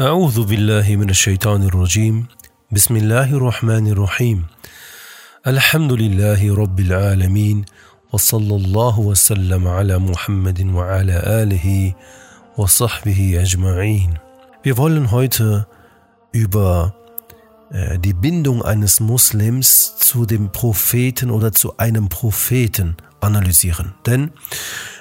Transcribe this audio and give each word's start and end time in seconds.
أعوذ 0.00 0.44
بالله 0.44 0.96
من 0.96 1.10
الشيطان 1.10 1.62
الرجيم 1.62 2.26
بسم 2.72 2.96
الله 2.96 3.32
الرحمن 3.32 3.86
الرحيم 3.86 4.46
الحمد 5.46 5.92
لله 5.92 6.54
رب 6.54 6.80
العالمين 6.80 7.64
وصلى 8.12 8.54
الله 8.56 9.00
وسلم 9.00 9.68
على 9.68 9.98
محمد 9.98 10.60
وعلى 10.66 11.16
آله 11.42 11.94
وصحبه 12.58 13.40
أجمعين 13.42 14.10
Wir 14.62 14.76
wollen 14.76 15.10
heute 15.10 15.66
über 16.32 16.94
äh, 17.70 17.98
die 17.98 18.12
Bindung 18.14 18.62
eines 18.62 19.00
Muslims 19.00 19.96
zu 19.96 20.26
dem 20.26 20.52
Propheten 20.52 21.30
oder 21.30 21.52
zu 21.52 21.78
einem 21.78 22.08
Propheten 22.08 22.96
analysieren. 23.20 23.94
Denn 24.06 24.30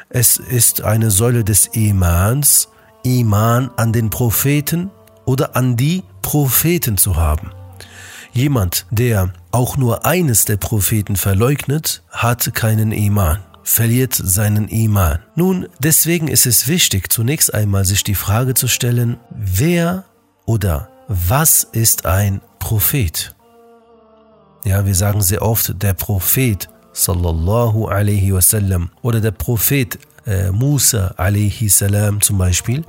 es 0.10 0.38
ist 0.38 0.84
eine 0.84 1.12
Säule 1.12 1.44
des 1.44 1.68
Imans, 1.74 2.70
Iman 3.03 3.71
an 3.77 3.93
den 3.93 4.11
Propheten 4.11 4.91
oder 5.25 5.57
an 5.57 5.77
die 5.77 6.03
Propheten 6.23 6.97
zu 6.97 7.17
haben. 7.17 7.51
Jemand, 8.33 8.87
der 8.91 9.33
auch 9.51 9.77
nur 9.77 10.07
eines 10.07 10.45
der 10.45 10.57
Propheten 10.57 11.17
verleugnet, 11.17 12.03
hat 12.11 12.55
keinen 12.55 12.93
Iman, 12.93 13.39
verliert 13.63 14.15
seinen 14.15 14.69
Iman. 14.69 15.19
Nun, 15.35 15.67
deswegen 15.81 16.29
ist 16.29 16.47
es 16.47 16.69
wichtig, 16.69 17.13
zunächst 17.13 17.53
einmal 17.53 17.85
sich 17.85 18.05
die 18.05 18.15
Frage 18.15 18.55
zu 18.55 18.69
stellen, 18.69 19.19
wer 19.31 20.05
oder 20.47 20.89
was 21.09 21.65
ist 21.65 22.07
ein 22.07 22.41
Prophet? 22.61 23.35
Ja, 24.65 24.87
wir 24.87 24.95
sagen 24.95 25.23
sehr 25.23 25.43
oft 25.43 25.83
der 25.83 25.95
Prophet 25.95 26.69
sallallahu 26.93 27.87
alaihi 27.87 28.33
wasallam 28.33 28.91
oder 29.03 29.21
der 29.21 29.31
Prophet 29.31 29.99
äh, 30.27 30.51
Musa 30.51 31.15
salam 31.69 32.21
zum 32.21 32.39
Beispiel. 32.39 32.85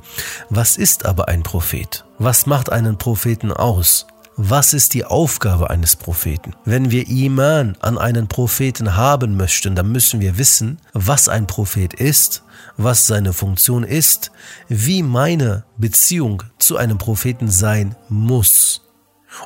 Was 0.49 0.77
ist 0.77 1.05
aber 1.05 1.27
ein 1.27 1.43
Prophet? 1.43 2.05
Was 2.17 2.45
macht 2.45 2.71
einen 2.71 2.97
Propheten 2.97 3.51
aus? 3.51 4.07
Was 4.37 4.73
ist 4.73 4.93
die 4.93 5.05
Aufgabe 5.05 5.69
eines 5.69 5.95
Propheten? 5.95 6.55
Wenn 6.63 6.89
wir 6.89 7.07
Iman 7.07 7.75
an 7.81 7.97
einen 7.97 8.27
Propheten 8.27 8.95
haben 8.95 9.35
möchten, 9.35 9.75
dann 9.75 9.91
müssen 9.91 10.21
wir 10.21 10.37
wissen, 10.37 10.79
was 10.93 11.27
ein 11.27 11.47
Prophet 11.47 11.93
ist, 11.93 12.43
was 12.77 13.07
seine 13.07 13.33
Funktion 13.33 13.83
ist, 13.83 14.31
wie 14.67 15.03
meine 15.03 15.65
Beziehung 15.77 16.43
zu 16.57 16.77
einem 16.77 16.97
Propheten 16.97 17.49
sein 17.49 17.95
muss. 18.09 18.81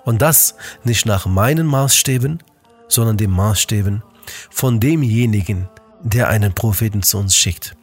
Und 0.04 0.22
das 0.22 0.56
nicht 0.84 1.06
nach 1.06 1.26
meinen 1.26 1.66
Maßstäben, 1.66 2.42
sondern 2.88 3.18
den 3.18 3.32
Maßstäben 3.32 4.04
von 4.50 4.80
demjenigen, 4.80 5.68
der 6.04 6.30
einen 6.30 6.54
Propheten 6.54 7.04
zu 7.04 7.18
uns 7.18 7.36
schickt. 7.36 7.76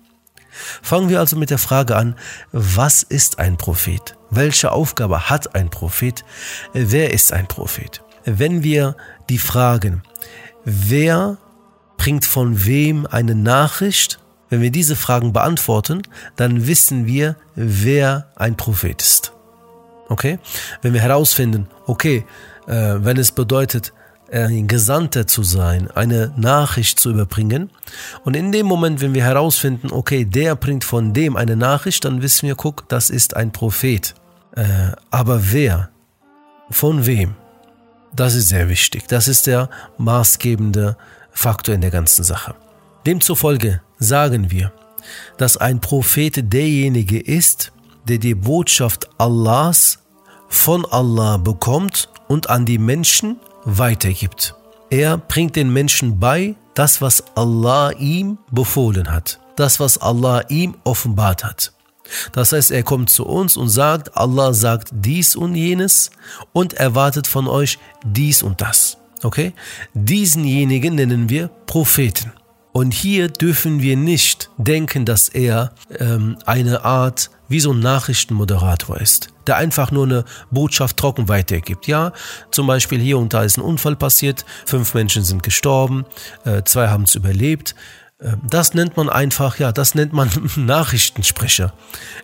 Fangen 0.82 1.08
wir 1.08 1.18
also 1.18 1.36
mit 1.36 1.50
der 1.50 1.58
Frage 1.58 1.96
an, 1.96 2.16
was 2.52 3.02
ist 3.02 3.38
ein 3.38 3.56
Prophet? 3.56 4.16
Welche 4.30 4.72
Aufgabe 4.72 5.30
hat 5.30 5.54
ein 5.54 5.70
Prophet? 5.70 6.24
Wer 6.72 7.12
ist 7.12 7.32
ein 7.32 7.46
Prophet? 7.46 8.02
Wenn 8.24 8.62
wir 8.62 8.96
die 9.28 9.38
fragen, 9.38 10.02
wer 10.64 11.38
bringt 11.96 12.24
von 12.24 12.64
wem 12.64 13.06
eine 13.06 13.34
Nachricht, 13.34 14.18
wenn 14.48 14.60
wir 14.60 14.70
diese 14.70 14.96
Fragen 14.96 15.32
beantworten, 15.32 16.02
dann 16.36 16.66
wissen 16.66 17.06
wir, 17.06 17.36
wer 17.54 18.30
ein 18.36 18.56
Prophet 18.56 19.00
ist. 19.00 19.32
Okay? 20.08 20.38
Wenn 20.82 20.92
wir 20.92 21.00
herausfinden, 21.00 21.68
okay, 21.86 22.24
äh, 22.66 22.96
wenn 22.98 23.16
es 23.16 23.32
bedeutet, 23.32 23.92
ein 24.32 24.66
Gesandter 24.66 25.26
zu 25.26 25.42
sein, 25.42 25.90
eine 25.90 26.32
Nachricht 26.36 26.98
zu 26.98 27.10
überbringen. 27.10 27.70
Und 28.24 28.34
in 28.34 28.50
dem 28.50 28.66
Moment, 28.66 29.00
wenn 29.00 29.14
wir 29.14 29.24
herausfinden, 29.24 29.92
okay, 29.92 30.24
der 30.24 30.56
bringt 30.56 30.84
von 30.84 31.12
dem 31.12 31.36
eine 31.36 31.56
Nachricht, 31.56 32.04
dann 32.04 32.22
wissen 32.22 32.46
wir, 32.46 32.54
guck, 32.54 32.88
das 32.88 33.10
ist 33.10 33.36
ein 33.36 33.52
Prophet. 33.52 34.14
Äh, 34.56 34.92
aber 35.10 35.52
wer? 35.52 35.90
Von 36.70 37.04
wem? 37.04 37.34
Das 38.14 38.34
ist 38.34 38.48
sehr 38.48 38.68
wichtig. 38.68 39.06
Das 39.08 39.28
ist 39.28 39.46
der 39.46 39.68
maßgebende 39.98 40.96
Faktor 41.30 41.74
in 41.74 41.82
der 41.82 41.90
ganzen 41.90 42.24
Sache. 42.24 42.54
Demzufolge 43.06 43.82
sagen 43.98 44.50
wir, 44.50 44.72
dass 45.36 45.56
ein 45.56 45.80
Prophet 45.80 46.52
derjenige 46.52 47.20
ist, 47.20 47.72
der 48.08 48.18
die 48.18 48.34
Botschaft 48.34 49.08
Allahs 49.18 49.98
von 50.48 50.84
Allah 50.86 51.36
bekommt 51.36 52.08
und 52.28 52.50
an 52.50 52.64
die 52.64 52.78
Menschen 52.78 53.38
weitergibt. 53.64 54.54
Er 54.90 55.16
bringt 55.16 55.56
den 55.56 55.72
Menschen 55.72 56.20
bei, 56.20 56.54
das, 56.74 57.00
was 57.00 57.24
Allah 57.36 57.92
ihm 57.92 58.38
befohlen 58.50 59.10
hat, 59.10 59.40
das, 59.56 59.80
was 59.80 59.98
Allah 59.98 60.42
ihm 60.48 60.76
offenbart 60.84 61.44
hat. 61.44 61.72
Das 62.32 62.52
heißt, 62.52 62.70
er 62.70 62.82
kommt 62.82 63.10
zu 63.10 63.26
uns 63.26 63.56
und 63.56 63.68
sagt, 63.68 64.16
Allah 64.16 64.52
sagt 64.52 64.88
dies 64.92 65.36
und 65.36 65.54
jenes 65.54 66.10
und 66.52 66.74
erwartet 66.74 67.26
von 67.26 67.48
euch 67.48 67.78
dies 68.04 68.42
und 68.42 68.60
das. 68.60 68.98
Okay? 69.22 69.52
Diesenjenigen 69.94 70.94
nennen 70.94 71.28
wir 71.28 71.48
Propheten. 71.66 72.32
Und 72.72 72.94
hier 72.94 73.28
dürfen 73.28 73.82
wir 73.82 73.96
nicht 73.96 74.50
denken, 74.56 75.04
dass 75.04 75.28
er 75.28 75.72
ähm, 75.98 76.38
eine 76.46 76.84
Art 76.84 77.30
wie 77.52 77.60
so 77.60 77.72
ein 77.72 77.80
Nachrichtenmoderator 77.80 79.00
ist, 79.00 79.28
der 79.46 79.56
einfach 79.56 79.90
nur 79.90 80.04
eine 80.04 80.24
Botschaft 80.50 80.96
trocken 80.96 81.28
weitergibt. 81.28 81.86
Ja, 81.86 82.12
zum 82.50 82.66
Beispiel 82.66 82.98
hier 82.98 83.18
und 83.18 83.32
da 83.32 83.42
ist 83.42 83.58
ein 83.58 83.62
Unfall 83.62 83.94
passiert, 83.94 84.44
fünf 84.66 84.94
Menschen 84.94 85.22
sind 85.22 85.42
gestorben, 85.42 86.04
äh, 86.44 86.62
zwei 86.64 86.88
haben 86.88 87.04
es 87.04 87.14
überlebt. 87.14 87.74
Äh, 88.18 88.32
das 88.48 88.74
nennt 88.74 88.96
man 88.96 89.08
einfach, 89.08 89.58
ja, 89.58 89.70
das 89.70 89.94
nennt 89.94 90.12
man 90.12 90.30
Nachrichtensprecher. 90.56 91.72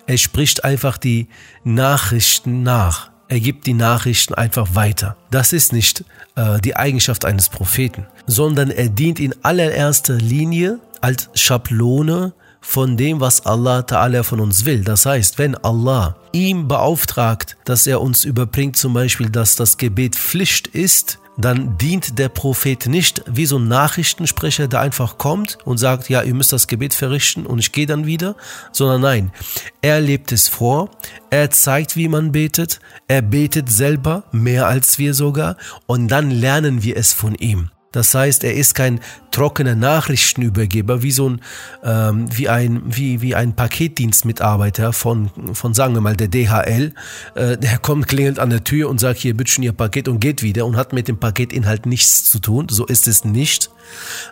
Er 0.06 0.18
spricht 0.18 0.64
einfach 0.64 0.98
die 0.98 1.28
Nachrichten 1.62 2.62
nach. 2.62 3.10
Er 3.28 3.40
gibt 3.40 3.66
die 3.66 3.74
Nachrichten 3.74 4.32
einfach 4.32 4.74
weiter. 4.74 5.16
Das 5.30 5.52
ist 5.52 5.74
nicht 5.74 6.04
äh, 6.34 6.60
die 6.60 6.76
Eigenschaft 6.76 7.26
eines 7.26 7.50
Propheten, 7.50 8.06
sondern 8.26 8.70
er 8.70 8.88
dient 8.88 9.20
in 9.20 9.34
allererster 9.44 10.14
Linie 10.14 10.80
als 11.02 11.28
Schablone 11.34 12.32
von 12.60 12.96
dem, 12.96 13.20
was 13.20 13.46
Allah 13.46 13.80
Ta'ala 13.80 14.22
von 14.22 14.40
uns 14.40 14.64
will. 14.64 14.84
Das 14.84 15.06
heißt, 15.06 15.38
wenn 15.38 15.54
Allah 15.56 16.16
ihm 16.32 16.68
beauftragt, 16.68 17.56
dass 17.64 17.86
er 17.86 18.00
uns 18.00 18.24
überbringt, 18.24 18.76
zum 18.76 18.94
Beispiel, 18.94 19.30
dass 19.30 19.56
das 19.56 19.76
Gebet 19.76 20.16
Pflicht 20.16 20.68
ist, 20.68 21.18
dann 21.38 21.78
dient 21.78 22.18
der 22.18 22.28
Prophet 22.28 22.86
nicht 22.86 23.22
wie 23.26 23.46
so 23.46 23.58
ein 23.58 23.68
Nachrichtensprecher, 23.68 24.66
der 24.66 24.80
einfach 24.80 25.18
kommt 25.18 25.58
und 25.64 25.78
sagt, 25.78 26.08
ja, 26.08 26.22
ihr 26.22 26.34
müsst 26.34 26.52
das 26.52 26.66
Gebet 26.66 26.94
verrichten 26.94 27.46
und 27.46 27.60
ich 27.60 27.70
gehe 27.70 27.86
dann 27.86 28.06
wieder, 28.06 28.34
sondern 28.72 29.00
nein, 29.00 29.32
er 29.80 30.00
lebt 30.00 30.32
es 30.32 30.48
vor, 30.48 30.90
er 31.30 31.50
zeigt, 31.50 31.96
wie 31.96 32.08
man 32.08 32.32
betet, 32.32 32.80
er 33.06 33.22
betet 33.22 33.70
selber, 33.70 34.24
mehr 34.32 34.66
als 34.66 34.98
wir 34.98 35.14
sogar, 35.14 35.56
und 35.86 36.08
dann 36.08 36.32
lernen 36.32 36.82
wir 36.82 36.96
es 36.96 37.12
von 37.12 37.36
ihm. 37.36 37.70
Das 37.92 38.14
heißt, 38.14 38.44
er 38.44 38.54
ist 38.54 38.74
kein 38.74 39.00
trockener 39.30 39.74
Nachrichtenübergeber, 39.74 41.02
wie 41.02 41.10
so 41.10 41.30
ein, 41.30 41.40
ähm, 41.82 42.26
wie 42.36 42.48
ein, 42.48 42.82
wie, 42.84 43.22
wie 43.22 43.34
ein 43.34 43.54
Paketdienstmitarbeiter 43.54 44.92
von, 44.92 45.30
von, 45.54 45.72
sagen 45.72 45.94
wir 45.94 46.00
mal, 46.00 46.16
der 46.16 46.28
DHL. 46.28 46.92
Äh, 47.34 47.56
der 47.56 47.78
kommt, 47.78 48.08
klingelt 48.08 48.38
an 48.38 48.50
der 48.50 48.64
Tür 48.64 48.90
und 48.90 49.00
sagt, 49.00 49.20
hier, 49.20 49.34
bitte 49.36 49.52
schon 49.52 49.64
Ihr 49.64 49.72
Paket 49.72 50.08
und 50.08 50.20
geht 50.20 50.42
wieder 50.42 50.66
und 50.66 50.76
hat 50.76 50.92
mit 50.92 51.08
dem 51.08 51.18
Paketinhalt 51.18 51.86
nichts 51.86 52.30
zu 52.30 52.40
tun. 52.40 52.66
So 52.68 52.84
ist 52.84 53.08
es 53.08 53.24
nicht, 53.24 53.70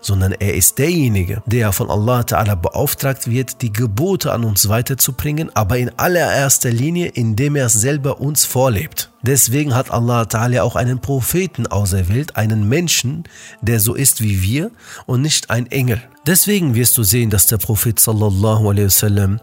sondern 0.01 0.33
er 0.33 0.55
ist 0.55 0.79
derjenige, 0.79 1.43
der 1.47 1.73
von 1.73 1.91
Allah 1.91 2.21
Ta'ala 2.21 2.55
beauftragt 2.55 3.31
wird, 3.31 3.63
die 3.63 3.73
Gebote 3.73 4.33
an 4.33 4.45
uns 4.45 4.69
weiterzubringen, 4.69 5.51
aber 5.55 5.79
in 5.79 5.91
allererster 5.97 6.71
Linie, 6.71 7.09
indem 7.09 7.57
er 7.57 7.67
es 7.67 7.75
selber 7.75 8.21
uns 8.21 8.45
vorlebt. 8.45 9.11
Deswegen 9.23 9.75
hat 9.75 9.91
Allah 9.91 10.23
Ta'ala 10.23 10.61
auch 10.63 10.77
einen 10.77 11.01
Propheten 11.01 11.67
auserwählt, 11.67 12.37
einen 12.37 12.69
Menschen, 12.69 13.25
der 13.61 13.81
so 13.81 13.95
ist 13.95 14.23
wie 14.23 14.43
wir 14.43 14.71
und 15.07 15.23
nicht 15.23 15.51
ein 15.51 15.67
Engel. 15.71 16.01
Deswegen 16.27 16.75
wirst 16.75 16.97
du 16.99 17.03
sehen, 17.03 17.31
dass 17.31 17.47
der 17.47 17.59
Prophet 17.59 17.99
sallallahu 17.99 18.71
alaihi 18.71 18.87
wasallam 18.87 19.41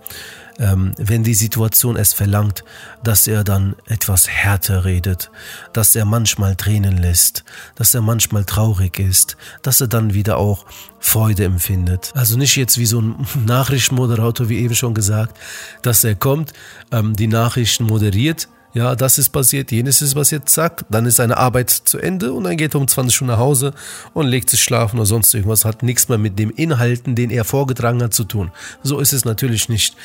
wenn 0.57 1.23
die 1.23 1.33
Situation 1.33 1.95
es 1.95 2.13
verlangt, 2.13 2.63
dass 3.03 3.27
er 3.27 3.43
dann 3.43 3.75
etwas 3.87 4.27
härter 4.29 4.85
redet, 4.85 5.31
dass 5.73 5.95
er 5.95 6.05
manchmal 6.05 6.55
Tränen 6.55 6.97
lässt, 6.97 7.43
dass 7.75 7.93
er 7.93 8.01
manchmal 8.01 8.45
traurig 8.45 8.99
ist, 8.99 9.37
dass 9.61 9.81
er 9.81 9.87
dann 9.87 10.13
wieder 10.13 10.37
auch 10.37 10.65
Freude 10.99 11.43
empfindet. 11.45 12.11
Also 12.15 12.37
nicht 12.37 12.55
jetzt 12.55 12.77
wie 12.77 12.85
so 12.85 13.01
ein 13.01 13.27
Nachrichtenmoderator, 13.45 14.49
wie 14.49 14.59
eben 14.59 14.75
schon 14.75 14.93
gesagt, 14.93 15.37
dass 15.81 16.03
er 16.03 16.15
kommt, 16.15 16.53
ähm, 16.91 17.15
die 17.15 17.27
Nachrichten 17.27 17.85
moderiert, 17.85 18.47
ja, 18.73 18.95
das 18.95 19.17
ist 19.19 19.29
passiert, 19.29 19.71
jenes 19.71 20.01
ist 20.01 20.15
passiert, 20.15 20.49
zack, 20.49 20.83
dann 20.89 21.05
ist 21.05 21.17
seine 21.17 21.37
Arbeit 21.37 21.69
zu 21.69 21.99
Ende 21.99 22.33
und 22.33 22.45
dann 22.45 22.57
geht 22.57 22.73
er 22.73 22.79
um 22.79 22.87
20 22.87 23.21
Uhr 23.21 23.27
nach 23.27 23.37
Hause 23.37 23.73
und 24.13 24.27
legt 24.27 24.49
sich 24.49 24.63
schlafen 24.63 24.97
oder 24.97 25.05
sonst 25.05 25.33
irgendwas, 25.33 25.63
hat 25.63 25.83
nichts 25.83 26.09
mehr 26.09 26.17
mit 26.17 26.39
dem 26.39 26.49
Inhalten, 26.49 27.15
den 27.15 27.29
er 27.29 27.45
vorgetragen 27.45 28.01
hat, 28.01 28.13
zu 28.13 28.23
tun. 28.23 28.51
So 28.81 28.99
ist 28.99 29.13
es 29.13 29.25
natürlich 29.25 29.69
nicht. 29.69 29.95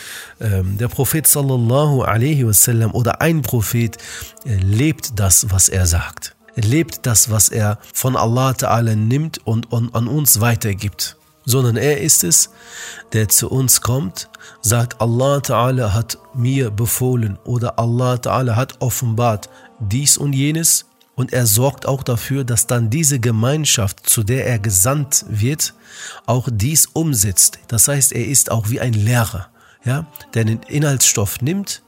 Ähm, 0.41 0.77
der 0.79 0.89
Prophet 0.89 1.27
sallallahu 1.27 2.03
alaihi 2.03 2.47
wasallam 2.47 2.93
oder 2.93 3.23
ein 3.23 3.43
Prophet 3.43 3.97
äh, 4.45 4.57
lebt 4.57 5.19
das, 5.19 5.47
was 5.51 5.69
er 5.69 5.87
sagt. 5.87 6.35
Er 6.55 6.65
lebt 6.65 7.07
das, 7.07 7.31
was 7.31 7.49
er 7.51 7.79
von 7.95 8.17
Allah 8.17 8.51
Ta'ala 8.51 8.97
nimmt 8.97 9.39
und 9.47 9.73
an 9.73 10.09
uns 10.09 10.41
weitergibt. 10.41 11.18
Sondern 11.49 11.79
er 11.79 12.03
ist 12.03 12.25
es, 12.25 12.51
der 13.15 13.29
zu 13.29 13.51
uns 13.51 13.81
kommt, 13.81 14.29
sagt, 14.61 15.01
Allah 15.01 15.39
Ta'ala 15.39 15.95
hat 15.95 16.19
mir 16.35 16.71
befohlen 16.71 17.39
oder 17.45 17.79
Allah 17.79 18.15
Ta'ala 18.17 18.55
hat 18.55 18.83
offenbart 18.83 19.49
dies 19.81 20.19
und 20.19 20.35
jenes 20.35 20.85
und 21.15 21.33
er 21.33 21.47
sorgt 21.47 21.87
auch 21.87 22.03
dafür, 22.03 22.45
dass 22.45 22.67
dann 22.67 22.91
diese 22.91 23.19
Gemeinschaft, 23.19 24.09
zu 24.09 24.23
der 24.25 24.47
er 24.47 24.59
gesandt 24.59 25.25
wird, 25.31 25.73
auch 26.27 26.49
dies 26.53 26.85
umsetzt. 26.93 27.59
Das 27.69 27.89
heißt, 27.89 28.13
er 28.13 28.27
ist 28.27 28.51
auch 28.51 28.69
wie 28.69 28.81
ein 28.81 28.93
Lehrer, 28.93 29.49
ja, 29.85 30.07
der 30.35 30.45
den 30.45 30.61
Inhaltsstoff 30.69 31.41
nimmt 31.41 31.83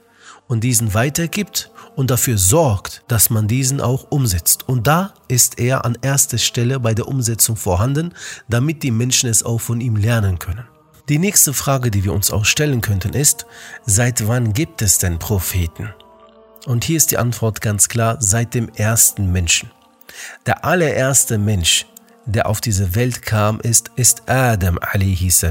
und 0.51 0.65
diesen 0.65 0.93
weitergibt 0.93 1.71
und 1.95 2.11
dafür 2.11 2.37
sorgt, 2.37 3.03
dass 3.07 3.29
man 3.29 3.47
diesen 3.47 3.79
auch 3.79 4.07
umsetzt. 4.09 4.67
Und 4.67 4.85
da 4.85 5.13
ist 5.29 5.59
er 5.59 5.85
an 5.85 5.97
erster 6.01 6.37
Stelle 6.37 6.77
bei 6.81 6.93
der 6.93 7.07
Umsetzung 7.07 7.55
vorhanden, 7.55 8.13
damit 8.49 8.83
die 8.83 8.91
Menschen 8.91 9.29
es 9.29 9.43
auch 9.43 9.59
von 9.59 9.79
ihm 9.79 9.95
lernen 9.95 10.39
können. 10.39 10.65
Die 11.07 11.19
nächste 11.19 11.53
Frage, 11.53 11.89
die 11.89 12.03
wir 12.03 12.11
uns 12.11 12.31
auch 12.31 12.43
stellen 12.43 12.81
könnten, 12.81 13.13
ist, 13.13 13.45
seit 13.85 14.27
wann 14.27 14.51
gibt 14.51 14.81
es 14.81 14.97
denn 14.97 15.19
Propheten? 15.19 15.93
Und 16.65 16.83
hier 16.83 16.97
ist 16.97 17.11
die 17.11 17.17
Antwort 17.17 17.61
ganz 17.61 17.87
klar, 17.87 18.17
seit 18.19 18.53
dem 18.53 18.67
ersten 18.75 19.31
Menschen. 19.31 19.71
Der 20.45 20.65
allererste 20.65 21.37
Mensch, 21.37 21.85
der 22.25 22.49
auf 22.49 22.59
diese 22.59 22.93
Welt 22.93 23.21
kam, 23.21 23.61
ist, 23.61 23.91
ist 23.95 24.23
Adam 24.29 24.77
a.s. 24.81 25.45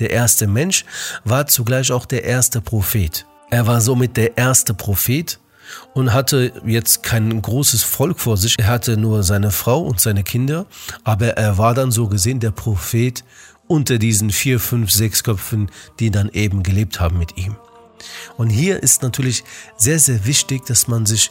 Der 0.00 0.10
erste 0.10 0.46
Mensch 0.46 0.84
war 1.24 1.46
zugleich 1.46 1.90
auch 1.90 2.04
der 2.04 2.24
erste 2.24 2.60
Prophet. 2.60 3.24
Er 3.50 3.66
war 3.66 3.80
somit 3.80 4.16
der 4.16 4.36
erste 4.36 4.74
Prophet 4.74 5.38
und 5.94 6.12
hatte 6.12 6.52
jetzt 6.66 7.02
kein 7.02 7.40
großes 7.40 7.82
Volk 7.82 8.20
vor 8.20 8.36
sich. 8.36 8.58
Er 8.58 8.66
hatte 8.66 8.96
nur 8.96 9.22
seine 9.22 9.50
Frau 9.50 9.80
und 9.80 10.00
seine 10.00 10.22
Kinder, 10.22 10.66
aber 11.04 11.28
er 11.36 11.56
war 11.56 11.74
dann 11.74 11.90
so 11.90 12.08
gesehen 12.08 12.40
der 12.40 12.50
Prophet 12.50 13.24
unter 13.66 13.98
diesen 13.98 14.30
vier, 14.30 14.60
fünf, 14.60 14.90
sechs 14.90 15.24
Köpfen, 15.24 15.70
die 15.98 16.10
dann 16.10 16.28
eben 16.30 16.62
gelebt 16.62 17.00
haben 17.00 17.18
mit 17.18 17.36
ihm. 17.36 17.56
Und 18.36 18.50
hier 18.50 18.82
ist 18.82 19.02
natürlich 19.02 19.44
sehr, 19.76 19.98
sehr 19.98 20.26
wichtig, 20.26 20.66
dass 20.66 20.88
man 20.88 21.06
sich 21.06 21.30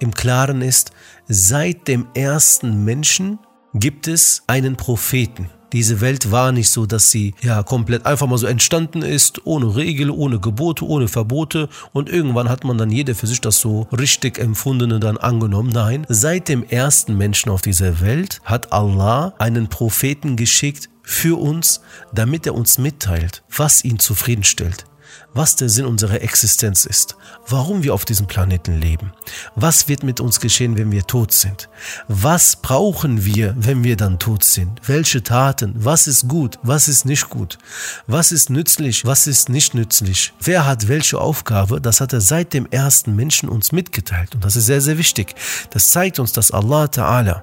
im 0.00 0.12
Klaren 0.12 0.62
ist, 0.62 0.92
seit 1.28 1.88
dem 1.88 2.06
ersten 2.14 2.84
Menschen 2.84 3.38
gibt 3.74 4.06
es 4.06 4.42
einen 4.46 4.76
Propheten. 4.76 5.50
Diese 5.74 6.00
Welt 6.00 6.30
war 6.30 6.52
nicht 6.52 6.70
so, 6.70 6.86
dass 6.86 7.10
sie 7.10 7.34
ja 7.42 7.64
komplett 7.64 8.06
einfach 8.06 8.28
mal 8.28 8.38
so 8.38 8.46
entstanden 8.46 9.02
ist, 9.02 9.44
ohne 9.44 9.74
Regel, 9.74 10.08
ohne 10.08 10.38
Gebote, 10.38 10.86
ohne 10.86 11.08
Verbote 11.08 11.68
und 11.92 12.08
irgendwann 12.08 12.48
hat 12.48 12.62
man 12.62 12.78
dann 12.78 12.92
jeder 12.92 13.16
für 13.16 13.26
sich 13.26 13.40
das 13.40 13.58
so 13.58 13.88
richtig 13.90 14.38
empfundene 14.38 15.00
dann 15.00 15.16
angenommen. 15.16 15.70
Nein, 15.70 16.06
seit 16.08 16.48
dem 16.48 16.62
ersten 16.62 17.18
Menschen 17.18 17.50
auf 17.50 17.60
dieser 17.60 18.00
Welt 18.00 18.40
hat 18.44 18.72
Allah 18.72 19.34
einen 19.38 19.66
Propheten 19.66 20.36
geschickt 20.36 20.90
für 21.02 21.40
uns, 21.40 21.80
damit 22.12 22.46
er 22.46 22.54
uns 22.54 22.78
mitteilt, 22.78 23.42
was 23.50 23.82
ihn 23.82 23.98
zufriedenstellt 23.98 24.86
was 25.34 25.56
der 25.56 25.68
Sinn 25.68 25.84
unserer 25.84 26.22
Existenz 26.22 26.84
ist, 26.86 27.16
warum 27.48 27.82
wir 27.82 27.92
auf 27.92 28.04
diesem 28.04 28.26
Planeten 28.26 28.80
leben, 28.80 29.12
was 29.56 29.88
wird 29.88 30.02
mit 30.02 30.20
uns 30.20 30.40
geschehen, 30.40 30.78
wenn 30.78 30.92
wir 30.92 31.06
tot 31.06 31.32
sind, 31.32 31.68
was 32.08 32.56
brauchen 32.56 33.24
wir, 33.24 33.54
wenn 33.58 33.84
wir 33.84 33.96
dann 33.96 34.18
tot 34.18 34.44
sind, 34.44 34.80
welche 34.86 35.22
Taten, 35.22 35.74
was 35.76 36.06
ist 36.06 36.28
gut, 36.28 36.58
was 36.62 36.88
ist 36.88 37.04
nicht 37.04 37.28
gut, 37.28 37.58
was 38.06 38.32
ist 38.32 38.48
nützlich, 38.48 39.04
was 39.04 39.26
ist 39.26 39.48
nicht 39.48 39.74
nützlich, 39.74 40.32
wer 40.40 40.66
hat 40.66 40.88
welche 40.88 41.20
Aufgabe, 41.20 41.80
das 41.80 42.00
hat 42.00 42.12
er 42.12 42.20
seit 42.20 42.54
dem 42.54 42.66
ersten 42.70 43.14
Menschen 43.16 43.48
uns 43.48 43.72
mitgeteilt 43.72 44.34
und 44.34 44.44
das 44.44 44.56
ist 44.56 44.66
sehr, 44.66 44.80
sehr 44.80 44.98
wichtig. 44.98 45.34
Das 45.70 45.90
zeigt 45.90 46.18
uns, 46.18 46.32
dass 46.32 46.50
Allah 46.50 46.84
Ta'ala 46.84 47.42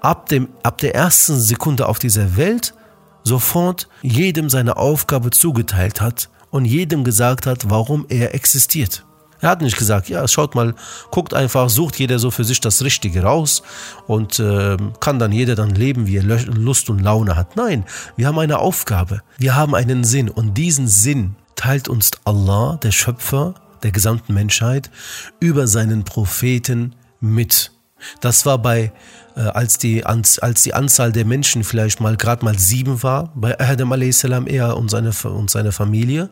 ab, 0.00 0.28
dem, 0.28 0.48
ab 0.62 0.78
der 0.78 0.94
ersten 0.94 1.40
Sekunde 1.40 1.88
auf 1.88 1.98
dieser 1.98 2.36
Welt 2.36 2.74
sofort 3.22 3.88
jedem 4.02 4.50
seine 4.50 4.76
Aufgabe 4.76 5.30
zugeteilt 5.30 6.00
hat 6.00 6.28
und 6.54 6.66
jedem 6.66 7.02
gesagt 7.02 7.46
hat, 7.46 7.68
warum 7.68 8.06
er 8.08 8.32
existiert. 8.32 9.04
Er 9.40 9.50
hat 9.50 9.60
nicht 9.60 9.76
gesagt, 9.76 10.08
ja, 10.08 10.26
schaut 10.28 10.54
mal, 10.54 10.76
guckt 11.10 11.34
einfach, 11.34 11.68
sucht 11.68 11.98
jeder 11.98 12.20
so 12.20 12.30
für 12.30 12.44
sich 12.44 12.60
das 12.60 12.84
Richtige 12.84 13.24
raus 13.24 13.64
und 14.06 14.38
äh, 14.38 14.76
kann 15.00 15.18
dann 15.18 15.32
jeder 15.32 15.56
dann 15.56 15.70
leben, 15.70 16.06
wie 16.06 16.18
er 16.18 16.22
Lust 16.22 16.90
und 16.90 17.00
Laune 17.00 17.34
hat. 17.34 17.56
Nein, 17.56 17.84
wir 18.14 18.28
haben 18.28 18.38
eine 18.38 18.60
Aufgabe, 18.60 19.22
wir 19.36 19.56
haben 19.56 19.74
einen 19.74 20.04
Sinn 20.04 20.28
und 20.28 20.54
diesen 20.54 20.86
Sinn 20.86 21.34
teilt 21.56 21.88
uns 21.88 22.12
Allah, 22.24 22.78
der 22.80 22.92
Schöpfer 22.92 23.54
der 23.82 23.90
gesamten 23.90 24.32
Menschheit, 24.32 24.92
über 25.40 25.66
seinen 25.66 26.04
Propheten 26.04 26.94
mit. 27.18 27.73
Das 28.20 28.46
war 28.46 28.58
bei 28.58 28.92
äh, 29.36 29.40
als, 29.40 29.78
die, 29.78 30.04
als 30.04 30.62
die 30.62 30.74
Anzahl 30.74 31.12
der 31.12 31.24
Menschen 31.24 31.64
vielleicht 31.64 32.00
mal 32.00 32.16
gerade 32.16 32.44
mal 32.44 32.58
sieben 32.58 33.02
war, 33.02 33.30
bei 33.34 33.58
Adam 33.58 33.92
a.s. 33.92 34.24
er 34.24 34.76
und 34.76 34.90
seine, 34.90 35.12
und 35.24 35.50
seine 35.50 35.72
Familie. 35.72 36.30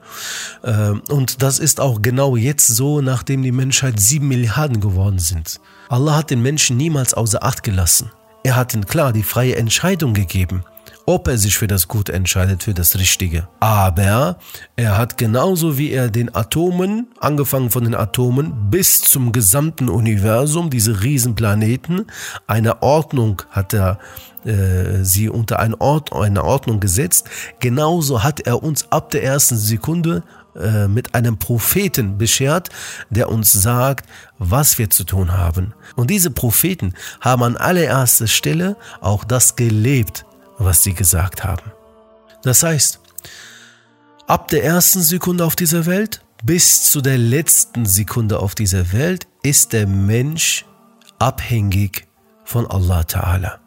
Äh, 0.62 0.90
und 1.10 1.42
das 1.42 1.58
ist 1.58 1.80
auch 1.80 2.02
genau 2.02 2.36
jetzt 2.36 2.68
so, 2.68 3.00
nachdem 3.00 3.42
die 3.42 3.52
Menschheit 3.52 4.00
sieben 4.00 4.28
Milliarden 4.28 4.80
geworden 4.80 5.18
sind. 5.18 5.60
Allah 5.88 6.16
hat 6.16 6.30
den 6.30 6.42
Menschen 6.42 6.76
niemals 6.76 7.14
außer 7.14 7.42
Acht 7.42 7.62
gelassen. 7.62 8.10
Er 8.44 8.56
hat 8.56 8.74
ihnen 8.74 8.86
klar 8.86 9.12
die 9.12 9.22
freie 9.22 9.56
Entscheidung 9.56 10.14
gegeben 10.14 10.64
ob 11.06 11.28
er 11.28 11.38
sich 11.38 11.56
für 11.56 11.66
das 11.66 11.88
Gute 11.88 12.12
entscheidet, 12.12 12.62
für 12.62 12.74
das 12.74 12.98
Richtige. 12.98 13.48
Aber 13.60 14.38
er 14.76 14.98
hat 14.98 15.18
genauso 15.18 15.78
wie 15.78 15.90
er 15.90 16.08
den 16.08 16.34
Atomen, 16.34 17.08
angefangen 17.20 17.70
von 17.70 17.84
den 17.84 17.94
Atomen 17.94 18.70
bis 18.70 19.00
zum 19.02 19.32
gesamten 19.32 19.88
Universum, 19.88 20.70
diese 20.70 21.02
Riesenplaneten, 21.02 22.06
eine 22.46 22.82
Ordnung 22.82 23.42
hat 23.50 23.74
er 23.74 23.98
äh, 24.44 25.04
sie 25.04 25.28
unter 25.28 25.58
eine, 25.58 25.80
Ort, 25.80 26.12
eine 26.12 26.44
Ordnung 26.44 26.80
gesetzt. 26.80 27.28
Genauso 27.60 28.22
hat 28.22 28.40
er 28.40 28.62
uns 28.62 28.90
ab 28.90 29.10
der 29.10 29.22
ersten 29.22 29.56
Sekunde 29.56 30.22
äh, 30.54 30.88
mit 30.88 31.14
einem 31.14 31.38
Propheten 31.38 32.18
beschert, 32.18 32.68
der 33.08 33.30
uns 33.30 33.52
sagt, 33.52 34.06
was 34.38 34.78
wir 34.78 34.90
zu 34.90 35.04
tun 35.04 35.32
haben. 35.32 35.72
Und 35.96 36.10
diese 36.10 36.30
Propheten 36.30 36.94
haben 37.20 37.42
an 37.42 37.56
allererster 37.56 38.26
Stelle 38.26 38.76
auch 39.00 39.24
das 39.24 39.56
gelebt, 39.56 40.26
was 40.64 40.82
sie 40.82 40.94
gesagt 40.94 41.44
haben. 41.44 41.72
Das 42.42 42.62
heißt, 42.62 43.00
ab 44.26 44.48
der 44.48 44.64
ersten 44.64 45.02
Sekunde 45.02 45.44
auf 45.44 45.56
dieser 45.56 45.86
Welt 45.86 46.22
bis 46.44 46.90
zu 46.90 47.00
der 47.00 47.18
letzten 47.18 47.86
Sekunde 47.86 48.40
auf 48.40 48.54
dieser 48.54 48.92
Welt 48.92 49.28
ist 49.42 49.72
der 49.72 49.86
Mensch 49.86 50.64
abhängig 51.18 52.08
von 52.44 52.66
Allah 52.66 53.02
Ta'ala. 53.02 53.58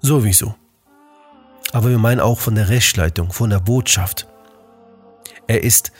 Sowieso. 0.00 0.54
Aber 1.72 1.90
wir 1.90 1.98
meinen 1.98 2.20
auch 2.20 2.40
von 2.40 2.56
der 2.56 2.68
Rechtsleitung, 2.68 3.32
von 3.32 3.50
der 3.50 3.60
Botschaft. 3.60 4.26
Er 5.46 5.62
ist 5.62 5.92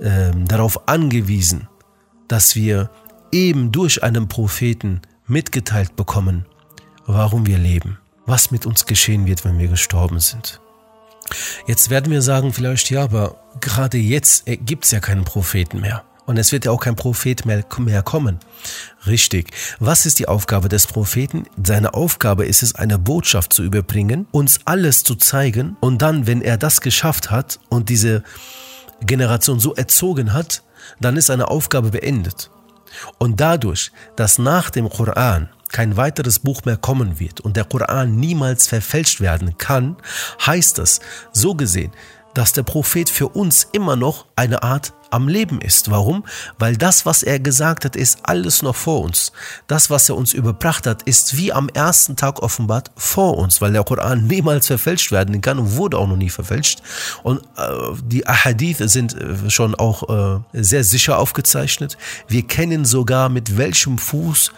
äh, 0.00 0.30
darauf 0.46 0.88
angewiesen, 0.88 1.68
dass 2.28 2.56
wir 2.56 2.90
eben 3.32 3.70
durch 3.70 4.02
einen 4.02 4.28
Propheten 4.28 5.02
mitgeteilt 5.26 5.94
bekommen, 5.96 6.46
warum 7.06 7.46
wir 7.46 7.58
leben 7.58 7.98
was 8.26 8.50
mit 8.50 8.66
uns 8.66 8.86
geschehen 8.86 9.26
wird, 9.26 9.44
wenn 9.44 9.58
wir 9.58 9.68
gestorben 9.68 10.20
sind. 10.20 10.60
Jetzt 11.66 11.90
werden 11.90 12.12
wir 12.12 12.22
sagen 12.22 12.52
vielleicht, 12.52 12.90
ja, 12.90 13.02
aber 13.02 13.36
gerade 13.60 13.98
jetzt 13.98 14.46
äh, 14.46 14.56
gibt 14.56 14.84
es 14.84 14.90
ja 14.90 15.00
keinen 15.00 15.24
Propheten 15.24 15.80
mehr. 15.80 16.04
Und 16.26 16.38
es 16.38 16.50
wird 16.50 16.64
ja 16.64 16.72
auch 16.72 16.80
kein 16.80 16.96
Prophet 16.96 17.46
mehr, 17.46 17.64
mehr 17.78 18.02
kommen. 18.02 18.40
Richtig. 19.06 19.52
Was 19.78 20.06
ist 20.06 20.18
die 20.18 20.26
Aufgabe 20.26 20.68
des 20.68 20.88
Propheten? 20.88 21.44
Seine 21.62 21.94
Aufgabe 21.94 22.46
ist 22.46 22.64
es, 22.64 22.74
eine 22.74 22.98
Botschaft 22.98 23.52
zu 23.52 23.62
überbringen, 23.62 24.26
uns 24.32 24.60
alles 24.64 25.04
zu 25.04 25.14
zeigen 25.14 25.76
und 25.80 26.02
dann, 26.02 26.26
wenn 26.26 26.42
er 26.42 26.56
das 26.56 26.80
geschafft 26.80 27.30
hat 27.30 27.60
und 27.68 27.88
diese 27.88 28.24
Generation 29.00 29.60
so 29.60 29.74
erzogen 29.74 30.32
hat, 30.32 30.62
dann 31.00 31.16
ist 31.16 31.26
seine 31.26 31.48
Aufgabe 31.48 31.90
beendet. 31.90 32.50
Und 33.18 33.40
dadurch, 33.40 33.92
dass 34.16 34.38
nach 34.38 34.70
dem 34.70 34.88
Koran 34.88 35.48
kein 35.70 35.96
weiteres 35.96 36.38
Buch 36.38 36.64
mehr 36.64 36.76
kommen 36.76 37.18
wird 37.18 37.40
und 37.40 37.56
der 37.56 37.64
Koran 37.64 38.16
niemals 38.16 38.66
verfälscht 38.66 39.20
werden 39.20 39.58
kann, 39.58 39.96
heißt 40.44 40.78
das 40.78 41.00
so 41.32 41.54
gesehen, 41.54 41.92
dass 42.36 42.52
der 42.52 42.64
Prophet 42.64 43.08
für 43.08 43.28
uns 43.28 43.66
immer 43.72 43.96
noch 43.96 44.26
eine 44.36 44.62
Art 44.62 44.92
am 45.10 45.26
Leben 45.26 45.60
ist. 45.60 45.90
Warum? 45.90 46.24
Weil 46.58 46.76
das, 46.76 47.06
was 47.06 47.22
er 47.22 47.40
gesagt 47.40 47.86
hat, 47.86 47.96
ist 47.96 48.18
alles 48.24 48.60
noch 48.60 48.76
vor 48.76 49.02
uns. 49.02 49.32
Das, 49.66 49.88
was 49.88 50.10
er 50.10 50.16
uns 50.16 50.34
überbracht 50.34 50.86
hat, 50.86 51.02
ist 51.04 51.38
wie 51.38 51.52
am 51.52 51.70
ersten 51.70 52.16
Tag 52.16 52.42
offenbart 52.42 52.90
vor 52.94 53.38
uns, 53.38 53.62
weil 53.62 53.72
der 53.72 53.84
Koran 53.84 54.26
niemals 54.26 54.66
verfälscht 54.66 55.12
werden 55.12 55.40
kann 55.40 55.58
und 55.58 55.76
wurde 55.76 55.96
auch 55.96 56.08
noch 56.08 56.16
nie 56.16 56.28
verfälscht. 56.28 56.82
Und 57.22 57.40
äh, 57.56 57.62
die 58.04 58.26
Ahadith 58.26 58.78
sind 58.78 59.14
äh, 59.14 59.48
schon 59.48 59.74
auch 59.74 60.36
äh, 60.36 60.40
sehr 60.52 60.84
sicher 60.84 61.18
aufgezeichnet. 61.18 61.96
Wir 62.28 62.42
kennen 62.42 62.84
sogar, 62.84 63.30
mit 63.30 63.56
welchem 63.56 63.96
Fuß 63.96 64.52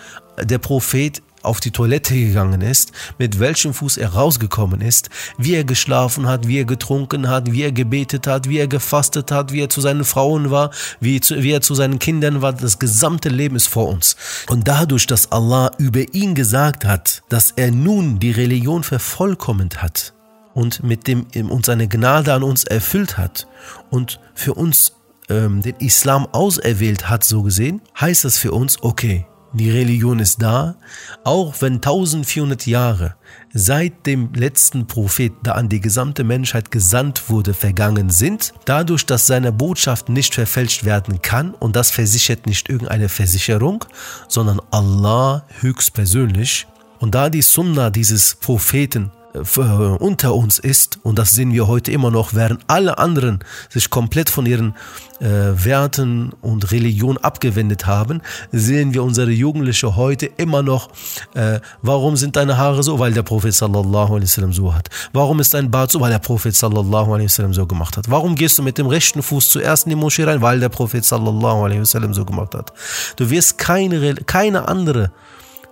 der 0.45 0.59
Prophet 0.59 1.23
auf 1.43 1.61
die 1.61 1.71
Toilette 1.71 2.15
gegangen 2.15 2.61
ist, 2.61 2.93
mit 3.19 3.39
welchem 3.39 3.73
Fuß 3.73 3.97
er 3.97 4.15
rausgekommen 4.15 4.81
ist, 4.81 5.09
wie 5.39 5.55
er 5.55 5.65
geschlafen 5.65 6.27
hat, 6.27 6.49
wie 6.49 6.59
er 6.59 6.65
getrunken 6.65 7.29
hat, 7.29 7.53
wie 7.53 7.63
er 7.63 7.73
gebetet 7.73 8.27
hat, 8.27 8.49
wie 8.49 8.59
er 8.59 8.67
gefastet 8.67 9.31
hat, 9.31 9.53
wie 9.53 9.63
er 9.63 9.71
zu 9.71 9.81
seinen 9.81 10.05
Frauen 10.05 10.51
war, 10.51 10.71
wie, 11.01 11.21
zu, 11.21 11.43
wie 11.43 11.53
er 11.53 11.61
zu 11.61 11.75
seinen 11.75 11.99
Kindern 11.99 12.43
war. 12.43 12.53
Das 12.53 12.79
gesamte 12.79 13.29
Leben 13.29 13.57
ist 13.57 13.69
vor 13.69 13.89
uns. 13.89 14.17
Und 14.49 14.67
dadurch, 14.69 15.07
dass 15.07 15.31
Allah 15.31 15.71
über 15.79 16.13
ihn 16.13 16.35
gesagt 16.35 16.85
hat, 16.85 17.23
dass 17.29 17.53
er 17.53 17.71
nun 17.71 18.19
die 18.19 18.33
Religion 18.33 18.83
vervollkommend 18.83 19.83
hat, 19.83 20.15
und 20.55 20.83
mit 20.83 21.07
dem 21.07 21.27
uns 21.51 21.67
seine 21.67 21.87
Gnade 21.87 22.33
an 22.33 22.43
uns 22.43 22.65
erfüllt 22.65 23.17
hat 23.17 23.47
und 23.91 24.19
für 24.35 24.55
uns 24.55 24.93
ähm, 25.29 25.63
den 25.63 25.77
Islam 25.77 26.27
auserwählt 26.33 27.09
hat, 27.09 27.23
so 27.23 27.45
gesehen, 27.45 27.81
heißt 28.01 28.25
das 28.25 28.39
für 28.39 28.51
uns, 28.51 28.83
okay, 28.83 29.25
die 29.53 29.71
Religion 29.71 30.19
ist 30.19 30.43
da, 30.43 30.77
auch 31.25 31.55
wenn 31.61 31.75
1400 31.75 32.67
Jahre 32.67 33.15
seit 33.53 34.07
dem 34.07 34.33
letzten 34.35 34.87
Prophet, 34.87 35.33
da 35.43 35.53
an 35.53 35.69
die 35.69 35.81
gesamte 35.81 36.23
Menschheit 36.25 36.71
gesandt 36.71 37.31
wurde, 37.31 37.55
vergangen 37.55 38.11
sind, 38.11 38.53
dadurch, 38.67 39.07
dass 39.07 39.27
seine 39.27 39.53
Botschaft 39.53 40.09
nicht 40.09 40.35
verfälscht 40.35 40.85
werden 40.85 41.23
kann 41.23 41.55
und 41.55 41.77
das 41.77 41.91
versichert 41.91 42.47
nicht 42.47 42.69
irgendeine 42.69 43.09
Versicherung, 43.09 43.85
sondern 44.29 44.61
Allah 44.71 45.45
höchstpersönlich. 45.61 46.67
Und 46.99 47.15
da 47.15 47.31
die 47.31 47.43
Sunna 47.43 47.91
dieses 47.91 48.35
Propheten 48.35 49.13
unter 49.35 50.35
uns 50.35 50.59
ist, 50.59 50.99
und 51.03 51.19
das 51.19 51.31
sehen 51.31 51.53
wir 51.53 51.67
heute 51.67 51.93
immer 51.93 52.11
noch, 52.11 52.35
während 52.35 52.63
alle 52.67 52.99
anderen 52.99 53.41
sich 53.69 53.91
komplett 53.91 54.31
von 54.31 54.47
ihren 54.47 54.75
äh, 55.21 55.27
Werten 55.65 56.33
und 56.41 56.71
Religion 56.71 57.19
abgewendet 57.19 57.87
haben, 57.87 58.23
sehen 58.53 58.95
wir 58.95 59.03
unsere 59.03 59.31
Jugendliche 59.31 59.97
heute 59.97 60.27
immer 60.37 60.63
noch, 60.63 60.89
äh, 61.35 61.61
warum 61.83 62.17
sind 62.17 62.37
deine 62.37 62.57
Haare 62.57 62.83
so? 62.83 62.99
Weil 62.99 63.13
der 63.13 63.23
Prophet 63.23 63.55
sallallahu 63.55 64.15
alaihi 64.15 64.25
wasallam 64.25 64.53
so 64.53 64.75
hat. 64.75 64.89
Warum 65.13 65.41
ist 65.41 65.53
dein 65.55 65.71
Bart 65.71 65.91
so? 65.91 66.01
Weil 66.01 66.11
der 66.11 66.21
Prophet 66.21 66.55
sallallahu 66.55 67.15
alaihi 67.15 67.27
wasallam 67.27 67.53
so 67.53 67.67
gemacht 67.67 67.97
hat. 67.97 68.11
Warum 68.11 68.35
gehst 68.35 68.59
du 68.59 68.63
mit 68.63 68.79
dem 68.79 68.87
rechten 68.87 69.23
Fuß 69.23 69.51
zuerst 69.51 69.87
in 69.87 69.91
die 69.91 69.97
Moschee 69.97 70.25
rein? 70.25 70.41
Weil 70.41 70.61
der 70.61 70.71
Prophet 70.71 71.05
sallallahu 71.05 71.65
alaihi 71.65 71.81
wasallam 71.81 72.15
so 72.15 72.25
gemacht 72.25 72.55
hat. 72.55 72.73
Du 73.17 73.29
wirst 73.29 73.59
keine, 73.59 74.15
keine 74.15 74.69
andere 74.69 75.11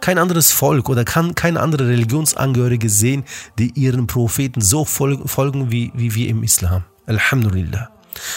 kein 0.00 0.18
anderes 0.18 0.52
Volk 0.52 0.88
oder 0.88 1.04
kann 1.04 1.34
keine 1.34 1.60
andere 1.60 1.88
Religionsangehörige 1.88 2.88
sehen, 2.88 3.24
die 3.58 3.70
ihren 3.74 4.06
Propheten 4.06 4.60
so 4.60 4.84
folgen 4.84 5.70
wie, 5.70 5.92
wie 5.94 6.14
wir 6.14 6.28
im 6.28 6.42
Islam. 6.42 6.84
Alhamdulillah. 7.06 7.90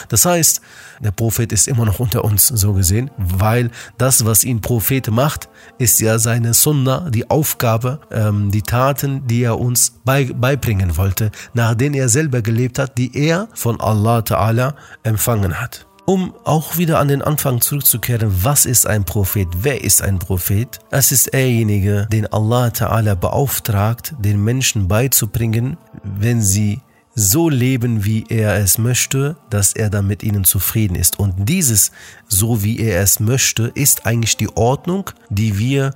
Das 0.10 0.26
heißt, 0.26 0.62
der 1.00 1.12
Prophet 1.12 1.52
ist 1.52 1.68
immer 1.68 1.86
noch 1.86 2.00
unter 2.00 2.24
uns, 2.24 2.48
so 2.48 2.74
gesehen, 2.74 3.10
weil 3.18 3.72
das, 3.98 4.26
was 4.26 4.44
ihn 4.44 4.62
Prophet 4.62 5.10
macht, 5.10 5.50
ist 5.78 6.00
ja 6.02 6.20
seine 6.20 6.54
Sunna, 6.54 7.10
die 7.10 7.30
Aufgabe, 7.30 8.02
ähm, 8.12 8.52
die 8.52 8.62
Taten, 8.62 9.26
die 9.28 9.44
er 9.44 9.60
uns 9.60 9.94
beibringen 10.04 10.98
wollte, 10.98 11.32
nach 11.54 11.76
denen 11.76 11.96
er 11.96 12.10
selber 12.10 12.42
gelebt 12.42 12.80
hat, 12.80 12.98
die 12.98 13.16
er 13.16 13.48
von 13.54 13.80
Allah 13.80 14.20
Ta'ala 14.20 14.74
empfangen 15.04 15.60
hat. 15.60 15.86
Um 16.10 16.34
auch 16.44 16.78
wieder 16.78 16.98
an 16.98 17.08
den 17.08 17.22
Anfang 17.22 17.62
zurückzukehren, 17.62 18.44
was 18.44 18.66
ist 18.66 18.88
ein 18.88 19.04
Prophet? 19.04 19.48
Wer 19.62 19.84
ist 19.84 20.02
ein 20.02 20.18
Prophet? 20.18 20.80
Es 20.90 21.12
ist 21.12 21.32
derjenige, 21.36 22.08
den 22.12 22.26
Allah 22.34 22.70
Ta'ala 22.70 23.14
beauftragt, 23.14 24.16
den 24.18 24.44
Menschen 24.44 24.88
beizubringen, 24.88 25.78
wenn 26.02 26.42
sie 26.42 26.82
so 27.14 27.48
leben, 27.48 28.06
wie 28.06 28.26
er 28.28 28.56
es 28.56 28.80
möchte, 28.80 29.38
dass 29.52 29.74
er 29.74 29.92
dann 29.92 30.08
mit 30.08 30.24
ihnen 30.24 30.46
zufrieden 30.46 30.96
ist. 30.96 31.20
Und 31.20 31.48
dieses, 31.48 31.92
so 32.28 32.64
wie 32.64 32.80
er 32.80 33.04
es 33.04 33.20
möchte, 33.20 33.72
ist 33.76 34.08
eigentlich 34.08 34.36
die 34.36 34.50
Ordnung, 34.58 35.12
die 35.30 35.60
wir 35.60 35.94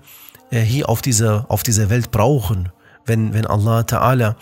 äh, 0.51 0.59
hier 0.61 0.89
auf 0.89 1.01
dieser, 1.01 1.49
auf 1.49 1.63
dieser 1.63 1.89
Welt 1.89 2.11
brauchen. 2.11 2.69
Wenn, 3.07 3.33
wenn 3.33 3.47
Allah 3.47 3.79
Ta'ala 3.79 4.35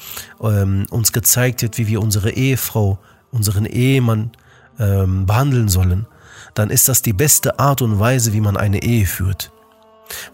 ähm, 0.44 0.86
uns 0.90 1.14
gezeigt 1.14 1.64
hat, 1.64 1.78
wie 1.78 1.88
wir 1.88 2.02
unsere 2.02 2.32
Ehefrau, 2.32 3.00
unseren 3.32 3.66
Ehemann 3.66 4.32
ähm, 4.82 5.26
behandeln 5.26 5.70
sollen, 5.70 6.08
dann 6.54 6.70
ist 6.70 6.90
das 6.90 7.02
die 7.02 7.14
beste 7.14 7.60
Art 7.60 7.82
und 7.82 8.00
Weise, 8.00 8.34
wie 8.34 8.42
man 8.42 8.58
eine 8.58 8.84
Ehe 8.84 9.06
führt. 9.06 9.52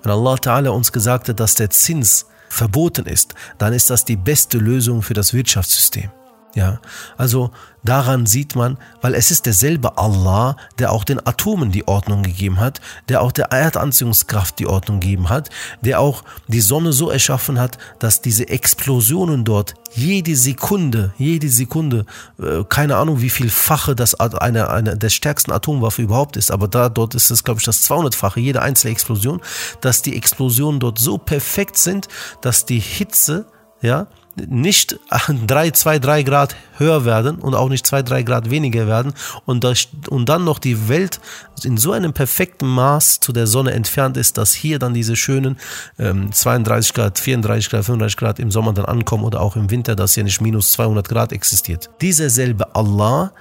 Wenn 0.01 0.11
Allah 0.11 0.35
Ta'ala 0.35 0.69
uns 0.69 0.91
gesagt 0.91 1.29
hat, 1.29 1.39
dass 1.39 1.53
der 1.53 1.69
Zins 1.69 2.25
verboten 2.49 3.05
ist, 3.05 3.35
dann 3.59 3.73
ist 3.73 3.89
das 3.89 4.05
die 4.05 4.15
beste 4.15 4.57
Lösung 4.57 5.03
für 5.03 5.13
das 5.13 5.33
Wirtschaftssystem. 5.33 6.09
Ja, 6.55 6.79
also 7.17 7.51
daran 7.83 8.25
sieht 8.25 8.55
man, 8.55 8.77
weil 9.01 9.13
es 9.13 9.29
ist 9.29 9.45
derselbe 9.45 9.97
Allah, 9.97 10.55
der 10.79 10.91
auch 10.91 11.03
den 11.03 11.25
Atomen 11.25 11.71
die 11.71 11.87
Ordnung 11.87 12.23
gegeben 12.23 12.59
hat, 12.59 12.81
der 13.09 13.21
auch 13.21 13.31
der 13.31 13.51
Erdanziehungskraft 13.51 14.57
die 14.57 14.65
Ordnung 14.65 14.99
gegeben 14.99 15.29
hat, 15.29 15.49
der 15.81 15.99
auch 15.99 16.23
die 16.47 16.61
Sonne 16.61 16.93
so 16.93 17.11
erschaffen 17.11 17.59
hat, 17.59 17.77
dass 17.99 18.21
diese 18.21 18.47
Explosionen 18.49 19.45
dort 19.45 19.75
jede 19.93 20.35
Sekunde, 20.35 21.13
jede 21.17 21.49
Sekunde, 21.49 22.05
äh, 22.39 22.63
keine 22.67 22.95
Ahnung, 22.95 23.21
wie 23.21 23.29
viel 23.29 23.49
Fache 23.49 23.95
das 23.95 24.15
eine, 24.15 24.69
eine 24.69 24.97
der 24.97 25.09
stärksten 25.09 25.51
Atomwaffe 25.51 26.01
überhaupt 26.01 26.37
ist, 26.37 26.49
aber 26.49 26.67
da 26.67 26.89
dort 26.89 27.13
ist 27.13 27.29
es, 27.29 27.43
glaube 27.43 27.59
ich, 27.59 27.65
das 27.65 27.87
200-fache, 27.87 28.39
jede 28.39 28.61
einzelne 28.61 28.93
Explosion, 28.93 29.41
dass 29.81 30.01
die 30.01 30.15
Explosionen 30.15 30.79
dort 30.79 30.97
so 30.97 31.17
perfekt 31.17 31.77
sind, 31.77 32.07
dass 32.41 32.65
die 32.65 32.79
Hitze, 32.79 33.45
ja, 33.81 34.07
nicht 34.47 34.99
drei, 35.47 35.71
zwei, 35.71 35.99
drei 35.99 36.23
Grad 36.23 36.55
höher 36.77 37.05
werden 37.05 37.37
und 37.37 37.55
auch 37.55 37.69
nicht 37.69 37.85
zwei, 37.85 38.03
drei 38.03 38.23
Grad 38.23 38.49
weniger 38.49 38.87
werden 38.87 39.13
und, 39.45 39.63
das, 39.63 39.87
und 40.09 40.29
dann 40.29 40.43
noch 40.43 40.59
die 40.59 40.89
Welt 40.89 41.19
in 41.63 41.77
so 41.77 41.91
einem 41.91 42.13
perfekten 42.13 42.67
Maß 42.67 43.19
zu 43.19 43.33
der 43.33 43.47
Sonne 43.47 43.71
entfernt 43.71 44.17
ist, 44.17 44.37
dass 44.37 44.53
hier 44.53 44.79
dann 44.79 44.93
diese 44.93 45.15
schönen 45.15 45.57
ähm, 45.97 46.31
32 46.31 46.93
Grad, 46.93 47.19
34 47.19 47.69
Grad, 47.69 47.85
35 47.85 48.17
Grad 48.17 48.39
im 48.39 48.51
Sommer 48.51 48.73
dann 48.73 48.85
ankommen 48.85 49.23
oder 49.23 49.41
auch 49.41 49.55
im 49.55 49.71
Winter, 49.71 49.95
dass 49.95 50.13
hier 50.13 50.23
nicht 50.23 50.41
minus 50.41 50.71
200 50.73 51.09
Grad 51.09 51.33
existiert. 51.33 51.89
Dieser 52.01 52.29
selbe 52.29 52.75
Allah 52.75 53.31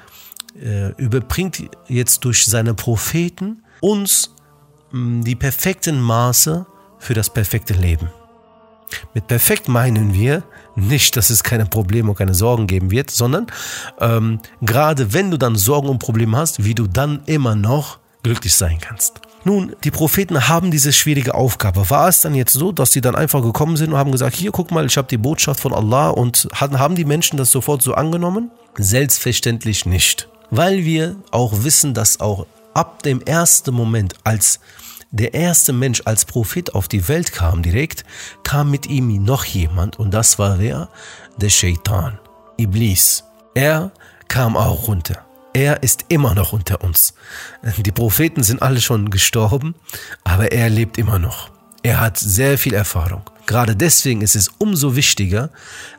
äh, 0.60 0.92
überbringt 0.96 1.62
jetzt 1.88 2.24
durch 2.24 2.46
seine 2.46 2.74
Propheten 2.74 3.62
uns 3.80 4.30
mh, 4.92 5.00
mm, 5.00 5.24
die 5.24 5.34
perfekten 5.34 6.00
Maße 6.00 6.66
für 6.98 7.14
das 7.14 7.30
perfekte 7.30 7.74
Leben. 7.74 8.08
Mit 9.14 9.26
perfekt 9.26 9.68
meinen 9.68 10.14
wir 10.14 10.42
nicht, 10.76 11.16
dass 11.16 11.30
es 11.30 11.42
keine 11.42 11.66
Probleme 11.66 12.10
und 12.10 12.16
keine 12.16 12.34
Sorgen 12.34 12.66
geben 12.66 12.90
wird, 12.90 13.10
sondern 13.10 13.46
ähm, 14.00 14.40
gerade 14.62 15.12
wenn 15.12 15.30
du 15.30 15.38
dann 15.38 15.56
Sorgen 15.56 15.88
und 15.88 15.98
Probleme 15.98 16.36
hast, 16.36 16.64
wie 16.64 16.74
du 16.74 16.86
dann 16.86 17.22
immer 17.26 17.54
noch 17.54 17.98
glücklich 18.22 18.54
sein 18.54 18.78
kannst. 18.80 19.20
Nun, 19.44 19.76
die 19.84 19.92
Propheten 19.92 20.48
haben 20.48 20.72
diese 20.72 20.92
schwierige 20.92 21.34
Aufgabe. 21.34 21.88
War 21.88 22.08
es 22.08 22.20
dann 22.20 22.34
jetzt 22.34 22.52
so, 22.52 22.72
dass 22.72 22.90
sie 22.90 23.00
dann 23.00 23.14
einfach 23.14 23.42
gekommen 23.42 23.76
sind 23.76 23.92
und 23.92 23.96
haben 23.96 24.10
gesagt, 24.10 24.34
hier 24.34 24.50
guck 24.50 24.72
mal, 24.72 24.84
ich 24.84 24.96
habe 24.96 25.06
die 25.06 25.18
Botschaft 25.18 25.60
von 25.60 25.72
Allah 25.72 26.10
und 26.10 26.48
haben 26.52 26.96
die 26.96 27.04
Menschen 27.04 27.36
das 27.36 27.52
sofort 27.52 27.80
so 27.80 27.94
angenommen? 27.94 28.50
Selbstverständlich 28.76 29.86
nicht. 29.86 30.28
Weil 30.50 30.84
wir 30.84 31.14
auch 31.30 31.62
wissen, 31.62 31.94
dass 31.94 32.18
auch 32.18 32.46
ab 32.74 33.04
dem 33.04 33.22
ersten 33.22 33.72
Moment, 33.72 34.14
als 34.24 34.58
der 35.16 35.34
erste 35.34 35.72
Mensch 35.72 36.02
als 36.04 36.24
Prophet 36.24 36.74
auf 36.74 36.88
die 36.88 37.08
Welt 37.08 37.32
kam 37.32 37.62
direkt, 37.62 38.04
kam 38.42 38.70
mit 38.70 38.86
ihm 38.86 39.24
noch 39.24 39.44
jemand 39.44 39.98
und 39.98 40.12
das 40.12 40.38
war 40.38 40.58
wer? 40.58 40.88
Der 41.36 41.50
Shaitan, 41.50 42.18
Iblis. 42.56 43.24
Er 43.54 43.92
kam 44.28 44.56
auch 44.56 44.88
runter. 44.88 45.24
Er 45.54 45.82
ist 45.82 46.04
immer 46.08 46.34
noch 46.34 46.52
unter 46.52 46.82
uns. 46.82 47.14
Die 47.78 47.92
Propheten 47.92 48.42
sind 48.42 48.60
alle 48.60 48.80
schon 48.82 49.08
gestorben, 49.08 49.74
aber 50.22 50.52
er 50.52 50.68
lebt 50.68 50.98
immer 50.98 51.18
noch. 51.18 51.50
Er 51.82 52.00
hat 52.00 52.18
sehr 52.18 52.58
viel 52.58 52.74
Erfahrung. 52.74 53.22
Gerade 53.46 53.76
deswegen 53.76 54.20
ist 54.20 54.36
es 54.36 54.48
umso 54.58 54.96
wichtiger, 54.96 55.50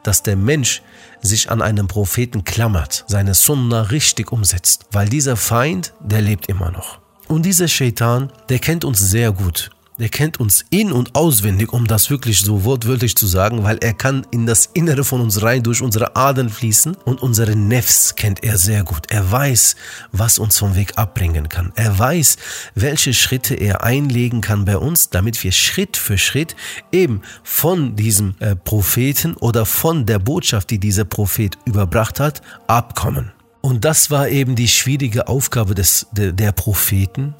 dass 0.04 0.22
der 0.22 0.36
Mensch 0.36 0.84
sich 1.22 1.50
an 1.50 1.62
einen 1.62 1.88
Propheten 1.88 2.44
klammert, 2.44 3.06
seine 3.08 3.34
Sunna 3.34 3.84
richtig 3.84 4.32
umsetzt, 4.32 4.86
weil 4.92 5.10
dieser 5.10 5.38
Feind, 5.38 5.94
der 6.02 6.22
lebt 6.22 6.48
immer 6.48 6.72
noch. 6.72 7.00
Und 7.28 7.46
dieser 7.46 7.68
Shaitan, 7.68 8.32
der 8.48 8.60
kennt 8.60 8.86
uns 8.86 9.00
sehr 9.00 9.32
gut. 9.32 9.70
Der 10.00 10.10
kennt 10.10 10.40
uns 10.40 10.64
in- 10.70 10.92
und 10.92 11.16
auswendig, 11.16 11.74
um 11.74 11.88
das 11.88 12.12
wirklich 12.12 12.40
so 12.40 12.64
wortwörtlich 12.64 13.16
zu 13.18 13.26
sagen, 13.26 13.64
weil 13.64 13.80
er 13.80 13.94
kann 13.94 14.28
in 14.30 14.46
das 14.46 14.70
Innere 14.74 15.04
von 15.04 15.22
uns 15.22 15.42
rein 15.42 15.64
durch 15.64 15.82
unsere 15.82 16.16
Adern 16.16 16.50
fließen 16.50 16.96
und 17.04 17.22
unsere 17.22 17.56
Nefs 17.56 18.16
kennt 18.16 18.44
er 18.44 18.60
sehr 18.60 18.84
gut. 18.84 19.08
Er 19.10 19.32
weiß, 19.32 19.76
was 20.12 20.38
uns 20.38 20.60
vom 20.60 20.76
Weg 20.76 21.00
abbringen 21.00 21.50
kann. 21.50 21.74
Er 21.76 21.98
weiß, 21.98 22.38
welche 22.76 23.14
Schritte 23.14 23.56
er 23.56 23.84
einlegen 23.84 24.42
kann 24.42 24.66
bei 24.66 24.78
uns, 24.78 25.10
damit 25.10 25.44
wir 25.44 25.52
Schritt 25.52 25.98
für 25.98 26.20
Schritt 26.20 26.56
eben 26.92 27.24
von 27.44 27.96
diesem 27.96 28.36
äh, 28.40 28.56
Propheten 28.56 29.34
oder 29.34 29.66
von 29.66 30.06
der 30.06 30.20
Botschaft, 30.20 30.70
die 30.70 30.80
dieser 30.80 31.06
Prophet 31.06 31.58
überbracht 31.66 32.20
hat, 32.20 32.44
abkommen. 32.68 33.32
Und 33.68 33.84
das 33.84 34.10
war 34.10 34.30
eben 34.30 34.56
die 34.56 34.70
schwierige 34.70 35.28
Aufgabe 35.28 35.76
des, 35.76 36.08
der, 36.14 36.32
der 36.32 36.54
Propheten, 36.54 37.36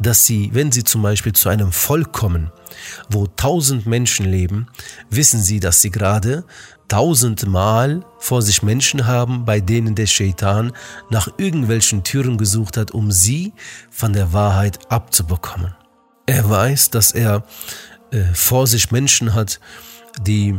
dass 0.00 0.24
sie, 0.24 0.48
wenn 0.54 0.72
sie 0.72 0.84
zum 0.84 1.02
Beispiel 1.02 1.34
zu 1.34 1.50
einem 1.50 1.70
Volk 1.70 2.14
kommen, 2.14 2.50
wo 3.10 3.26
tausend 3.26 3.84
Menschen 3.84 4.24
leben, 4.24 4.68
wissen 5.10 5.38
sie, 5.38 5.60
dass 5.60 5.82
sie 5.82 5.90
gerade 5.90 6.44
tausendmal 6.88 8.06
vor 8.18 8.40
sich 8.40 8.62
Menschen 8.62 9.06
haben, 9.06 9.44
bei 9.44 9.60
denen 9.60 9.94
der 9.94 10.06
Shaitan 10.06 10.72
nach 11.10 11.28
irgendwelchen 11.36 12.04
Türen 12.04 12.38
gesucht 12.38 12.78
hat, 12.78 12.92
um 12.92 13.12
sie 13.12 13.52
von 13.90 14.14
der 14.14 14.32
Wahrheit 14.32 14.90
abzubekommen. 14.90 15.74
Er 16.24 16.48
weiß, 16.48 16.88
dass 16.88 17.12
er 17.12 17.44
äh, 18.12 18.24
vor 18.32 18.66
sich 18.66 18.92
Menschen 18.92 19.34
hat, 19.34 19.60
die 20.22 20.58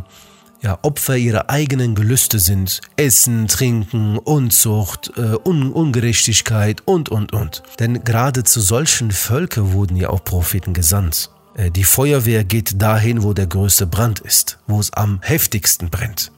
ja, 0.61 0.79
Opfer 0.81 1.17
ihrer 1.17 1.49
eigenen 1.49 1.95
Gelüste 1.95 2.39
sind. 2.39 2.81
Essen, 2.95 3.47
Trinken, 3.47 4.17
Unzucht, 4.17 5.11
äh, 5.17 5.35
Un 5.45 5.71
Ungerechtigkeit 5.71 6.81
und, 6.85 7.09
und, 7.09 7.33
und. 7.33 7.63
Denn 7.79 8.03
gerade 8.03 8.43
zu 8.43 8.61
solchen 8.61 9.11
Völkern 9.11 9.73
wurden 9.73 9.97
ja 9.97 10.09
auch 10.09 10.23
Propheten 10.23 10.73
gesandt. 10.73 11.29
Äh, 11.55 11.71
die 11.71 11.83
Feuerwehr 11.83 12.43
geht 12.43 12.81
dahin, 12.81 13.23
wo 13.23 13.33
der 13.33 13.47
größte 13.47 13.87
Brand 13.87 14.19
ist, 14.19 14.59
wo 14.67 14.79
es 14.79 14.93
am 14.93 15.19
heftigsten 15.21 15.89
brennt. 15.89 16.31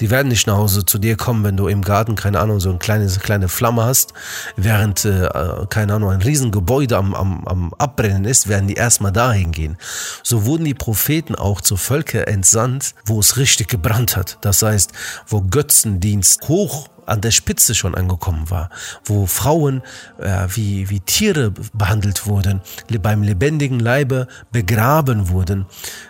Die 0.00 0.10
werden 0.10 0.28
nicht 0.28 0.46
nach 0.46 0.56
Hause 0.56 0.84
zu 0.84 0.98
dir 0.98 1.16
kommen, 1.16 1.44
wenn 1.44 1.56
du 1.56 1.68
im 1.68 1.82
Garten, 1.82 2.14
keine 2.16 2.40
Ahnung, 2.40 2.60
so 2.60 2.70
eine 2.70 2.78
kleine, 2.78 3.06
kleine 3.06 3.48
Flamme 3.48 3.84
hast, 3.84 4.12
während, 4.56 5.04
äh, 5.04 5.28
keine 5.70 5.94
Ahnung, 5.94 6.10
ein 6.10 6.22
Riesengebäude 6.22 6.96
am, 6.96 7.14
am, 7.14 7.46
am 7.46 7.74
Abbrennen 7.74 8.24
ist, 8.24 8.48
werden 8.48 8.68
die 8.68 8.74
erstmal 8.74 9.12
dahin 9.12 9.52
gehen. 9.52 9.76
So 10.22 10.44
wurden 10.44 10.64
die 10.64 10.74
Propheten 10.74 11.34
auch 11.34 11.60
zu 11.60 11.76
Völkern 11.76 12.24
entsandt, 12.24 12.94
wo 13.04 13.20
es 13.20 13.36
richtig 13.36 13.68
gebrannt 13.68 14.16
hat. 14.16 14.38
Das 14.40 14.62
heißt, 14.62 14.92
wo 15.26 15.40
Götzendienst 15.40 16.48
hoch 16.48 16.88
an 17.06 17.20
der 17.20 17.30
Spitze 17.30 17.74
schon 17.74 17.94
angekommen 17.94 18.50
war, 18.50 18.70
wo 19.04 19.26
Frauen 19.26 19.82
äh, 20.18 20.46
wie, 20.54 20.90
wie 20.90 21.00
Tiere 21.00 21.52
behandelt 21.72 22.26
wurden, 22.26 22.60
beim 23.00 23.22
lebendigen 23.22 23.80
Leibe 23.80 24.26
begraben 24.52 25.28
wurden, 25.28 25.66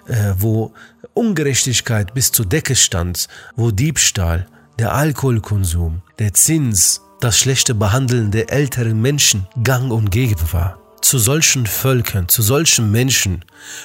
äh, 0.09 0.35
wo 0.39 0.73
Ungerechtigkeit 1.15 2.15
bis 2.15 2.33
zur 2.33 2.47
Decke 2.47 2.77
stand, 2.77 3.29
wo 3.55 3.71
Diebstahl, 3.71 4.47
der 4.79 4.95
Alkoholkonsum, 4.95 6.03
der 6.19 6.35
Zins, 6.35 7.01
das 7.21 7.39
schlechte 7.39 7.75
Behandeln 7.75 8.31
der 8.31 8.53
älteren 8.53 9.01
Menschen 9.01 9.47
gang 9.63 9.91
und 9.91 10.11
gäbe 10.11 10.53
war 10.53 10.79
zu 11.07 11.19
solchen 11.19 11.67
Völkern, 11.67 12.29
zu 12.29 12.43
solchen 12.43 12.91
Menschen 12.91 13.45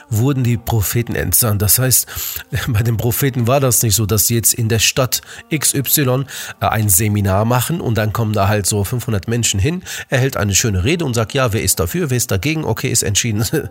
wurden 0.10 0.44
die 0.44 0.58
Propheten 0.58 1.14
entsandt. 1.14 1.62
Das 1.62 1.78
heißt, 1.78 2.08
bei 2.68 2.82
den 2.82 2.98
Propheten 2.98 3.46
war 3.46 3.60
das 3.60 3.84
nicht 3.84 3.96
so, 3.96 4.08
dass 4.08 4.26
sie 4.26 4.34
jetzt 4.34 4.56
in 4.56 4.70
der 4.70 4.80
Stadt 4.80 5.22
XY 5.56 6.26
äh, 6.60 6.66
ein 6.66 6.90
Seminar 6.90 7.46
machen 7.46 7.80
und 7.80 7.96
dann 8.00 8.12
kommen 8.12 8.34
da 8.34 8.48
halt 8.48 8.66
so 8.66 8.84
500 8.84 9.28
Menschen 9.28 9.60
hin, 9.60 9.84
er 10.10 10.18
hält 10.18 10.36
eine 10.36 10.56
schöne 10.56 10.84
Rede 10.84 11.06
und 11.06 11.14
sagt, 11.14 11.36
ja, 11.36 11.54
wer 11.54 11.62
ist 11.62 11.80
dafür, 11.80 12.10
wer 12.10 12.18
ist 12.18 12.32
dagegen, 12.32 12.66
okay, 12.66 12.90
ist 12.90 13.04
entschieden. 13.04 13.46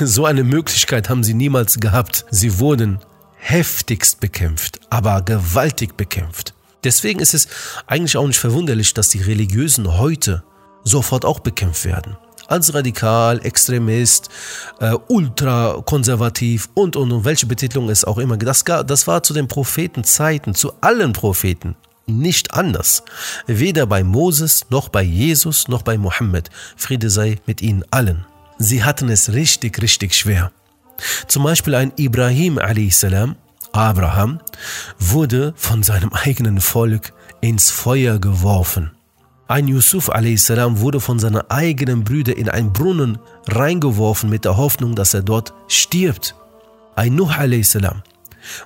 So 0.00 0.24
eine 0.24 0.42
Möglichkeit 0.42 1.08
haben 1.08 1.22
sie 1.22 1.34
niemals 1.34 1.78
gehabt. 1.78 2.24
Sie 2.30 2.58
wurden 2.58 2.98
heftigst 3.36 4.20
bekämpft, 4.20 4.80
aber 4.90 5.22
gewaltig 5.22 5.96
bekämpft. 5.96 6.54
Deswegen 6.82 7.20
ist 7.20 7.34
es 7.34 7.48
eigentlich 7.86 8.16
auch 8.16 8.26
nicht 8.26 8.38
verwunderlich, 8.38 8.94
dass 8.94 9.10
die 9.10 9.22
Religiösen 9.22 9.98
heute 9.98 10.42
sofort 10.84 11.24
auch 11.24 11.40
bekämpft 11.40 11.84
werden 11.84 12.16
als 12.48 12.74
radikal, 12.74 13.38
Extremist, 13.44 14.28
äh, 14.80 14.94
ultrakonservativ 15.06 16.68
und, 16.74 16.96
und, 16.96 17.12
und 17.12 17.24
welche 17.24 17.46
Betitelung 17.46 17.88
es 17.88 18.04
auch 18.04 18.18
immer. 18.18 18.36
Das, 18.36 18.64
das 18.64 19.06
war 19.06 19.22
zu 19.22 19.32
den 19.32 19.46
Prophetenzeiten, 19.46 20.54
zu 20.54 20.72
allen 20.80 21.12
Propheten 21.12 21.76
nicht 22.08 22.54
anders. 22.54 23.02
Weder 23.46 23.86
bei 23.86 24.02
Moses, 24.02 24.66
noch 24.70 24.88
bei 24.88 25.02
Jesus, 25.02 25.68
noch 25.68 25.82
bei 25.82 25.98
Mohammed. 25.98 26.50
Friede 26.76 27.10
sei 27.10 27.38
mit 27.46 27.62
ihnen 27.62 27.84
allen. 27.90 28.26
Sie 28.58 28.82
hatten 28.82 29.08
es 29.08 29.32
richtig, 29.32 29.80
richtig 29.82 30.14
schwer. 30.14 30.50
Zum 31.28 31.44
Beispiel 31.44 31.74
ein 31.74 31.92
Ibrahim 31.96 32.58
a.s., 32.58 33.06
Abraham, 33.72 34.40
wurde 34.98 35.52
von 35.56 35.82
seinem 35.82 36.12
eigenen 36.12 36.60
Volk 36.60 37.12
ins 37.40 37.70
Feuer 37.70 38.18
geworfen. 38.18 38.90
Ein 39.50 39.66
Yusuf 39.66 40.10
a.s. 40.10 40.50
wurde 40.50 41.00
von 41.00 41.18
seinen 41.18 41.40
eigenen 41.50 42.04
Brüdern 42.04 42.36
in 42.36 42.50
einen 42.50 42.74
Brunnen 42.74 43.18
reingeworfen 43.46 44.28
mit 44.28 44.44
der 44.44 44.58
Hoffnung, 44.58 44.94
dass 44.94 45.14
er 45.14 45.22
dort 45.22 45.54
stirbt. 45.68 46.34
Ein 46.94 47.14
Nuh 47.14 47.30
a.s. 47.30 47.78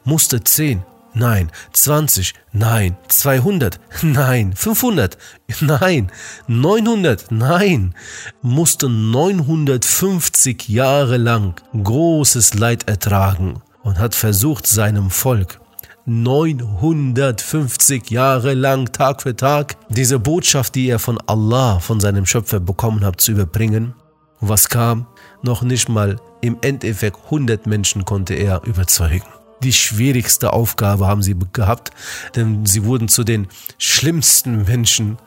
musste 0.04 0.42
10, 0.42 0.82
nein, 1.14 1.52
20, 1.72 2.34
nein, 2.50 2.96
200, 3.06 3.78
nein, 4.02 4.54
500, 4.56 5.18
nein, 5.60 6.10
900, 6.48 7.30
nein, 7.30 7.94
musste 8.42 8.88
950 8.88 10.68
Jahre 10.68 11.16
lang 11.16 11.60
großes 11.80 12.54
Leid 12.54 12.88
ertragen 12.88 13.62
und 13.84 14.00
hat 14.00 14.16
versucht, 14.16 14.66
seinem 14.66 15.10
Volk 15.10 15.60
950 16.04 18.10
Jahre 18.10 18.54
lang 18.54 18.92
Tag 18.92 19.22
für 19.22 19.36
Tag 19.36 19.76
diese 19.88 20.18
Botschaft, 20.18 20.74
die 20.74 20.88
er 20.88 20.98
von 20.98 21.18
Allah, 21.26 21.78
von 21.78 22.00
seinem 22.00 22.26
Schöpfer 22.26 22.58
bekommen 22.58 23.04
hat, 23.04 23.20
zu 23.20 23.30
überbringen. 23.32 23.94
Und 24.40 24.48
was 24.48 24.68
kam? 24.68 25.06
Noch 25.42 25.62
nicht 25.62 25.88
mal 25.88 26.16
im 26.40 26.56
Endeffekt 26.60 27.18
100 27.26 27.66
Menschen 27.66 28.04
konnte 28.04 28.34
er 28.34 28.64
überzeugen. 28.64 29.22
Die 29.62 29.72
schwierigste 29.72 30.52
Aufgabe 30.52 31.06
haben 31.06 31.22
sie 31.22 31.36
gehabt, 31.52 31.92
denn 32.34 32.66
sie 32.66 32.84
wurden 32.84 33.06
zu 33.06 33.22
den 33.22 33.46
schlimmsten 33.78 34.64
Menschen 34.64 35.18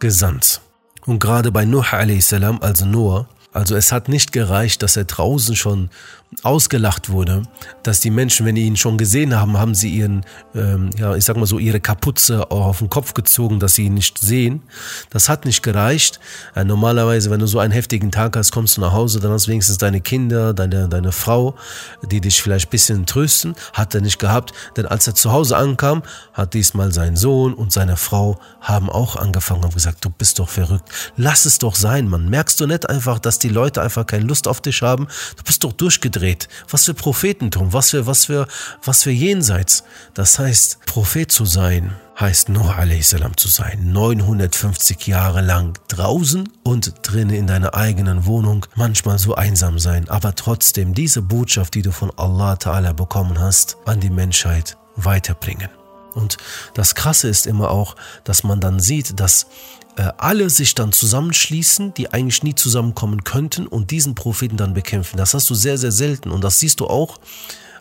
gesandt. 0.00 0.60
Und 1.04 1.20
gerade 1.20 1.52
bei 1.52 1.64
Nuh 1.64 1.84
a.s., 1.92 2.32
also 2.32 2.84
Noah, 2.84 3.28
also 3.52 3.76
es 3.76 3.92
hat 3.92 4.08
nicht 4.08 4.32
gereicht, 4.32 4.82
dass 4.82 4.96
er 4.96 5.04
draußen 5.04 5.56
schon 5.56 5.90
ausgelacht 6.42 7.08
wurde, 7.08 7.42
dass 7.82 8.00
die 8.00 8.10
Menschen, 8.10 8.46
wenn 8.46 8.56
die 8.56 8.66
ihn 8.66 8.76
schon 8.76 8.98
gesehen 8.98 9.34
haben, 9.34 9.56
haben 9.58 9.74
sie 9.74 9.90
ihren, 9.90 10.24
ähm, 10.54 10.90
ja, 10.98 11.14
ich 11.14 11.24
sag 11.24 11.36
mal 11.36 11.46
so, 11.46 11.58
ihre 11.58 11.80
Kapuze 11.80 12.50
auf 12.50 12.78
den 12.78 12.90
Kopf 12.90 13.14
gezogen, 13.14 13.60
dass 13.60 13.74
sie 13.74 13.86
ihn 13.86 13.94
nicht 13.94 14.18
sehen. 14.18 14.62
Das 15.10 15.28
hat 15.28 15.44
nicht 15.44 15.62
gereicht. 15.62 16.20
Äh, 16.54 16.64
normalerweise, 16.64 17.30
wenn 17.30 17.40
du 17.40 17.46
so 17.46 17.58
einen 17.58 17.72
heftigen 17.72 18.10
Tag 18.10 18.36
hast, 18.36 18.52
kommst 18.52 18.76
du 18.76 18.80
nach 18.80 18.92
Hause, 18.92 19.20
dann 19.20 19.30
hast 19.30 19.46
du 19.46 19.52
wenigstens 19.52 19.78
deine 19.78 20.00
Kinder, 20.00 20.52
deine, 20.52 20.88
deine 20.88 21.12
Frau, 21.12 21.54
die 22.10 22.20
dich 22.20 22.42
vielleicht 22.42 22.68
ein 22.68 22.70
bisschen 22.70 23.06
trösten. 23.06 23.54
Hat 23.72 23.94
er 23.94 24.00
nicht 24.00 24.18
gehabt, 24.18 24.52
denn 24.76 24.86
als 24.86 25.06
er 25.06 25.14
zu 25.14 25.32
Hause 25.32 25.56
ankam, 25.56 26.02
hat 26.32 26.54
diesmal 26.54 26.92
sein 26.92 27.16
Sohn 27.16 27.54
und 27.54 27.72
seine 27.72 27.96
Frau 27.96 28.38
haben 28.60 28.90
auch 28.90 29.16
angefangen 29.16 29.64
und 29.64 29.74
gesagt, 29.74 30.04
du 30.04 30.10
bist 30.10 30.38
doch 30.38 30.48
verrückt. 30.48 30.90
Lass 31.16 31.46
es 31.46 31.58
doch 31.58 31.76
sein, 31.76 32.08
Mann. 32.08 32.28
Merkst 32.28 32.60
du 32.60 32.66
nicht 32.66 32.88
einfach, 32.88 33.18
dass 33.18 33.38
die 33.38 33.48
Leute 33.48 33.80
einfach 33.80 34.06
keine 34.06 34.24
Lust 34.24 34.48
auf 34.48 34.60
dich 34.60 34.82
haben? 34.82 35.06
Du 35.36 35.42
bist 35.44 35.64
doch 35.64 35.72
durchgedreht 35.72 36.15
gedreht. 36.16 36.48
Was 36.70 36.84
für 36.84 36.94
Prophetentum, 36.94 37.72
was 37.72 37.90
für, 37.90 38.06
was 38.06 38.24
für, 38.24 38.46
was 38.82 39.02
für 39.02 39.10
Jenseits. 39.10 39.84
Das 40.14 40.38
heißt, 40.38 40.86
Prophet 40.86 41.30
zu 41.30 41.44
sein, 41.44 41.94
heißt 42.18 42.48
Nuh 42.48 42.70
a.s. 42.70 43.14
zu 43.36 43.48
sein. 43.48 43.92
950 43.92 45.06
Jahre 45.06 45.42
lang 45.42 45.78
draußen 45.88 46.48
und 46.62 46.94
drinnen 47.02 47.34
in 47.34 47.46
deiner 47.46 47.74
eigenen 47.74 48.24
Wohnung. 48.24 48.64
Manchmal 48.74 49.18
so 49.18 49.34
einsam 49.34 49.78
sein, 49.78 50.08
aber 50.08 50.34
trotzdem 50.34 50.94
diese 50.94 51.20
Botschaft, 51.20 51.74
die 51.74 51.82
du 51.82 51.92
von 51.92 52.10
Allah 52.16 52.54
Ta'ala 52.54 52.94
bekommen 52.94 53.38
hast, 53.38 53.76
an 53.84 54.00
die 54.00 54.10
Menschheit 54.10 54.78
weiterbringen. 54.96 55.68
Und 56.14 56.38
das 56.72 56.94
Krasse 56.94 57.28
ist 57.28 57.46
immer 57.46 57.70
auch, 57.70 57.94
dass 58.24 58.42
man 58.42 58.58
dann 58.58 58.80
sieht, 58.80 59.20
dass 59.20 59.48
äh, 59.96 60.10
alle 60.18 60.50
sich 60.50 60.74
dann 60.74 60.92
zusammenschließen, 60.92 61.94
die 61.94 62.12
eigentlich 62.12 62.42
nie 62.42 62.54
zusammenkommen 62.54 63.24
könnten 63.24 63.66
und 63.66 63.90
diesen 63.90 64.14
Propheten 64.14 64.56
dann 64.56 64.74
bekämpfen. 64.74 65.16
Das 65.16 65.34
hast 65.34 65.48
du 65.48 65.54
sehr, 65.54 65.78
sehr 65.78 65.92
selten 65.92 66.30
und 66.30 66.44
das 66.44 66.60
siehst 66.60 66.80
du 66.80 66.86
auch 66.86 67.18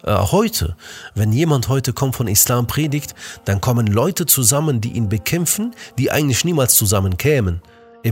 äh, 0.03 0.15
heute. 0.15 0.75
Wenn 1.13 1.33
jemand 1.33 1.67
heute 1.67 1.91
kommt 1.91 2.15
von 2.15 2.27
Islam 2.27 2.67
predigt, 2.67 3.15
dann 3.43 3.59
kommen 3.59 3.87
Leute 3.87 4.25
zusammen, 4.25 4.79
die 4.79 4.93
ihn 4.93 5.09
bekämpfen, 5.09 5.75
die 5.97 6.11
eigentlich 6.11 6.45
niemals 6.45 6.75
zusammen 6.75 7.17
kämen. 7.17 7.61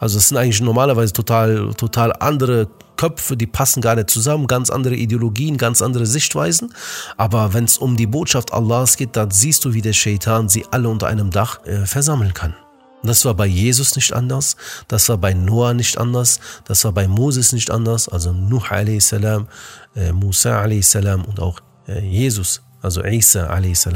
Also 0.00 0.16
es 0.16 0.28
sind 0.28 0.38
eigentlich 0.38 0.62
normalerweise 0.62 1.12
total, 1.12 1.74
total 1.74 2.14
andere 2.20 2.68
Köpfe, 2.96 3.36
die 3.36 3.46
passen 3.46 3.82
gar 3.82 3.94
nicht 3.94 4.08
zusammen, 4.08 4.46
ganz 4.46 4.70
andere 4.70 4.94
Ideologien, 4.94 5.58
ganz 5.58 5.82
andere 5.82 6.06
Sichtweisen. 6.06 6.72
Aber 7.18 7.52
wenn 7.52 7.64
es 7.64 7.76
um 7.76 7.98
die 7.98 8.06
Botschaft 8.06 8.54
Allahs 8.54 8.96
geht, 8.96 9.16
dann 9.16 9.30
siehst 9.30 9.64
du, 9.66 9.74
wie 9.74 9.82
der 9.82 9.92
Shaitan 9.92 10.48
sie 10.48 10.64
alle 10.70 10.88
unter 10.88 11.06
einem 11.06 11.30
Dach 11.30 11.64
äh, 11.66 11.84
versammeln 11.84 12.32
kann. 12.32 12.54
Das 13.02 13.24
war 13.24 13.34
bei 13.34 13.46
Jesus 13.46 13.96
nicht 13.96 14.12
anders, 14.12 14.56
das 14.88 15.08
war 15.08 15.16
bei 15.16 15.32
Noah 15.32 15.72
nicht 15.72 15.96
anders, 15.96 16.38
das 16.64 16.84
war 16.84 16.92
bei 16.92 17.08
Moses 17.08 17.52
nicht 17.52 17.70
anders, 17.70 18.08
also 18.08 18.32
Nuh 18.32 18.62
a.s., 18.68 19.12
äh, 19.12 20.12
Musa 20.12 20.60
a.s. 20.62 20.94
und 20.94 21.40
auch 21.40 21.60
äh, 21.88 22.00
Jesus, 22.00 22.62
also 22.82 23.02
Isa 23.02 23.46
a.s., 23.46 23.88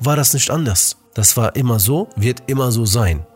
war 0.00 0.16
das 0.16 0.34
nicht 0.34 0.50
anders. 0.50 0.96
Das 1.14 1.36
war 1.36 1.56
immer 1.56 1.80
so, 1.80 2.08
wird 2.16 2.42
immer 2.46 2.70
so 2.70 2.84
sein. 2.86 3.26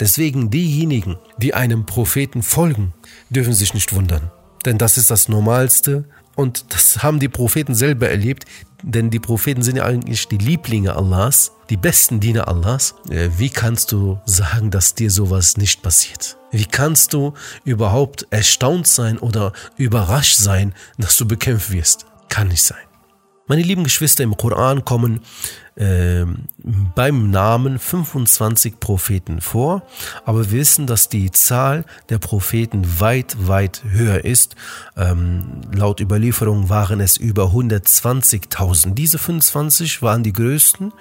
Deswegen 0.00 0.50
diejenigen, 0.50 1.18
die 1.38 1.54
einem 1.54 1.86
Propheten 1.86 2.42
folgen, 2.42 2.92
dürfen 3.30 3.52
sich 3.52 3.74
nicht 3.74 3.94
wundern. 3.94 4.32
Denn 4.64 4.78
das 4.78 4.96
ist 4.96 5.10
das 5.10 5.28
Normalste 5.28 6.04
und 6.34 6.72
das 6.72 7.02
haben 7.02 7.20
die 7.20 7.28
Propheten 7.28 7.74
selber 7.74 8.08
erlebt, 8.08 8.44
denn 8.82 9.10
die 9.10 9.20
Propheten 9.20 9.62
sind 9.62 9.76
ja 9.76 9.84
eigentlich 9.84 10.28
die 10.28 10.38
Lieblinge 10.38 10.96
Allahs, 10.96 11.52
die 11.70 11.76
besten 11.76 12.20
Diener 12.20 12.48
Allahs. 12.48 12.94
Äh, 13.08 13.30
wie 13.36 13.50
kannst 13.50 13.92
du 13.92 14.18
sagen, 14.24 14.70
dass 14.70 14.94
dir 14.94 15.10
sowas 15.10 15.56
nicht 15.56 15.82
passiert? 15.82 16.36
Wie 16.50 16.66
kannst 16.66 17.12
du 17.12 17.34
überhaupt 17.64 18.26
erstaunt 18.30 18.86
sein 18.86 19.18
oder 19.18 19.52
überrascht 19.76 20.36
sein, 20.36 20.74
dass 20.98 21.16
du 21.16 21.26
bekämpft 21.26 21.70
wirst? 21.70 22.06
Kann 22.28 22.48
nicht 22.48 22.62
sein. 22.62 22.91
Meine 23.52 23.64
lieben 23.64 23.84
Geschwister, 23.84 24.24
im 24.24 24.34
Koran 24.38 24.82
kommen 24.86 25.20
äh, 25.74 26.24
beim 26.94 27.30
Namen 27.30 27.78
25 27.78 28.80
Propheten 28.80 29.42
vor, 29.42 29.82
aber 30.24 30.50
wir 30.50 30.60
wissen, 30.60 30.86
dass 30.86 31.10
die 31.10 31.30
Zahl 31.32 31.84
der 32.08 32.16
Propheten 32.16 32.98
weit, 32.98 33.36
weit 33.46 33.82
höher 33.86 34.24
ist. 34.24 34.56
Ähm, 34.96 35.60
laut 35.70 36.00
Überlieferung 36.00 36.70
waren 36.70 37.00
es 37.00 37.18
über 37.18 37.48
120.000. 37.48 38.94
Diese 38.94 39.18
25 39.18 40.00
waren 40.00 40.22
die 40.22 40.32
größten 40.32 40.94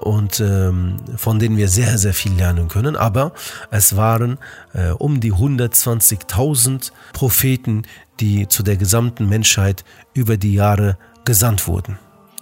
und 0.00 0.40
ähm, 0.40 0.96
von 1.14 1.38
denen 1.38 1.56
wir 1.56 1.68
sehr, 1.68 1.98
sehr 1.98 2.14
viel 2.14 2.32
lernen 2.32 2.66
können. 2.66 2.96
Aber 2.96 3.32
es 3.70 3.94
waren 3.94 4.38
äh, 4.72 4.88
um 4.90 5.20
die 5.20 5.32
120.000 5.32 6.90
Propheten, 7.12 7.82
die 8.18 8.48
zu 8.48 8.64
der 8.64 8.76
gesamten 8.76 9.28
Menschheit 9.28 9.84
über 10.14 10.36
die 10.36 10.54
Jahre 10.54 10.98
gesandt 11.24 11.66
wurden. 11.66 11.98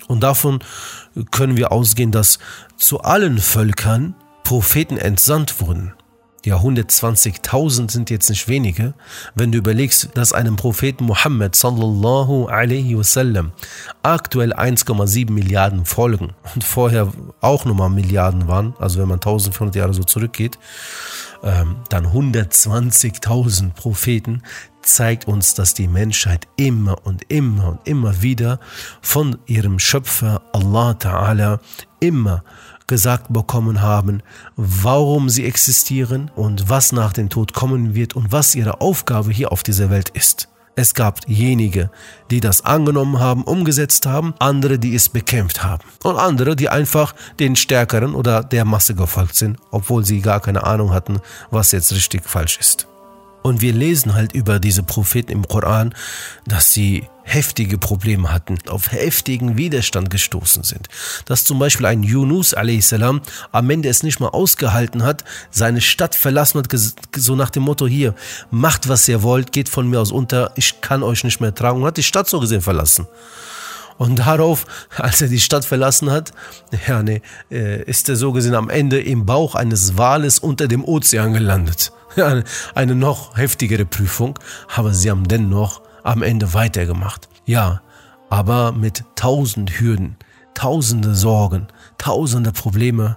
Und 0.07 0.23
davon 0.23 0.61
können 1.31 1.57
wir 1.57 1.73
ausgehen, 1.73 2.13
dass 2.13 2.39
zu 2.77 3.01
allen 3.01 3.39
Völkern 3.39 4.15
Propheten 4.43 4.97
entsandt 4.97 5.61
wurden. 5.61 5.93
Ja, 6.45 6.57
120.000 6.59 7.91
sind 7.91 8.11
jetzt 8.11 8.31
nicht 8.31 8.47
wenige. 8.47 8.95
Wenn 9.35 9.51
du 9.51 9.59
überlegst, 9.59 10.11
dass 10.15 10.33
einem 10.33 10.57
Propheten 10.57 11.05
Muhammad 11.05 11.57
sallallahu 11.57 12.47
alaihi 12.47 12.97
wasallam 12.97 13.53
aktuell 14.03 14.53
1,7 14.53 15.33
Milliarden 15.33 15.85
folgen 15.85 16.35
und 16.55 16.63
vorher 16.63 17.13
auch 17.41 17.65
nochmal 17.65 17.91
Milliarden 17.91 18.47
waren, 18.47 18.75
also 18.79 19.01
wenn 19.01 19.09
man 19.09 19.17
1400 19.17 19.75
Jahre 19.75 19.95
so 19.95 20.05
zurückgeht, 20.05 20.59
ähm, 21.43 21.77
dann 21.89 22.07
120.000 22.07 23.75
Propheten, 23.75 24.43
zeigt 24.83 25.29
uns, 25.29 25.55
dass 25.55 25.75
die 25.75 25.89
Menschheit 25.89 26.49
immer 26.57 27.05
und 27.05 27.31
immer 27.31 27.69
und 27.69 27.81
immer 27.85 28.23
wieder 28.23 28.59
von 29.03 29.39
ihrem 29.47 29.79
Schöpfer 29.79 30.43
Allah 30.53 30.93
Ta'ala 30.93 31.61
immer 32.01 32.43
gesagt 32.89 33.33
bekommen 33.33 33.81
haben, 33.81 34.23
warum 34.57 35.29
sie 35.29 35.45
existieren 35.45 36.31
und 36.35 36.69
was 36.69 36.91
nach 36.91 37.13
dem 37.13 37.29
Tod 37.29 37.53
kommen 37.53 37.95
wird 37.95 38.17
und 38.17 38.33
was 38.33 38.57
ihre 38.57 38.81
Aufgabe 38.81 39.31
hier 39.31 39.53
auf 39.53 39.63
dieser 39.63 39.91
Welt 39.91 40.09
ist. 40.09 40.49
Es 40.75 40.95
gab 40.95 41.29
jenige, 41.29 41.91
die 42.31 42.41
das 42.41 42.65
angenommen 42.65 43.19
haben, 43.19 43.43
umgesetzt 43.43 44.07
haben, 44.07 44.35
andere, 44.39 44.79
die 44.79 44.95
es 44.95 45.09
bekämpft 45.09 45.65
haben 45.65 45.83
und 46.05 46.17
andere, 46.17 46.55
die 46.55 46.69
einfach 46.69 47.17
den 47.41 47.57
Stärkeren 47.57 48.15
oder 48.15 48.45
der 48.45 48.65
Masse 48.65 48.95
gefolgt 48.95 49.35
sind, 49.35 49.59
obwohl 49.73 50.05
sie 50.05 50.21
gar 50.21 50.41
keine 50.41 50.65
Ahnung 50.65 50.93
hatten, 50.93 51.21
was 51.51 51.73
jetzt 51.73 51.93
richtig 51.93 52.25
falsch 52.25 52.59
ist. 52.59 52.87
Und 53.43 53.61
wir 53.61 53.73
lesen 53.73 54.15
halt 54.15 54.33
über 54.33 54.59
diese 54.59 54.83
Propheten 54.83 55.33
im 55.33 55.47
Koran, 55.47 55.95
dass 56.47 56.73
sie 56.73 57.05
heftige 57.23 57.79
Probleme 57.79 58.33
hatten, 58.33 58.59
auf 58.69 58.91
heftigen 58.91 59.57
Widerstand 59.57 60.11
gestoßen 60.11 60.63
sind. 60.65 60.89
Dass 61.27 61.45
zum 61.45 61.59
Beispiel 61.59 61.87
ein 61.87 62.03
Yunus 62.03 62.55
a.s. 62.55 62.93
am 62.93 63.71
Ende 63.71 63.89
es 63.89 64.03
nicht 64.03 64.19
mal 64.21 64.29
ausgehalten 64.29 65.03
hat, 65.03 65.25
seine 65.51 65.81
Stadt 65.81 66.15
verlassen 66.15 66.59
hat, 66.59 66.69
so 67.17 67.37
nach 67.37 67.51
dem 67.51 67.65
Motto 67.65 67.87
hier, 67.87 68.15
macht 68.51 68.89
was 68.89 69.07
ihr 69.09 69.23
wollt, 69.23 69.53
geht 69.53 69.69
von 69.69 69.89
mir 69.89 70.01
aus 70.01 70.11
unter, 70.11 70.53
ich 70.57 70.81
kann 70.81 71.03
euch 71.03 71.23
nicht 71.23 71.41
mehr 71.41 71.55
tragen 71.55 71.81
und 71.81 71.87
hat 71.87 71.99
die 71.99 72.03
Stadt 72.03 72.29
so 72.29 72.41
gesehen 72.41 72.63
verlassen. 72.63 73.07
Und 73.99 74.21
darauf, 74.21 74.65
als 74.97 75.21
er 75.21 75.29
die 75.29 75.41
Stadt 75.41 75.65
verlassen 75.65 76.11
hat, 76.11 76.33
ja, 76.87 77.03
nee, 77.03 77.21
äh, 77.51 77.83
ist 77.83 78.09
er 78.09 78.17
so 78.17 78.33
gesehen 78.33 78.55
am 78.55 78.71
Ende 78.71 79.01
im 79.01 79.27
Bauch 79.27 79.55
eines 79.55 79.99
Wales 79.99 80.39
unter 80.39 80.69
dem 80.69 80.85
Ozean 80.85 81.33
gelandet. 81.33 81.93
Eine 82.75 82.95
noch 82.95 83.37
heftigere 83.37 83.85
Prüfung, 83.85 84.39
aber 84.75 84.95
sie 84.95 85.11
haben 85.11 85.27
dennoch 85.27 85.83
am 86.05 86.23
Ende 86.23 86.55
weitergemacht. 86.55 87.29
Ja, 87.45 87.83
aber 88.31 88.73
mit 88.73 89.05
tausend 89.17 89.81
Hürden, 89.81 90.17
tausende 90.55 91.15
Sorgen, 91.15 91.67
tausende 91.99 92.53
Probleme, 92.53 93.17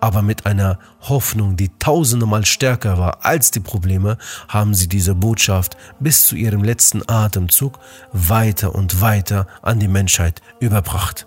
aber 0.00 0.22
mit 0.22 0.46
einer 0.46 0.78
Hoffnung, 1.00 1.56
die 1.56 1.70
tausende 1.78 2.26
Mal 2.26 2.44
stärker 2.44 2.98
war 2.98 3.24
als 3.24 3.50
die 3.50 3.60
Probleme, 3.60 4.18
haben 4.48 4.74
sie 4.74 4.88
diese 4.88 5.14
Botschaft 5.14 5.76
bis 6.00 6.26
zu 6.26 6.36
ihrem 6.36 6.62
letzten 6.62 7.08
Atemzug 7.08 7.78
weiter 8.12 8.74
und 8.74 9.00
weiter 9.00 9.46
an 9.62 9.78
die 9.78 9.88
Menschheit 9.88 10.42
überbracht. 10.60 11.26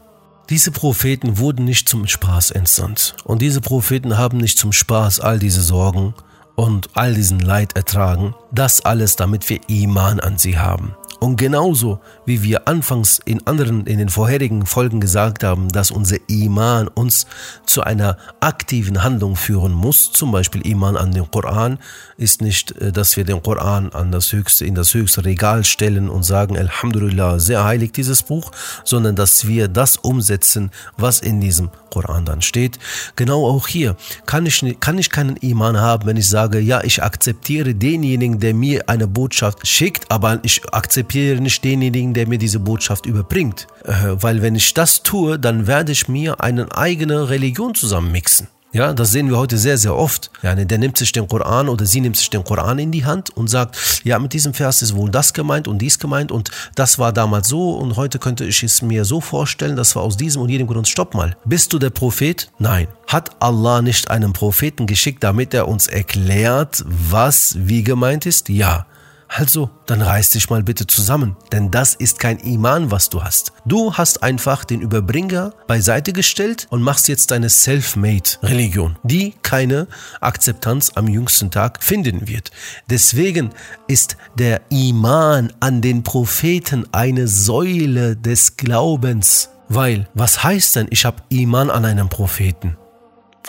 Diese 0.50 0.72
Propheten 0.72 1.38
wurden 1.38 1.66
nicht 1.66 1.88
zum 1.88 2.08
Spaß 2.08 2.52
entsandt 2.52 3.16
und 3.24 3.42
diese 3.42 3.62
Propheten 3.62 4.18
haben 4.18 4.38
nicht 4.38 4.58
zum 4.58 4.74
Spaß 4.74 5.20
all 5.22 5.40
diese 5.40 5.62
Sorgen 5.62 6.14
und 6.56 6.90
all 6.94 7.14
diesen 7.14 7.40
Leid 7.40 7.76
ertragen, 7.76 8.36
das 8.52 8.82
alles, 8.82 9.16
damit 9.16 9.50
wir 9.50 9.62
Iman 9.70 10.20
an 10.20 10.38
sie 10.38 10.58
haben. 10.58 10.96
Und 11.22 11.38
genauso 11.38 12.00
wie 12.32 12.44
wir 12.44 12.70
anfangs 12.70 13.20
in 13.26 13.46
anderen, 13.46 13.86
in 13.86 13.98
den 13.98 14.08
vorherigen 14.08 14.66
Folgen 14.66 15.02
gesagt 15.02 15.44
haben, 15.44 15.68
dass 15.68 15.92
unser 15.92 16.16
Iman 16.28 16.88
uns 16.88 17.28
zu 17.66 17.84
einer 17.84 18.16
aktiven 18.40 19.04
Handlung 19.04 19.36
führen 19.36 19.74
muss, 19.74 20.14
zum 20.14 20.32
Beispiel 20.32 20.66
Iman 20.66 20.96
an 20.96 21.12
den 21.12 21.30
Koran, 21.30 21.78
ist 22.16 22.42
nicht, 22.42 22.72
äh, 22.78 22.94
dass 22.94 23.18
wir 23.18 23.26
den 23.26 23.44
Koran 23.44 23.90
an 23.90 24.14
das 24.14 24.32
höchste, 24.32 24.64
in 24.66 24.76
das 24.76 24.94
höchste 24.94 25.26
Regal 25.26 25.66
stellen 25.66 26.08
und 26.08 26.24
sagen, 26.24 26.58
Alhamdulillah, 26.58 27.40
sehr 27.40 27.66
heilig 27.66 27.92
dieses 27.92 28.24
Buch, 28.24 28.52
sondern 28.86 29.18
dass 29.18 29.46
wir 29.46 29.68
das 29.68 29.98
umsetzen, 29.98 30.72
was 30.96 31.20
in 31.20 31.42
diesem 31.42 31.70
Koran 31.92 32.26
dann 32.26 32.42
steht. 32.42 32.80
Genau 33.16 33.46
auch 33.46 33.68
hier 33.68 33.96
kann 34.26 34.46
ich, 34.46 34.64
kann 34.80 34.98
ich 34.98 35.10
keinen 35.10 35.36
Iman 35.38 35.80
haben, 35.80 36.08
wenn 36.08 36.18
ich 36.18 36.28
sage, 36.28 36.60
ja, 36.60 36.82
ich 36.84 37.04
akzeptiere 37.04 37.76
denjenigen, 37.76 38.40
der 38.40 38.54
mir 38.54 38.88
eine 38.88 39.08
Botschaft 39.08 39.68
schickt, 39.68 40.10
aber 40.10 40.40
ich 40.44 40.62
akzeptiere 40.74 41.42
nicht 41.42 41.64
denjenigen, 41.64 42.14
der 42.14 42.21
mir 42.28 42.38
diese 42.38 42.60
Botschaft 42.60 43.06
überbringt. 43.06 43.68
Äh, 43.84 43.92
weil 44.14 44.42
wenn 44.42 44.56
ich 44.56 44.74
das 44.74 45.04
tue, 45.04 45.40
dann 45.40 45.68
werde 45.68 45.92
ich 45.92 46.08
mir 46.08 46.42
eine 46.42 46.76
eigene 46.76 47.30
Religion 47.30 47.76
zusammenmixen. 47.76 48.48
Ja, 48.74 48.94
das 48.94 49.12
sehen 49.12 49.30
wir 49.30 49.38
heute 49.38 49.58
sehr, 49.58 49.78
sehr 49.78 49.96
oft. 49.96 50.32
Ja, 50.44 50.56
der 50.56 50.78
nimmt 50.78 50.98
sich 50.98 51.12
den 51.12 51.28
Koran 51.28 51.68
oder 51.68 51.86
sie 51.86 52.00
nimmt 52.00 52.16
sich 52.16 52.30
den 52.30 52.44
Koran 52.44 52.80
in 52.80 52.92
die 52.92 53.04
Hand 53.04 53.30
und 53.32 53.50
sagt, 53.50 54.02
ja, 54.06 54.18
mit 54.18 54.32
diesem 54.32 54.54
Vers 54.54 54.82
ist 54.82 54.96
wohl 54.96 55.12
das 55.12 55.34
gemeint 55.34 55.68
und 55.68 55.80
dies 55.80 56.00
gemeint 56.00 56.32
und 56.32 56.52
das 56.76 56.98
war 56.98 57.12
damals 57.12 57.50
so 57.50 57.72
und 57.72 57.98
heute 57.98 58.18
könnte 58.18 58.46
ich 58.46 58.64
es 58.64 58.82
mir 58.82 59.04
so 59.04 59.20
vorstellen, 59.20 59.76
das 59.76 59.96
war 59.98 60.04
aus 60.04 60.16
diesem 60.16 60.42
und 60.42 60.50
jedem 60.50 60.68
Grund. 60.68 60.88
Stopp 60.88 61.14
mal. 61.14 61.36
Bist 61.44 61.74
du 61.74 61.80
der 61.80 61.90
Prophet? 61.90 62.50
Nein. 62.60 62.88
Hat 63.08 63.42
Allah 63.42 63.82
nicht 63.82 64.10
einen 64.10 64.32
Propheten 64.32 64.88
geschickt, 64.88 65.22
damit 65.22 65.54
er 65.54 65.68
uns 65.68 65.88
erklärt, 65.88 66.84
was 66.88 67.58
wie 67.60 67.84
gemeint 67.84 68.26
ist? 68.26 68.48
Ja. 68.48 68.86
Also, 69.34 69.70
dann 69.86 70.02
reiß 70.02 70.32
dich 70.32 70.50
mal 70.50 70.62
bitte 70.62 70.86
zusammen, 70.88 71.38
denn 71.54 71.72
das 71.72 71.96
ist 71.96 72.20
kein 72.20 72.38
Iman, 72.40 72.92
was 72.92 73.08
du 73.08 73.24
hast. 73.24 73.54
Du 73.66 73.94
hast 73.94 74.24
einfach 74.24 74.66
den 74.66 74.82
Überbringer 74.82 75.54
beiseite 75.68 76.12
gestellt 76.12 76.68
und 76.70 76.82
machst 76.82 77.08
jetzt 77.08 77.32
deine 77.32 77.50
Self-Made-Religion, 77.50 78.98
die 79.04 79.34
keine 79.42 79.88
Akzeptanz 80.20 80.92
am 80.96 81.08
jüngsten 81.08 81.50
Tag 81.50 81.82
finden 81.82 82.28
wird. 82.28 82.52
Deswegen 82.90 83.52
ist 83.88 84.18
der 84.38 84.64
Iman 84.70 85.54
an 85.62 85.82
den 85.82 86.04
Propheten 86.04 86.86
eine 86.92 87.30
Säule 87.30 88.18
des 88.18 88.58
Glaubens. 88.58 89.48
Weil, 89.70 90.10
was 90.14 90.44
heißt 90.44 90.76
denn, 90.76 90.88
ich 90.90 91.06
habe 91.06 91.24
Iman 91.30 91.70
an 91.70 91.86
einen 91.86 92.10
Propheten? 92.10 92.76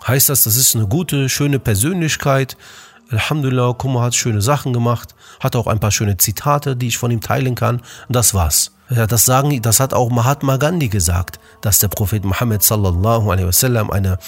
Heißt 0.07 0.29
das, 0.29 0.45
das 0.45 0.57
ist 0.57 0.77
eine 0.77 0.87
gute, 0.87 1.29
schöne 1.29 1.59
Persönlichkeit, 1.59 2.57
Alhamdulillah, 3.13 3.75
Kumar 3.75 4.05
hat 4.05 4.15
schöne 4.15 4.41
Sachen 4.41 4.73
gemacht, 4.73 5.15
hat 5.39 5.55
auch 5.55 5.67
ein 5.67 5.81
paar 5.81 5.91
schöne 5.91 6.17
Zitate, 6.17 6.77
die 6.77 6.89
ich 6.89 6.99
von 6.99 7.11
ihm 7.11 7.21
teilen 7.21 7.55
kann. 7.55 7.77
Und 8.09 8.17
das 8.17 8.33
war's. 8.33 8.73
Ja, 8.95 9.07
das 9.07 9.25
sagen, 9.25 9.63
das 9.63 9.81
hat 9.81 9.95
auch 9.95 10.11
Mahatma 10.11 10.59
Gandhi 10.59 10.89
gesagt, 10.89 11.41
dass 11.63 11.79
der 11.79 11.89
Prophet 11.89 12.25
Muhammad 12.25 12.63
sallallahu 12.63 13.31
alaihi 13.31 13.47
wasallam 13.47 13.91
eine 13.91 14.19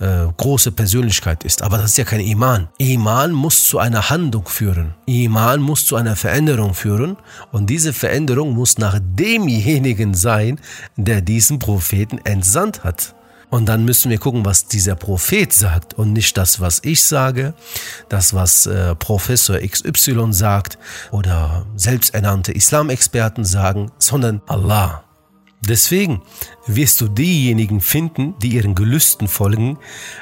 äh, 0.00 0.26
große 0.36 0.72
Persönlichkeit 0.72 1.44
ist. 1.44 1.62
Aber 1.62 1.78
das 1.78 1.92
ist 1.92 1.98
ja 1.98 2.04
kein 2.04 2.20
Iman. 2.20 2.68
Iman 2.76 3.32
muss 3.32 3.66
zu 3.66 3.78
einer 3.78 4.10
Handlung 4.10 4.46
führen. 4.46 4.94
Iman 5.06 5.62
muss 5.62 5.86
zu 5.86 5.96
einer 5.96 6.16
Veränderung 6.16 6.74
führen. 6.74 7.16
Und 7.52 7.70
diese 7.70 7.94
Veränderung 7.94 8.54
muss 8.54 8.76
nach 8.76 8.98
demjenigen 9.00 10.12
sein, 10.12 10.60
der 10.96 11.22
diesen 11.22 11.58
Propheten 11.58 12.18
entsandt 12.24 12.84
hat. 12.84 13.14
Und 13.52 13.66
dann 13.66 13.84
müssen 13.84 14.10
wir 14.10 14.16
gucken, 14.16 14.46
was 14.46 14.64
dieser 14.64 14.94
Prophet 14.94 15.52
sagt 15.52 15.92
und 15.92 16.14
nicht 16.14 16.38
das, 16.38 16.60
was 16.60 16.80
ich 16.84 17.04
sage, 17.04 17.52
das, 18.08 18.32
was 18.32 18.64
äh, 18.64 18.94
Professor 18.94 19.58
XY 19.58 20.32
sagt 20.32 20.78
oder 21.10 21.66
selbsternannte 21.76 22.52
Islamexperten 22.52 23.44
sagen, 23.44 23.92
sondern 23.98 24.40
Allah. 24.46 25.04
Deswegen 25.68 26.22
wirst 26.66 27.00
du 27.00 27.08
diejenigen 27.08 27.80
finden, 27.80 28.34
die 28.38 28.48
ihren 28.48 28.74
Gelüsten 28.74 29.28
folgen, 29.28 29.78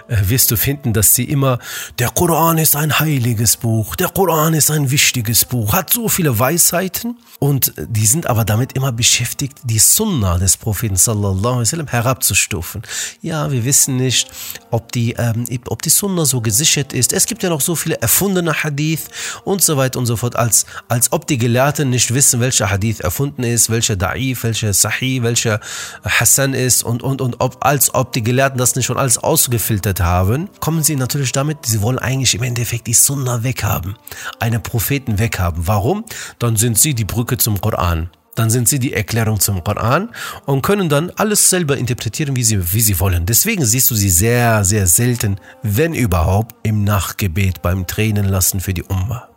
äh, 0.08 0.16
wirst 0.22 0.50
du 0.50 0.56
finden, 0.56 0.92
dass 0.92 1.14
sie 1.14 1.24
immer, 1.24 1.58
der 1.98 2.10
Koran 2.10 2.58
ist 2.58 2.76
ein 2.76 2.98
heiliges 2.98 3.56
Buch, 3.56 3.96
der 3.96 4.08
Koran 4.08 4.54
ist 4.54 4.70
ein 4.70 4.90
wichtiges 4.90 5.44
Buch, 5.44 5.72
hat 5.72 5.90
so 5.90 6.08
viele 6.08 6.38
Weisheiten 6.38 7.18
und 7.38 7.72
die 7.76 8.06
sind 8.06 8.26
aber 8.26 8.44
damit 8.44 8.74
immer 8.74 8.92
beschäftigt, 8.92 9.58
die 9.64 9.78
Sunna 9.78 10.38
des 10.38 10.56
Propheten 10.56 10.96
sallallahu 10.96 11.46
alaihi 11.46 11.60
wasallam 11.60 11.88
herabzustufen. 11.88 12.82
Ja, 13.22 13.50
wir 13.50 13.64
wissen 13.64 13.96
nicht, 13.96 14.30
ob 14.70 14.92
die, 14.92 15.12
ähm, 15.18 15.44
ob 15.68 15.82
die 15.82 15.90
Sunna 15.90 16.24
so 16.24 16.40
gesichert 16.40 16.92
ist. 16.92 17.12
Es 17.12 17.26
gibt 17.26 17.42
ja 17.42 17.48
noch 17.48 17.60
so 17.60 17.74
viele 17.74 18.00
erfundene 18.00 18.62
Hadith 18.62 19.08
und 19.44 19.62
so 19.62 19.76
weiter 19.76 19.98
und 19.98 20.06
so 20.06 20.16
fort, 20.16 20.36
als, 20.36 20.66
als 20.88 21.12
ob 21.12 21.26
die 21.26 21.38
Gelehrten 21.38 21.90
nicht 21.90 22.12
wissen, 22.12 22.40
welcher 22.40 22.70
Hadith 22.70 23.00
erfunden 23.00 23.42
ist, 23.42 23.70
welcher 23.70 23.94
Da'if, 23.94 24.42
welcher 24.42 24.72
Sahih, 24.72 25.22
welcher 25.22 25.29
Hasan 26.04 26.40
Hassan 26.40 26.54
ist 26.54 26.82
und, 26.82 27.02
und, 27.02 27.20
und 27.20 27.36
ob, 27.40 27.64
als 27.64 27.94
ob 27.94 28.12
die 28.12 28.22
Gelehrten 28.22 28.58
das 28.58 28.74
nicht 28.76 28.86
schon 28.86 28.96
alles 28.96 29.18
ausgefiltert 29.18 30.00
haben, 30.00 30.48
kommen 30.60 30.82
sie 30.82 30.96
natürlich 30.96 31.32
damit, 31.32 31.66
sie 31.66 31.82
wollen 31.82 31.98
eigentlich 31.98 32.34
im 32.34 32.42
Endeffekt 32.42 32.86
die 32.86 32.94
Sunna 32.94 33.42
weghaben, 33.42 33.96
einen 34.38 34.62
Propheten 34.62 35.18
weghaben. 35.18 35.66
Warum? 35.66 36.04
Dann 36.38 36.56
sind 36.56 36.78
sie 36.78 36.94
die 36.94 37.04
Brücke 37.04 37.36
zum 37.36 37.60
Koran. 37.60 38.10
Dann 38.36 38.48
sind 38.48 38.68
sie 38.68 38.78
die 38.78 38.92
Erklärung 38.92 39.40
zum 39.40 39.62
Koran 39.64 40.10
und 40.46 40.62
können 40.62 40.88
dann 40.88 41.10
alles 41.16 41.50
selber 41.50 41.76
interpretieren, 41.76 42.36
wie 42.36 42.44
sie, 42.44 42.72
wie 42.72 42.80
sie 42.80 42.98
wollen. 43.00 43.26
Deswegen 43.26 43.64
siehst 43.64 43.90
du 43.90 43.94
sie 43.94 44.08
sehr, 44.08 44.64
sehr 44.64 44.86
selten, 44.86 45.36
wenn 45.62 45.94
überhaupt, 45.94 46.54
im 46.62 46.84
Nachgebet 46.84 47.60
beim 47.60 47.86
Tränen 47.86 48.26
lassen 48.26 48.60
für 48.60 48.72
die 48.72 48.84
Umma. 48.84 49.29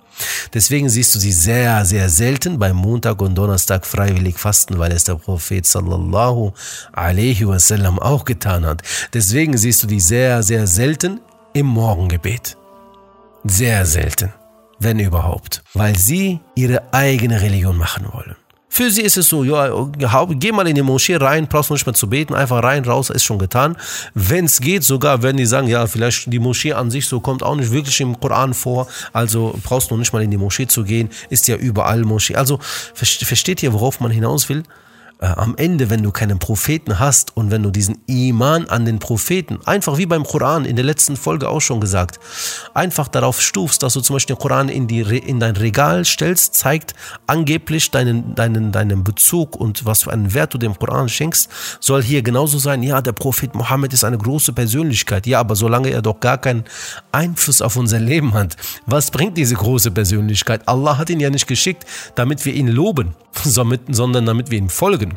Deswegen 0.54 0.90
siehst 0.90 1.16
du 1.16 1.20
sie 1.20 1.32
sehr, 1.32 1.86
sehr 1.86 2.10
selten 2.10 2.60
beim 2.60 2.76
Montag 2.76 3.22
und 3.22 3.36
Donnerstag 3.36 3.86
freiwillig 3.86 4.38
fasten, 4.38 4.78
weil 4.78 4.92
es 4.92 5.06
der 5.06 5.16
Prophet 5.16 5.66
sallallahu 5.66 6.54
alaihi 6.92 7.48
wasallam 7.48 8.00
auch 8.00 8.26
getan 8.26 8.66
hat. 8.66 8.82
Deswegen 9.14 9.58
siehst 9.58 9.84
du 9.84 9.88
die 9.88 10.00
sehr, 10.00 10.44
sehr 10.44 10.68
selten 10.68 11.22
im 11.54 11.68
Morgengebet. 11.68 12.58
Sehr 13.44 13.86
selten, 13.86 14.34
wenn 14.80 15.00
überhaupt, 15.00 15.64
weil 15.74 15.98
sie 15.98 16.40
ihre 16.56 16.94
eigene 16.94 17.42
Religion 17.42 17.78
machen 17.78 18.08
wollen. 18.12 18.36
Für 18.76 18.90
sie 18.90 19.04
ist 19.04 19.18
es 19.18 19.30
so, 19.30 19.44
ja, 19.44 19.70
geh 20.32 20.52
mal 20.52 20.68
in 20.68 20.74
die 20.74 20.82
Moschee 20.82 21.18
rein, 21.18 21.46
brauchst 21.48 21.70
du 21.70 21.76
nicht 21.76 21.86
mehr 21.86 21.94
zu 21.94 22.10
beten, 22.10 22.34
einfach 22.34 22.64
rein, 22.64 22.84
raus, 22.84 23.12
ist 23.12 23.24
schon 23.24 23.38
getan. 23.38 23.78
Wenn 24.16 24.46
es 24.46 24.60
geht, 24.60 24.84
sogar 24.84 25.22
werden 25.22 25.38
die 25.38 25.46
sagen, 25.46 25.68
ja, 25.68 25.86
vielleicht 25.86 26.34
die 26.34 26.40
Moschee 26.40 26.74
an 26.74 26.90
sich 26.90 27.06
so 27.06 27.20
kommt 27.20 27.44
auch 27.44 27.56
nicht 27.56 27.72
wirklich 27.72 28.02
im 28.02 28.20
Koran 28.20 28.56
vor, 28.56 28.88
also 29.12 29.54
brauchst 29.64 29.92
du 29.92 29.98
nicht 29.98 30.12
mal 30.12 30.24
in 30.24 30.32
die 30.32 30.38
Moschee 30.38 30.66
zu 30.66 30.84
gehen, 30.84 31.12
ist 31.30 31.48
ja 31.48 31.56
überall 31.56 32.02
Moschee. 32.02 32.36
Also 32.36 32.58
versteht 32.96 33.62
ihr, 33.62 33.74
worauf 33.74 34.00
man 34.00 34.10
hinaus 34.10 34.50
will? 34.50 34.64
Äh, 35.24 35.28
am 35.38 35.56
Ende, 35.56 35.90
wenn 35.90 36.04
du 36.04 36.12
keinen 36.12 36.38
Propheten 36.38 37.00
hast 37.00 37.38
und 37.38 37.50
wenn 37.50 37.64
du 37.64 37.72
diesen 37.72 38.00
Iman 38.08 38.68
an 38.68 38.84
den 38.84 39.00
Propheten, 39.00 39.58
einfach 39.64 39.98
wie 39.98 40.06
beim 40.06 40.26
Koran 40.26 40.66
in 40.66 40.76
der 40.76 40.84
letzten 40.84 41.16
Folge 41.16 41.48
auch 41.48 41.62
schon 41.62 41.80
gesagt, 41.80 42.20
einfach 42.74 43.08
darauf 43.08 43.42
stufst, 43.42 43.84
dass 43.84 43.94
du 43.94 44.02
zum 44.02 44.18
Beispiel 44.18 44.36
den 44.36 44.42
Koran 44.42 44.68
in, 44.68 44.86
die, 44.86 45.00
in 45.00 45.40
dein 45.40 45.56
Regal 45.56 46.04
stellst, 46.04 46.56
zeigt 46.56 46.94
angeblich 47.26 47.90
deinen, 47.90 48.36
deinen, 48.36 48.74
deinen 48.74 49.06
Bezug 49.06 49.56
und 49.56 49.86
was 49.86 50.04
für 50.04 50.12
einen 50.12 50.34
Wert 50.34 50.54
du 50.56 50.58
dem 50.58 50.78
Koran 50.78 51.08
schenkst, 51.08 51.50
soll 51.80 52.04
hier 52.04 52.22
genauso 52.22 52.58
sein, 52.58 52.84
ja, 52.84 53.02
der 53.02 53.14
Prophet 53.14 53.56
Mohammed 53.56 53.94
ist 53.94 54.04
eine 54.04 54.18
große 54.18 54.52
Persönlichkeit, 54.52 55.26
ja, 55.26 55.40
aber 55.40 55.56
solange 55.56 55.90
er 55.90 56.02
doch 56.02 56.20
gar 56.20 56.38
keinen 56.38 56.66
Einfluss 57.14 57.62
auf 57.62 57.78
unser 57.78 58.00
Leben 58.02 58.34
hat, 58.34 58.58
was 58.88 59.10
bringt 59.10 59.38
diese 59.38 59.56
große 59.56 59.92
Persönlichkeit? 59.92 60.68
Allah 60.68 60.98
hat 60.98 61.10
ihn 61.10 61.22
ja 61.22 61.30
nicht 61.30 61.48
geschickt, 61.48 61.86
damit 62.16 62.44
wir 62.44 62.54
ihn 62.54 62.68
loben, 62.68 63.16
sondern 63.44 64.26
damit 64.26 64.52
wir 64.52 64.58
ihm 64.58 64.70
folgen. 64.70 65.13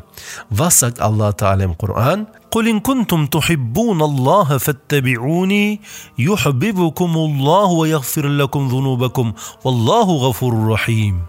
Was 0.50 0.80
sagt 0.80 1.00
Allah 1.00 1.32
Ta'ala 1.32 1.64
im 1.64 1.76
Koran? 1.78 2.26
قل 2.52 2.68
إن 2.68 2.80
كنتم 2.80 3.26
تحبون 3.26 4.02
الله 4.02 4.58
فاتبعوني 4.58 5.80
يحببكم 6.18 7.16
الله 7.16 7.66
ويغفر 7.66 8.28
لكم 8.28 8.68
ذنوبكم 8.68 9.32
والله 9.64 10.06
غفور 10.10 10.68
رحيم 10.68 11.22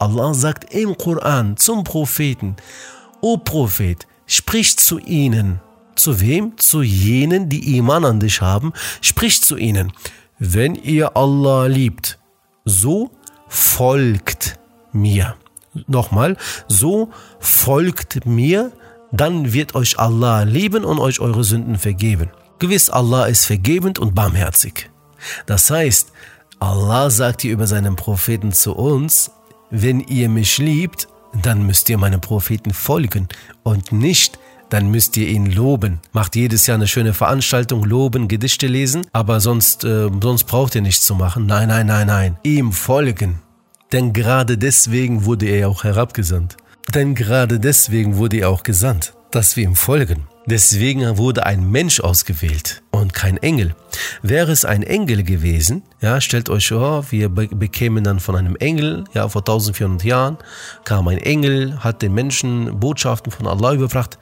Allah 0.00 0.34
sagt 0.34 0.74
im 0.74 0.96
Koran 0.96 1.56
zum 1.56 1.84
Propheten, 1.84 2.56
O 3.20 3.36
Prophet, 3.36 4.06
sprich 4.26 4.76
zu 4.76 4.98
ihnen. 4.98 5.60
Zu 5.96 6.20
wem? 6.20 6.56
Zu 6.56 6.82
jenen, 6.82 7.48
die 7.48 7.76
Iman 7.76 8.04
an 8.04 8.20
dich 8.20 8.40
haben. 8.40 8.72
Sprich 9.00 9.42
zu 9.42 9.56
ihnen. 9.56 9.92
Wenn 10.38 10.76
ihr 10.76 11.16
Allah 11.16 11.66
liebt, 11.66 12.18
so 12.64 13.10
folgt 13.48 14.58
mir. 14.92 15.34
Nochmal, 15.87 16.37
so 16.67 17.09
folgt 17.39 18.25
mir, 18.25 18.71
dann 19.11 19.53
wird 19.53 19.75
euch 19.75 19.99
Allah 19.99 20.43
lieben 20.43 20.83
und 20.83 20.99
euch 20.99 21.19
eure 21.19 21.43
Sünden 21.43 21.77
vergeben. 21.77 22.29
Gewiss, 22.59 22.89
Allah 22.89 23.25
ist 23.25 23.45
vergebend 23.45 23.99
und 23.99 24.15
barmherzig. 24.15 24.89
Das 25.45 25.69
heißt, 25.69 26.11
Allah 26.59 27.09
sagt 27.09 27.41
hier 27.41 27.51
über 27.51 27.67
seinen 27.67 27.95
Propheten 27.95 28.53
zu 28.53 28.73
uns, 28.73 29.31
wenn 29.69 29.99
ihr 29.99 30.29
mich 30.29 30.57
liebt, 30.59 31.07
dann 31.41 31.65
müsst 31.65 31.89
ihr 31.89 31.97
meinen 31.97 32.21
Propheten 32.21 32.73
folgen 32.73 33.27
und 33.63 33.91
nicht, 33.91 34.39
dann 34.69 34.89
müsst 34.89 35.17
ihr 35.17 35.27
ihn 35.27 35.51
loben. 35.51 35.99
Macht 36.13 36.35
jedes 36.35 36.65
Jahr 36.67 36.75
eine 36.75 36.87
schöne 36.87 37.13
Veranstaltung, 37.13 37.83
loben, 37.83 38.27
Gedichte 38.27 38.67
lesen, 38.67 39.05
aber 39.13 39.39
sonst, 39.39 39.83
äh, 39.83 40.09
sonst 40.21 40.45
braucht 40.45 40.75
ihr 40.75 40.81
nichts 40.81 41.05
zu 41.05 41.15
machen. 41.15 41.45
Nein, 41.45 41.67
nein, 41.67 41.87
nein, 41.87 42.07
nein. 42.07 42.37
Ihm 42.43 42.71
folgen. 42.71 43.41
Denn 43.93 44.11
gerade 44.11 44.57
deswegen 44.57 45.23
wurde 45.25 45.45
er 45.45 45.69
auch 45.69 45.83
herabgesandt. 45.83 46.57
Denn 46.93 47.13
gerade 47.13 47.59
deswegen 47.59 48.17
wurde 48.17 48.37
er 48.37 48.49
auch 48.49 48.63
gesandt, 48.63 49.13
dass 49.29 49.55
wir 49.55 49.63
ihm 49.63 49.75
folgen. 49.75 50.27
Deswegen 50.45 51.17
wurde 51.17 51.45
ein 51.45 51.71
Mensch 51.71 52.01
ausgewählt 52.01 52.83
und 52.91 53.13
kein 53.13 53.37
Engel. 53.37 53.75
Wäre 54.21 54.51
es 54.51 54.65
ein 54.65 54.83
Engel 54.83 55.23
gewesen, 55.23 55.83
ja, 56.01 56.19
stellt 56.19 56.49
euch 56.49 56.67
vor, 56.67 57.11
wir 57.11 57.29
bekämen 57.29 58.03
dann 58.03 58.19
von 58.19 58.35
einem 58.35 58.57
Engel, 58.57 59.05
ja, 59.13 59.29
vor 59.29 59.41
1400 59.41 60.03
Jahren 60.03 60.37
kam 60.83 61.07
ein 61.07 61.17
Engel, 61.17 61.81
hat 61.81 62.01
den 62.01 62.13
Menschen 62.13 62.77
Botschaften 62.77 63.31
von 63.31 63.47
Allah 63.47 63.73
überbracht, 63.73 64.17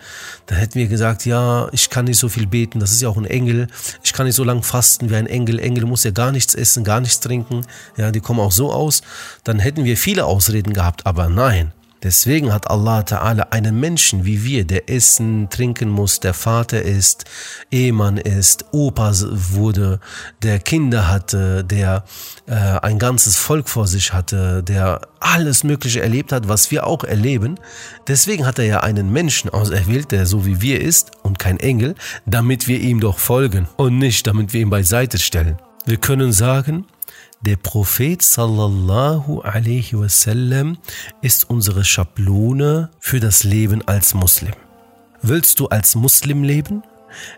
dann 0.45 0.59
hätten 0.59 0.75
wir 0.75 0.87
gesagt, 0.87 1.25
ja, 1.25 1.69
ich 1.71 1.89
kann 1.89 2.05
nicht 2.05 2.19
so 2.19 2.29
viel 2.29 2.45
beten, 2.45 2.79
das 2.79 2.91
ist 2.91 3.01
ja 3.01 3.09
auch 3.09 3.17
ein 3.17 3.25
Engel, 3.25 3.67
ich 4.03 4.13
kann 4.13 4.27
nicht 4.27 4.35
so 4.35 4.43
lange 4.43 4.61
fasten 4.61 5.09
wie 5.09 5.15
ein 5.15 5.27
Engel, 5.27 5.57
Engel 5.57 5.85
muss 5.85 6.03
ja 6.03 6.11
gar 6.11 6.31
nichts 6.31 6.53
essen, 6.53 6.83
gar 6.83 7.01
nichts 7.01 7.19
trinken, 7.19 7.61
ja, 7.97 8.11
die 8.11 8.19
kommen 8.19 8.39
auch 8.39 8.51
so 8.51 8.71
aus, 8.71 9.01
dann 9.43 9.57
hätten 9.57 9.85
wir 9.85 9.97
viele 9.97 10.25
Ausreden 10.25 10.73
gehabt, 10.73 11.07
aber 11.07 11.29
nein, 11.29 11.73
Deswegen 12.03 12.51
hat 12.51 12.69
Allah 12.69 13.01
Ta'ala 13.01 13.51
einen 13.51 13.79
Menschen 13.79 14.25
wie 14.25 14.43
wir, 14.43 14.65
der 14.65 14.89
essen, 14.89 15.49
trinken 15.49 15.89
muss, 15.89 16.19
der 16.19 16.33
Vater 16.33 16.81
ist, 16.81 17.25
Ehemann 17.69 18.17
ist, 18.17 18.65
Opa 18.71 19.11
wurde, 19.31 19.99
der 20.41 20.59
Kinder 20.59 21.09
hatte, 21.09 21.63
der 21.63 22.03
äh, 22.47 22.53
ein 22.53 22.97
ganzes 22.97 23.37
Volk 23.37 23.69
vor 23.69 23.87
sich 23.87 24.13
hatte, 24.13 24.63
der 24.63 25.01
alles 25.19 25.63
Mögliche 25.63 26.01
erlebt 26.01 26.31
hat, 26.31 26.47
was 26.47 26.71
wir 26.71 26.87
auch 26.87 27.03
erleben. 27.03 27.59
Deswegen 28.07 28.47
hat 28.47 28.57
er 28.57 28.65
ja 28.65 28.79
einen 28.79 29.11
Menschen 29.11 29.51
auserwählt, 29.51 30.11
der 30.11 30.25
so 30.25 30.45
wie 30.45 30.61
wir 30.61 30.81
ist 30.81 31.11
und 31.21 31.37
kein 31.37 31.59
Engel, 31.59 31.95
damit 32.25 32.67
wir 32.67 32.79
ihm 32.79 32.99
doch 32.99 33.19
folgen 33.19 33.67
und 33.77 33.99
nicht 33.99 34.25
damit 34.25 34.53
wir 34.53 34.61
ihn 34.61 34.69
beiseite 34.71 35.19
stellen. 35.19 35.59
Wir 35.85 35.97
können 35.97 36.31
sagen, 36.31 36.85
der 37.41 37.55
Prophet 37.55 38.21
sallallahu 38.21 39.41
alaihi 39.41 39.97
wasallam 39.97 40.77
ist 41.21 41.49
unsere 41.49 41.83
Schablone 41.83 42.91
für 42.99 43.19
das 43.19 43.43
Leben 43.43 43.87
als 43.87 44.13
Muslim. 44.13 44.53
Willst 45.21 45.59
du 45.59 45.67
als 45.67 45.95
Muslim 45.95 46.43
leben? 46.43 46.83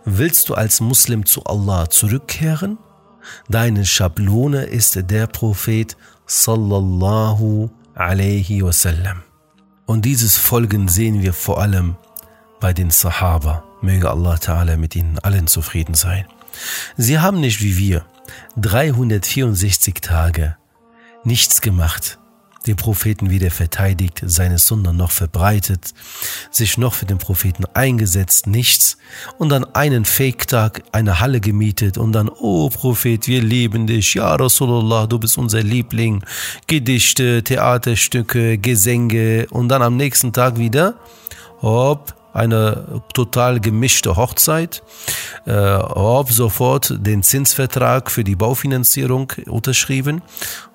Willst 0.05 0.49
du 0.49 0.55
als 0.55 0.81
Muslim 0.81 1.25
zu 1.25 1.43
Allah 1.45 1.89
zurückkehren? 1.89 2.77
Deine 3.47 3.85
Schablone 3.85 4.63
ist 4.63 5.09
der 5.09 5.27
Prophet 5.27 5.95
sallallahu 6.25 7.69
alaihi 7.95 8.63
wasallam. 8.63 9.23
Und 9.85 10.05
dieses 10.05 10.37
Folgen 10.37 10.87
sehen 10.89 11.21
wir 11.21 11.33
vor 11.33 11.61
allem 11.61 11.95
bei 12.59 12.73
den 12.73 12.91
Sahaba. 12.91 13.63
Möge 13.81 14.09
Allah 14.09 14.35
Ta'ala 14.35 14.77
mit 14.77 14.95
ihnen 14.95 15.19
allen 15.19 15.47
zufrieden 15.47 15.95
sein. 15.95 16.25
Sie 16.97 17.19
haben 17.19 17.39
nicht 17.39 17.61
wie 17.61 17.77
wir 17.77 18.05
364 18.57 19.95
Tage. 19.95 20.57
Nichts 21.23 21.61
gemacht, 21.61 22.19
den 22.67 22.75
Propheten 22.75 23.29
weder 23.29 23.51
verteidigt, 23.51 24.21
seine 24.25 24.57
Sünder 24.57 24.93
noch 24.93 25.11
verbreitet, 25.11 25.93
sich 26.51 26.77
noch 26.77 26.93
für 26.93 27.05
den 27.05 27.17
Propheten 27.17 27.65
eingesetzt, 27.73 28.47
nichts, 28.47 28.97
und 29.37 29.49
dann 29.49 29.65
einen 29.75 30.05
Fake-Tag, 30.05 30.83
eine 30.91 31.19
Halle 31.19 31.39
gemietet 31.39 31.97
und 31.97 32.13
dann, 32.13 32.29
oh 32.29 32.69
Prophet, 32.69 33.27
wir 33.27 33.41
lieben 33.41 33.87
dich, 33.87 34.13
ja 34.15 34.33
Rasulullah, 34.35 35.07
du 35.07 35.19
bist 35.19 35.37
unser 35.37 35.61
Liebling, 35.61 36.23
Gedichte, 36.67 37.43
Theaterstücke, 37.43 38.57
Gesänge. 38.57 39.47
Und 39.49 39.69
dann 39.69 39.81
am 39.81 39.97
nächsten 39.97 40.33
Tag 40.33 40.57
wieder, 40.57 40.95
hopp, 41.61 42.15
eine 42.33 43.01
total 43.13 43.59
gemischte 43.59 44.15
Hochzeit, 44.15 44.83
äh, 45.45 45.75
ob 45.75 46.31
sofort 46.31 46.93
den 46.97 47.23
Zinsvertrag 47.23 48.09
für 48.09 48.23
die 48.23 48.35
Baufinanzierung 48.35 49.31
unterschrieben, 49.45 50.21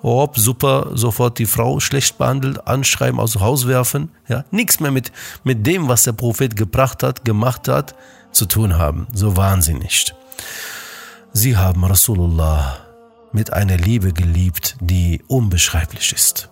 ob 0.01 0.37
super 0.37 0.91
sofort 0.93 1.37
die 1.37 1.45
Frau 1.45 1.79
schlecht 1.79 2.17
behandelt, 2.17 2.65
anschreiben, 2.67 3.19
aus 3.19 3.33
dem 3.33 3.41
Haus 3.41 3.67
werfen, 3.67 4.11
ja, 4.27 4.45
nichts 4.51 4.79
mehr 4.79 4.91
mit, 4.91 5.11
mit 5.43 5.67
dem, 5.67 5.87
was 5.87 6.03
der 6.03 6.13
Prophet 6.13 6.55
gebracht 6.55 7.03
hat, 7.03 7.25
gemacht 7.25 7.67
hat, 7.67 7.95
zu 8.31 8.45
tun 8.45 8.77
haben. 8.77 9.07
So 9.13 9.33
nicht. 9.33 10.15
Sie 11.33 11.57
haben 11.57 11.83
Rasulullah 11.83 12.77
mit 13.31 13.53
einer 13.53 13.77
Liebe 13.77 14.13
geliebt, 14.13 14.77
die 14.79 15.21
unbeschreiblich 15.27 16.13
ist. 16.13 16.49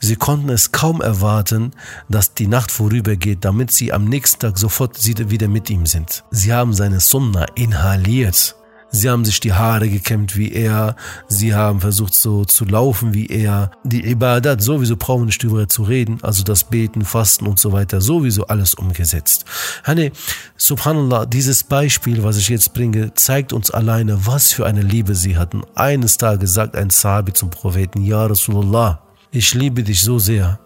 Sie 0.00 0.16
konnten 0.16 0.48
es 0.48 0.72
kaum 0.72 1.00
erwarten, 1.00 1.72
dass 2.08 2.34
die 2.34 2.46
Nacht 2.46 2.70
vorübergeht, 2.70 3.44
damit 3.44 3.70
sie 3.70 3.92
am 3.92 4.04
nächsten 4.04 4.40
Tag 4.40 4.58
sofort 4.58 4.96
wieder 5.06 5.48
mit 5.48 5.70
ihm 5.70 5.86
sind. 5.86 6.24
Sie 6.30 6.52
haben 6.52 6.72
seine 6.72 7.00
Sunna 7.00 7.46
inhaliert. 7.54 8.56
Sie 8.90 9.10
haben 9.10 9.24
sich 9.24 9.40
die 9.40 9.52
Haare 9.52 9.88
gekämmt 9.88 10.36
wie 10.36 10.52
er. 10.52 10.96
Sie 11.28 11.54
haben 11.54 11.80
versucht 11.80 12.14
so 12.14 12.44
zu 12.44 12.64
laufen 12.64 13.14
wie 13.14 13.26
er. 13.26 13.70
Die 13.84 14.08
Ibadat, 14.08 14.62
sowieso 14.62 14.96
brauchen 14.96 15.22
wir 15.22 15.26
nicht 15.26 15.42
darüber 15.42 15.68
zu 15.68 15.82
reden. 15.82 16.18
Also 16.22 16.44
das 16.44 16.64
Beten, 16.64 17.04
Fasten 17.04 17.46
und 17.46 17.58
so 17.58 17.72
weiter. 17.72 18.00
Sowieso 18.00 18.46
alles 18.46 18.74
umgesetzt. 18.74 19.44
Hani, 19.84 20.12
subhanallah, 20.56 21.26
dieses 21.26 21.64
Beispiel, 21.64 22.22
was 22.22 22.38
ich 22.38 22.48
jetzt 22.48 22.74
bringe, 22.74 23.12
zeigt 23.14 23.52
uns 23.52 23.70
alleine, 23.70 24.26
was 24.26 24.52
für 24.52 24.64
eine 24.64 24.82
Liebe 24.82 25.14
sie 25.14 25.36
hatten. 25.36 25.62
Eines 25.74 26.16
Tages 26.16 26.54
sagt 26.54 26.76
ein 26.76 26.90
Sahabi 26.90 27.32
zum 27.32 27.50
Propheten, 27.50 28.02
Ja 28.02 28.24
Rasulullah, 28.24 29.05
ich 29.36 29.52
liebe 29.52 29.82
dich 29.82 30.00
so 30.00 30.18
sehr. 30.18 30.58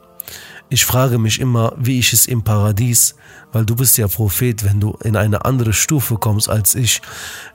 Ich 0.68 0.84
frage 0.84 1.18
mich 1.18 1.40
immer, 1.40 1.72
wie 1.76 1.98
ich 1.98 2.12
es 2.12 2.26
im 2.26 2.44
Paradies, 2.44 3.16
weil 3.50 3.66
du 3.66 3.74
bist 3.74 3.98
ja 3.98 4.06
Prophet, 4.06 4.64
wenn 4.64 4.78
du 4.78 4.96
in 5.02 5.16
eine 5.16 5.44
andere 5.44 5.72
Stufe 5.72 6.16
kommst 6.18 6.48
als 6.48 6.76
ich, 6.76 7.02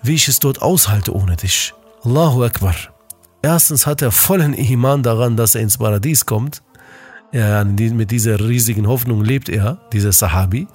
wie 0.03 0.15
ich 0.15 0.27
es 0.27 0.39
dort 0.39 0.61
aushalte 0.61 1.15
ohne 1.15 1.37
dich. 1.37 1.73
Allahu 2.03 2.43
Akbar. 2.43 2.75
Erstens 3.41 3.87
hat 3.87 4.01
er 4.01 4.11
vollen 4.11 4.53
Iman 4.53 5.03
daran, 5.03 5.37
dass 5.37 5.55
er 5.55 5.61
ins 5.61 5.77
Paradies 5.77 6.25
kommt. 6.25 6.61
Ja, 7.31 7.63
mit 7.63 8.11
dieser 8.11 8.39
riesigen 8.39 8.87
Hoffnung 8.87 9.23
lebt 9.23 9.47
er, 9.47 9.77
dieser 9.93 10.11
Sahabi. 10.11 10.67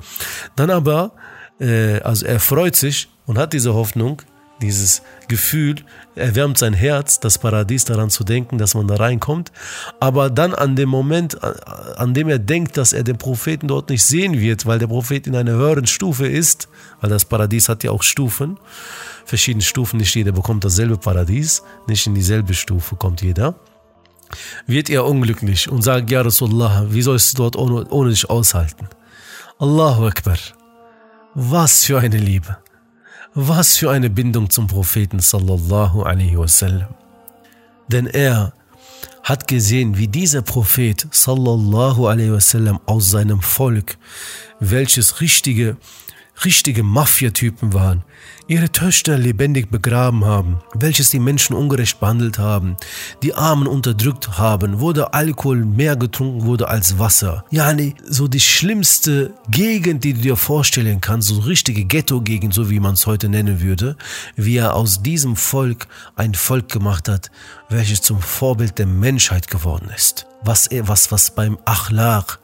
Dann 0.57 0.71
aber, 0.71 1.13
äh, 1.59 2.01
also 2.01 2.25
er 2.25 2.41
freut 2.41 2.77
sich 2.77 3.09
und 3.27 3.37
hat 3.37 3.53
diese 3.53 3.75
Hoffnung, 3.75 4.23
dieses 4.63 5.03
Gefühl 5.29 5.77
erwärmt 6.15 6.59
sein 6.59 6.75
Herz, 6.75 7.21
das 7.21 7.39
Paradies 7.39 7.85
daran 7.85 8.11
zu 8.11 8.25
denken, 8.25 8.59
dass 8.59 8.75
man 8.75 8.89
da 8.89 8.97
reinkommt. 8.97 9.53
Aber 10.01 10.31
dann 10.31 10.55
an 10.55 10.77
dem 10.77 10.89
Moment, 10.89 11.43
an 11.43 12.15
dem 12.15 12.29
er 12.29 12.39
denkt, 12.39 12.77
dass 12.77 12.93
er 12.93 13.05
den 13.05 13.19
Propheten 13.19 13.69
dort 13.69 13.91
nicht 13.91 14.05
sehen 14.05 14.39
wird, 14.39 14.67
weil 14.67 14.79
der 14.79 14.89
Prophet 14.89 15.27
in 15.27 15.37
einer 15.37 15.53
höheren 15.53 15.87
Stufe 15.87 16.27
ist, 16.27 16.69
weil 17.01 17.11
das 17.11 17.25
Paradies 17.25 17.69
hat 17.69 17.85
ja 17.85 17.91
auch 17.91 18.03
Stufen, 18.03 18.59
verschiedene 19.25 19.63
Stufen, 19.63 19.99
nicht 19.99 20.15
jeder 20.15 20.33
bekommt 20.33 20.65
dasselbe 20.65 20.99
Paradies, 20.99 21.63
nicht 21.87 22.07
in 22.07 22.15
dieselbe 22.15 22.55
Stufe 22.55 22.97
kommt 22.97 23.23
jeder, 23.23 23.55
wird 24.67 24.91
er 24.91 25.05
unglücklich 25.05 25.71
und 25.71 25.83
sagt, 25.83 26.11
ja 26.11 26.21
Rasulullah, 26.21 26.87
wie 26.89 27.03
sollst 27.03 27.33
du 27.33 27.43
dort 27.43 27.57
ohne, 27.57 27.87
ohne 27.89 28.11
dich 28.11 28.29
aushalten? 28.29 28.89
Allahu 29.59 30.07
Akbar. 30.07 30.39
Was 31.35 31.85
für 31.85 32.01
eine 32.01 32.17
Liebe. 32.17 32.57
Was 33.43 33.79
für 33.79 33.91
eine 33.91 34.11
Bindung 34.11 34.51
zum 34.51 34.67
Propheten 34.67 35.19
sallallahu 35.19 36.03
alaihi 36.03 36.37
wasallam. 36.37 36.89
Denn 37.89 38.07
er 38.07 38.53
hat 39.23 39.49
gesehen, 39.49 39.97
wie 39.97 40.09
dieser 40.09 40.43
Prophet 40.43 41.07
sallallahu 41.11 42.07
alaihi 42.07 42.33
wasallam 42.33 42.81
aus 42.85 43.11
seinem 43.11 43.41
Volk, 43.41 43.97
welches 44.61 45.23
richtige 45.23 45.79
richtige 46.45 46.83
Mafiatypen 46.83 47.73
waren, 47.75 48.03
ihre 48.47 48.71
Töchter 48.71 49.19
lebendig 49.19 49.71
begraben 49.71 50.25
haben, 50.25 50.61
welches 50.75 51.11
die 51.11 51.21
Menschen 51.21 51.55
ungerecht 51.55 52.01
behandelt 52.01 52.39
haben, 52.39 52.77
die 53.23 53.35
Armen 53.35 53.67
unterdrückt 53.67 54.39
haben, 54.39 54.81
wurde 54.81 55.15
Alkohol 55.15 55.65
mehr 55.65 55.97
getrunken 55.97 56.45
wurde 56.45 56.69
als 56.69 56.99
Wasser. 56.99 57.45
Ja, 57.51 57.73
nee, 57.73 57.95
so 58.05 58.29
die 58.29 58.41
schlimmste 58.41 59.35
Gegend, 59.51 60.05
die 60.05 60.15
du 60.15 60.21
dir 60.21 60.37
vorstellen 60.37 61.01
kannst, 61.01 61.29
so 61.29 61.41
richtige 61.41 61.85
Ghetto-Gegend, 61.85 62.55
so 62.55 62.71
wie 62.71 62.81
man 62.81 62.95
es 62.95 63.07
heute 63.07 63.29
nennen 63.29 63.61
würde, 63.61 63.97
wie 64.37 64.57
er 64.57 64.75
aus 64.75 65.03
diesem 65.03 65.37
Volk 65.37 65.87
ein 66.17 66.35
Volk 66.35 66.71
gemacht 66.71 67.09
hat, 67.09 67.31
welches 67.69 68.03
zum 68.03 68.21
Vorbild 68.21 68.79
der 68.79 68.87
Menschheit 68.87 69.49
geworden 69.49 69.91
ist. 69.95 70.27
Was 70.43 70.71
was, 70.73 71.13
was 71.13 71.35
beim 71.35 71.59
Achlaq, 71.67 72.39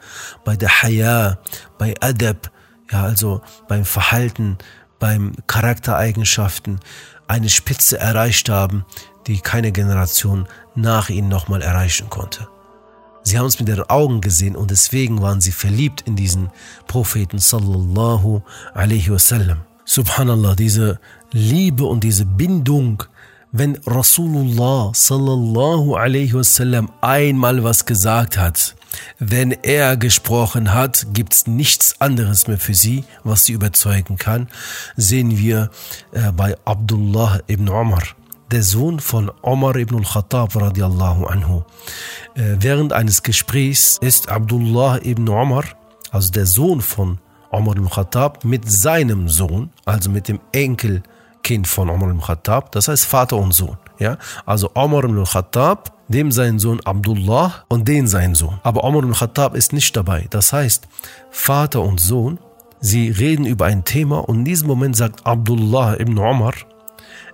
bei 0.45 0.57
der 0.57 0.83
Haya, 0.83 1.39
bei 1.79 1.95
Adab, 2.01 2.51
ja, 2.91 3.03
also 3.03 3.41
beim 3.69 3.85
Verhalten, 3.85 4.59
beim 4.99 5.33
Charaktereigenschaften 5.47 6.81
eine 7.29 7.49
Spitze 7.49 7.99
erreicht 7.99 8.49
haben, 8.49 8.85
die 9.27 9.41
keine 9.41 9.73
Generation 9.73 10.47
nach 10.75 11.11
ihnen 11.11 11.29
nochmal 11.29 11.63
erreichen 11.63 12.09
konnte. 12.11 12.49
Sie 13.23 13.37
haben 13.37 13.47
es 13.47 13.59
mit 13.59 13.69
ihren 13.69 13.91
Augen 13.91 14.21
gesehen 14.21 14.55
und 14.55 14.71
deswegen 14.71 15.21
waren 15.21 15.41
sie 15.41 15.51
verliebt 15.51 16.03
in 16.03 16.15
diesen 16.15 16.51
Propheten 16.87 17.39
sallallahu 17.41 18.43
alaihi 18.73 19.11
wasallam. 19.11 19.63
Subhanallah, 19.85 20.55
diese 20.55 21.01
Liebe 21.33 21.85
und 21.87 22.05
diese 22.05 22.25
Bindung, 22.25 23.03
wenn 23.51 23.81
Rasulullah 23.85 24.93
sallallahu 24.95 25.97
alaihi 25.97 26.35
wasallam 26.35 26.93
einmal 27.01 27.65
was 27.65 27.85
gesagt 27.85 28.39
hat, 28.39 28.76
wenn 29.19 29.53
er 29.53 29.97
gesprochen 29.97 30.75
hat, 30.75 31.07
gibt 31.13 31.35
es 31.35 31.47
nichts 31.47 32.01
anderes 32.01 32.47
mehr 32.47 32.59
für 32.59 32.75
sie, 32.75 33.05
was 33.25 33.45
sie 33.45 33.53
überzeugen 33.53 34.17
kann. 34.17 34.49
Sehen 34.97 35.39
wir 35.39 35.71
äh, 36.13 36.33
bei 36.33 36.57
Abdullah 36.65 37.41
ibn 37.49 37.69
Umar, 37.69 38.03
der 38.51 38.63
Sohn 38.63 39.01
von 39.01 39.31
Omar 39.43 39.77
ibn 39.77 39.97
al-Khattab 39.97 40.55
radiallahu 40.57 41.27
anhu. 41.27 41.65
Äh, 42.35 42.57
während 42.61 42.93
eines 42.93 43.23
Gesprächs 43.23 43.99
ist 44.01 44.29
Abdullah 44.29 44.99
ibn 45.03 45.29
Umar, 45.29 45.65
also 46.11 46.31
der 46.31 46.47
Sohn 46.47 46.81
von 46.81 47.19
Omar 47.51 47.77
ibn 47.77 47.87
al-Khattab, 47.87 48.45
mit 48.45 48.71
seinem 48.71 49.29
Sohn, 49.29 49.71
also 49.85 50.11
mit 50.11 50.29
dem 50.29 50.41
Enkelkind 50.53 51.67
von 51.67 51.91
Omar 51.91 52.11
ibn 52.11 52.21
al-Khattab, 52.21 52.73
das 52.73 52.89
heißt 52.89 53.05
Vater 53.05 53.37
und 53.37 53.53
Sohn. 53.53 53.79
Ja? 53.99 54.19
Also 54.45 54.71
Omar 54.75 55.05
ibn 55.05 55.19
al-Khattab 55.19 55.96
dem 56.09 56.31
sein 56.33 56.59
Sohn 56.59 56.81
Abdullah 56.85 57.65
und 57.69 57.89
den 57.89 58.07
sein 58.07 58.35
Sohn. 58.35 58.61
Aber 58.63 58.85
Omar 58.85 59.03
ibn 59.03 59.13
Khattab 59.13 59.55
ist 59.55 59.73
nicht 59.73 59.97
dabei. 59.97 60.27
Das 60.31 60.53
heißt, 60.53 60.87
Vater 61.31 61.83
und 61.83 62.01
Sohn, 62.01 62.39
sie 62.81 63.11
reden 63.11 63.45
über 63.45 63.67
ein 63.67 63.85
Thema 63.85 64.29
und 64.29 64.39
in 64.39 64.45
diesem 64.45 64.69
Moment 64.69 64.97
sagt 64.97 65.27
Abdullah 65.27 65.99
ibn 65.99 66.19
Omar, 66.19 66.55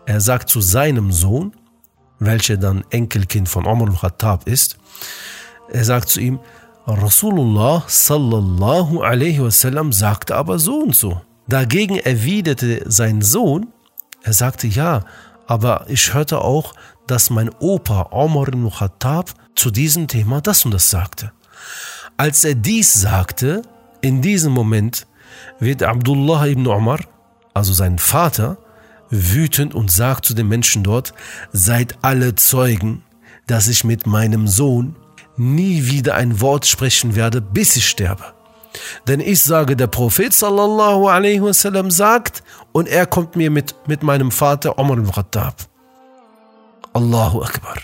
er 0.06 0.20
sagt 0.20 0.48
zu 0.48 0.60
seinem 0.60 1.12
Sohn, 1.12 1.52
welcher 2.18 2.56
dann 2.56 2.84
Enkelkind 2.90 3.48
von 3.48 3.66
Omar 3.66 3.88
ibn 3.88 3.98
Khattab 3.98 4.46
ist, 4.46 4.78
er 5.70 5.84
sagt 5.84 6.08
zu 6.08 6.20
ihm, 6.20 6.40
Rasulullah 6.86 7.84
sallallahu 7.86 9.02
alaihi 9.02 9.40
wasallam 9.40 9.92
sagte 9.92 10.34
aber 10.34 10.58
so 10.58 10.80
und 10.80 10.96
so. 10.96 11.20
Dagegen 11.46 11.98
erwiderte 11.98 12.82
sein 12.86 13.22
Sohn, 13.22 13.68
er 14.22 14.32
sagte 14.32 14.66
ja, 14.66 15.04
aber 15.46 15.86
ich 15.88 16.14
hörte 16.14 16.40
auch, 16.40 16.74
dass 17.06 17.30
mein 17.30 17.50
Opa 17.60 18.08
Omar 18.10 18.48
ibn 18.48 18.70
Khattab 18.70 19.32
zu 19.54 19.70
diesem 19.70 20.08
Thema 20.08 20.40
das 20.40 20.64
und 20.64 20.72
das 20.72 20.90
sagte. 20.90 21.32
Als 22.16 22.44
er 22.44 22.54
dies 22.54 22.92
sagte, 22.92 23.62
in 24.00 24.22
diesem 24.22 24.52
Moment 24.52 25.06
wird 25.58 25.82
Abdullah 25.82 26.46
ibn 26.46 26.66
Omar, 26.66 27.00
also 27.54 27.72
sein 27.72 27.98
Vater, 27.98 28.58
wütend 29.10 29.74
und 29.74 29.90
sagt 29.90 30.24
zu 30.24 30.34
den 30.34 30.48
Menschen 30.48 30.82
dort, 30.82 31.12
seid 31.52 31.98
alle 32.02 32.34
Zeugen, 32.34 33.04
dass 33.46 33.68
ich 33.68 33.84
mit 33.84 34.06
meinem 34.06 34.48
Sohn 34.48 34.96
nie 35.36 35.86
wieder 35.86 36.14
ein 36.14 36.40
Wort 36.40 36.66
sprechen 36.66 37.14
werde, 37.14 37.40
bis 37.40 37.76
ich 37.76 37.88
sterbe. 37.88 38.24
Denn 39.06 39.20
ich 39.20 39.42
sage, 39.42 39.76
der 39.76 39.86
Prophet 39.86 40.32
sallallahu 40.32 41.08
alaihi 41.08 41.42
wasallam 41.42 41.90
sagt 41.90 42.42
und 42.72 42.88
er 42.88 43.06
kommt 43.06 43.36
mir 43.36 43.50
mit, 43.50 43.74
mit 43.86 44.02
meinem 44.02 44.30
Vater 44.30 44.78
Omar 44.78 44.96
ibn 44.98 45.12
Khattab. 45.12 45.71
Allahu 46.94 47.42
Akbar. 47.42 47.76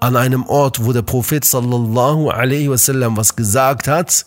An 0.00 0.16
einem 0.16 0.44
Ort, 0.46 0.84
wo 0.84 0.92
der 0.92 1.02
Prophet 1.02 1.44
sallallahu 1.44 2.30
alaihi 2.30 2.68
wasallam 2.68 3.16
was 3.16 3.36
gesagt 3.36 3.86
hat, 3.86 4.26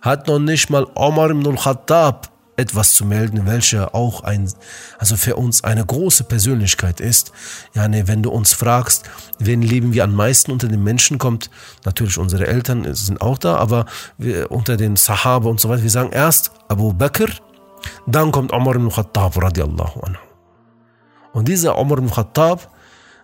hat 0.00 0.26
noch 0.26 0.40
nicht 0.40 0.70
mal 0.70 0.86
Omar 0.94 1.30
ibn 1.30 1.46
al-Khattab 1.46 2.32
etwas 2.56 2.94
zu 2.94 3.04
melden, 3.04 3.46
welcher 3.46 3.94
auch 3.94 4.22
ein, 4.24 4.50
also 4.98 5.16
für 5.16 5.36
uns 5.36 5.64
eine 5.64 5.86
große 5.86 6.24
Persönlichkeit 6.24 7.00
ist. 7.00 7.32
Ja, 7.74 7.88
ne, 7.88 8.08
wenn 8.08 8.22
du 8.22 8.30
uns 8.30 8.52
fragst, 8.52 9.08
wen 9.38 9.62
lieben 9.62 9.92
wir 9.92 10.04
am 10.04 10.14
meisten 10.14 10.50
unter 10.50 10.68
den 10.68 10.82
Menschen, 10.82 11.18
kommt 11.18 11.50
natürlich 11.84 12.18
unsere 12.18 12.46
Eltern 12.46 12.92
sind 12.94 13.20
auch 13.20 13.38
da, 13.38 13.56
aber 13.56 13.86
wir, 14.18 14.50
unter 14.50 14.76
den 14.76 14.96
Sahaba 14.96 15.48
und 15.48 15.60
so 15.60 15.68
weiter, 15.68 15.82
wir 15.82 15.90
sagen 15.90 16.10
erst 16.12 16.50
Abu 16.68 16.92
Bakr, 16.92 17.28
dann 18.06 18.32
kommt 18.32 18.52
Omar 18.52 18.74
ibn 18.74 18.90
Khattab 18.90 19.40
radiallahu 19.40 20.00
anhu. 20.00 20.20
Und 21.32 21.48
dieser 21.48 21.78
Omar 21.78 21.98
ibn 21.98 22.10
Khattab, 22.10 22.68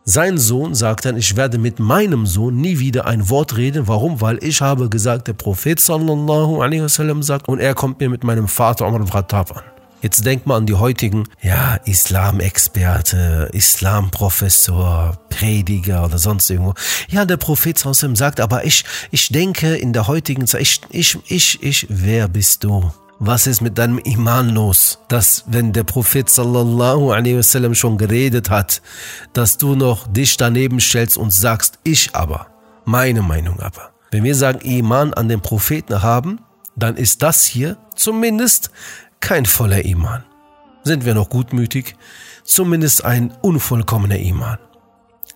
sein 0.08 0.38
Sohn 0.38 0.74
sagt 0.74 1.04
dann, 1.04 1.18
ich 1.18 1.36
werde 1.36 1.58
mit 1.58 1.80
meinem 1.80 2.24
Sohn 2.24 2.56
nie 2.56 2.78
wieder 2.78 3.06
ein 3.06 3.28
Wort 3.28 3.58
reden. 3.58 3.88
Warum? 3.88 4.22
Weil 4.22 4.42
ich 4.42 4.62
habe 4.62 4.88
gesagt, 4.88 5.28
der 5.28 5.34
Prophet 5.34 5.78
sallallahu 5.78 6.62
alaihi 6.62 6.82
wasallam 6.82 7.22
sagt 7.22 7.46
und 7.46 7.58
er 7.58 7.74
kommt 7.74 8.00
mir 8.00 8.08
mit 8.08 8.24
meinem 8.24 8.48
Vater 8.48 8.86
Umar 8.86 9.02
al-Khattab 9.02 9.54
an. 9.54 9.64
Jetzt 10.00 10.24
denkt 10.24 10.46
mal 10.46 10.56
an 10.56 10.64
die 10.64 10.76
heutigen, 10.76 11.24
ja, 11.42 11.74
Islamexperte, 11.84 13.50
Islamprofessor, 13.52 15.18
Prediger 15.28 16.06
oder 16.06 16.16
sonst 16.16 16.48
irgendwo. 16.48 16.72
Ja, 17.08 17.26
der 17.26 17.36
Prophet 17.36 17.78
sallallahu 17.78 18.16
sagt, 18.16 18.40
aber 18.40 18.64
ich, 18.64 18.84
ich 19.10 19.28
denke 19.28 19.76
in 19.76 19.92
der 19.92 20.06
heutigen 20.06 20.46
Zeit, 20.46 20.62
ich, 20.88 21.18
ich, 21.28 21.62
ich, 21.62 21.86
wer 21.90 22.28
bist 22.28 22.64
du? 22.64 22.90
Was 23.20 23.48
ist 23.48 23.60
mit 23.60 23.78
deinem 23.78 23.98
Iman 23.98 24.50
los? 24.50 25.00
Dass, 25.08 25.42
wenn 25.46 25.72
der 25.72 25.82
Prophet 25.82 26.30
sallallahu 26.30 27.10
alaihi 27.10 27.38
wasallam 27.38 27.74
schon 27.74 27.98
geredet 27.98 28.48
hat, 28.48 28.80
dass 29.32 29.58
du 29.58 29.74
noch 29.74 30.06
dich 30.06 30.36
daneben 30.36 30.78
stellst 30.78 31.16
und 31.16 31.32
sagst, 31.32 31.80
ich 31.82 32.14
aber, 32.14 32.46
meine 32.84 33.22
Meinung 33.22 33.58
aber. 33.58 33.90
Wenn 34.12 34.22
wir 34.22 34.36
sagen, 34.36 34.60
Iman 34.60 35.14
an 35.14 35.28
den 35.28 35.40
Propheten 35.40 36.02
haben, 36.02 36.40
dann 36.76 36.96
ist 36.96 37.22
das 37.22 37.44
hier 37.44 37.76
zumindest 37.96 38.70
kein 39.18 39.46
voller 39.46 39.84
Iman. 39.84 40.24
Sind 40.84 41.04
wir 41.04 41.14
noch 41.14 41.28
gutmütig? 41.28 41.96
Zumindest 42.44 43.04
ein 43.04 43.32
unvollkommener 43.42 44.18
Iman. 44.18 44.58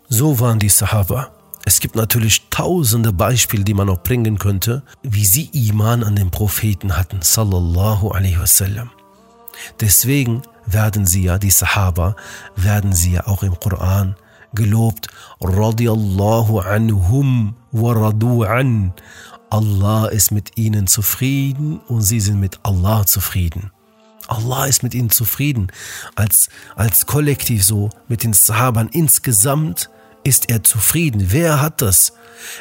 So 0.08 0.38
waren 0.38 0.60
die 0.60 0.68
Sahaba. 0.68 1.30
Es 1.64 1.80
gibt 1.80 1.94
natürlich 1.94 2.48
tausende 2.50 3.12
Beispiele, 3.12 3.64
die 3.64 3.74
man 3.74 3.86
noch 3.86 4.02
bringen 4.02 4.38
könnte, 4.38 4.82
wie 5.02 5.24
sie 5.24 5.48
Iman 5.52 6.02
an 6.02 6.16
den 6.16 6.30
Propheten 6.30 6.96
hatten, 6.96 7.22
sallallahu 7.22 8.08
alaihi 8.08 8.40
wasallam. 8.40 8.90
Deswegen 9.80 10.42
werden 10.66 11.06
sie 11.06 11.24
ja, 11.24 11.38
die 11.38 11.50
Sahaba, 11.50 12.16
werden 12.56 12.92
sie 12.92 13.12
ja 13.12 13.26
auch 13.26 13.42
im 13.42 13.58
Koran 13.58 14.16
gelobt, 14.54 15.08
radiyallahu 15.40 16.60
anhum 16.60 17.54
wa 17.70 17.92
radu 17.92 18.42
an. 18.44 18.92
Allah 19.50 20.06
ist 20.06 20.30
mit 20.30 20.56
ihnen 20.56 20.86
zufrieden 20.86 21.78
und 21.78 22.02
sie 22.02 22.20
sind 22.20 22.40
mit 22.40 22.58
Allah 22.62 23.06
zufrieden. 23.06 23.70
Allah 24.28 24.66
ist 24.66 24.82
mit 24.82 24.94
ihnen 24.94 25.10
zufrieden. 25.10 25.70
Als, 26.14 26.48
als 26.74 27.06
Kollektiv 27.06 27.64
so, 27.64 27.90
mit 28.08 28.24
den 28.24 28.32
Sahabern 28.32 28.88
insgesamt 28.88 29.90
Ist 30.24 30.50
er 30.50 30.62
zufrieden? 30.62 31.26
Wer 31.30 31.60
hat 31.60 31.82
das? 31.82 32.12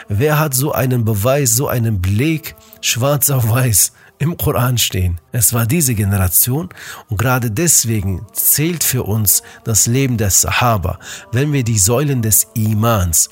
Wer 0.07 0.39
hat 0.39 0.53
so 0.53 0.71
einen 0.71 1.05
Beweis, 1.05 1.55
so 1.55 1.67
einen 1.67 2.01
Beleg, 2.01 2.55
schwarz 2.81 3.29
auf 3.29 3.49
weiß, 3.49 3.93
im 4.19 4.37
Koran 4.37 4.77
stehen? 4.77 5.19
Es 5.31 5.53
war 5.53 5.65
diese 5.65 5.93
Generation 5.95 6.69
und 7.09 7.17
gerade 7.17 7.51
deswegen 7.51 8.25
zählt 8.33 8.83
für 8.83 9.03
uns 9.03 9.43
das 9.63 9.87
Leben 9.87 10.17
der 10.17 10.31
Sahaba, 10.31 10.99
wenn 11.31 11.53
wir 11.53 11.63
die 11.63 11.79
Säulen 11.79 12.21
des 12.21 12.47
Imans, 12.55 13.29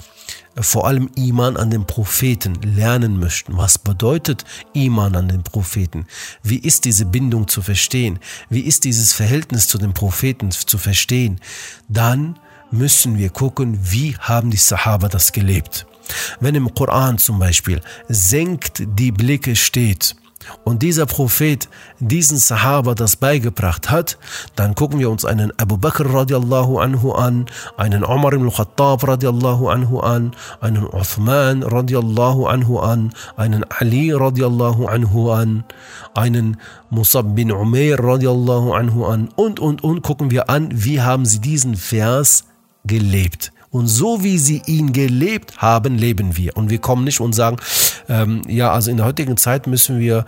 vor 0.61 0.87
allem 0.87 1.09
Iman 1.15 1.57
an 1.57 1.71
den 1.71 1.85
Propheten 1.85 2.55
lernen 2.61 3.19
möchten. 3.19 3.57
Was 3.57 3.77
bedeutet 3.77 4.43
Iman 4.73 5.15
an 5.15 5.29
den 5.29 5.43
Propheten? 5.43 6.05
Wie 6.43 6.57
ist 6.57 6.85
diese 6.85 7.05
Bindung 7.05 7.47
zu 7.47 7.61
verstehen? 7.61 8.19
Wie 8.49 8.61
ist 8.61 8.83
dieses 8.83 9.13
Verhältnis 9.13 9.67
zu 9.67 9.77
den 9.77 9.93
Propheten 9.93 10.51
zu 10.51 10.77
verstehen? 10.77 11.39
Dann 11.87 12.37
müssen 12.71 13.17
wir 13.17 13.29
gucken, 13.29 13.79
wie 13.81 14.15
haben 14.17 14.51
die 14.51 14.57
Sahaba 14.57 15.07
das 15.07 15.31
gelebt. 15.31 15.85
Wenn 16.39 16.55
im 16.55 16.73
Koran 16.73 17.17
zum 17.17 17.39
Beispiel 17.39 17.81
senkt 18.07 18.83
die 18.97 19.11
Blicke 19.11 19.55
steht, 19.55 20.15
und 20.63 20.81
dieser 20.81 21.05
Prophet 21.05 21.69
diesen 21.99 22.37
Sahaba 22.37 22.95
das 22.95 23.15
beigebracht 23.15 23.89
hat, 23.89 24.17
dann 24.55 24.75
gucken 24.75 24.99
wir 24.99 25.09
uns 25.09 25.25
einen 25.25 25.51
Abu 25.59 25.77
Bakr 25.77 26.11
radiallahu 26.11 26.79
anhu 26.79 27.11
an, 27.11 27.45
einen 27.77 28.03
Umar 28.03 28.33
ibn 28.33 28.51
Khattab 28.51 29.07
radiallahu 29.07 29.69
anhu 29.69 29.99
an, 29.99 30.31
einen 30.61 30.85
Uthman 30.85 31.63
radiallahu 31.63 32.47
anhu 32.47 32.79
an, 32.79 33.13
einen 33.37 33.63
Ali 33.69 34.11
radiallahu 34.11 34.87
anhu 34.87 35.31
an, 35.31 35.65
einen 36.13 36.57
Musab 36.89 37.35
bin 37.35 37.51
Umair 37.51 37.99
radiallahu 37.99 38.73
anhu 38.73 39.05
an 39.05 39.29
und, 39.35 39.59
und, 39.59 39.83
und 39.83 40.01
gucken 40.01 40.31
wir 40.31 40.49
an, 40.49 40.69
wie 40.71 41.01
haben 41.01 41.25
sie 41.25 41.39
diesen 41.39 41.75
Vers 41.75 42.45
gelebt. 42.89 43.53
Und 43.71 43.87
so 43.87 44.23
wie 44.23 44.39
sie 44.39 44.61
ihn 44.65 44.93
gelebt 44.93 45.59
haben, 45.59 45.97
leben 45.97 46.35
wir. 46.35 46.57
Und 46.57 46.69
wir 46.69 46.79
kommen 46.79 47.03
nicht 47.03 47.21
und 47.21 47.33
sagen, 47.33 47.57
ähm, 48.09 48.41
ja, 48.47 48.71
also 48.71 48.89
in 48.89 48.97
der 48.97 49.05
heutigen 49.05 49.37
Zeit 49.37 49.67
müssen 49.67 49.99
wir 49.99 50.25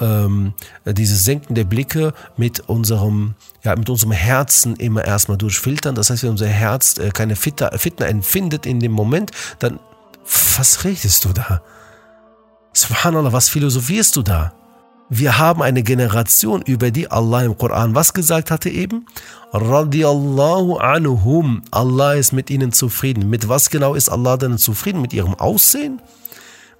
ähm, 0.00 0.54
dieses 0.86 1.24
Senken 1.24 1.54
der 1.54 1.64
Blicke 1.64 2.14
mit 2.36 2.60
unserem, 2.60 3.34
ja, 3.64 3.74
mit 3.74 3.90
unserem 3.90 4.12
Herzen 4.12 4.76
immer 4.76 5.04
erstmal 5.04 5.38
durchfiltern. 5.38 5.96
Das 5.96 6.10
heißt, 6.10 6.22
wenn 6.22 6.30
unser 6.30 6.46
Herz 6.46 6.96
äh, 6.98 7.10
keine 7.10 7.34
Fitna 7.36 7.68
empfindet 8.06 8.64
in 8.64 8.78
dem 8.78 8.92
Moment, 8.92 9.32
dann, 9.58 9.80
was 10.56 10.84
redest 10.84 11.24
du 11.24 11.32
da? 11.32 11.62
Subhanallah, 12.72 13.32
was 13.32 13.48
philosophierst 13.48 14.16
du 14.16 14.22
da? 14.22 14.52
Wir 15.10 15.38
haben 15.38 15.62
eine 15.62 15.82
Generation, 15.82 16.62
über 16.62 16.90
die 16.90 17.10
Allah 17.10 17.42
im 17.42 17.58
Koran 17.58 17.94
was 17.94 18.14
gesagt 18.14 18.50
hatte 18.50 18.70
eben? 18.70 19.06
Radiallahu 19.52 20.76
anhum. 20.76 21.62
Allah 21.70 22.14
ist 22.14 22.32
mit 22.32 22.50
ihnen 22.50 22.72
zufrieden. 22.72 23.28
Mit 23.28 23.48
was 23.48 23.70
genau 23.70 23.94
ist 23.94 24.08
Allah 24.08 24.36
denn 24.36 24.58
zufrieden? 24.58 25.02
Mit 25.02 25.12
ihrem 25.12 25.34
Aussehen? 25.34 26.00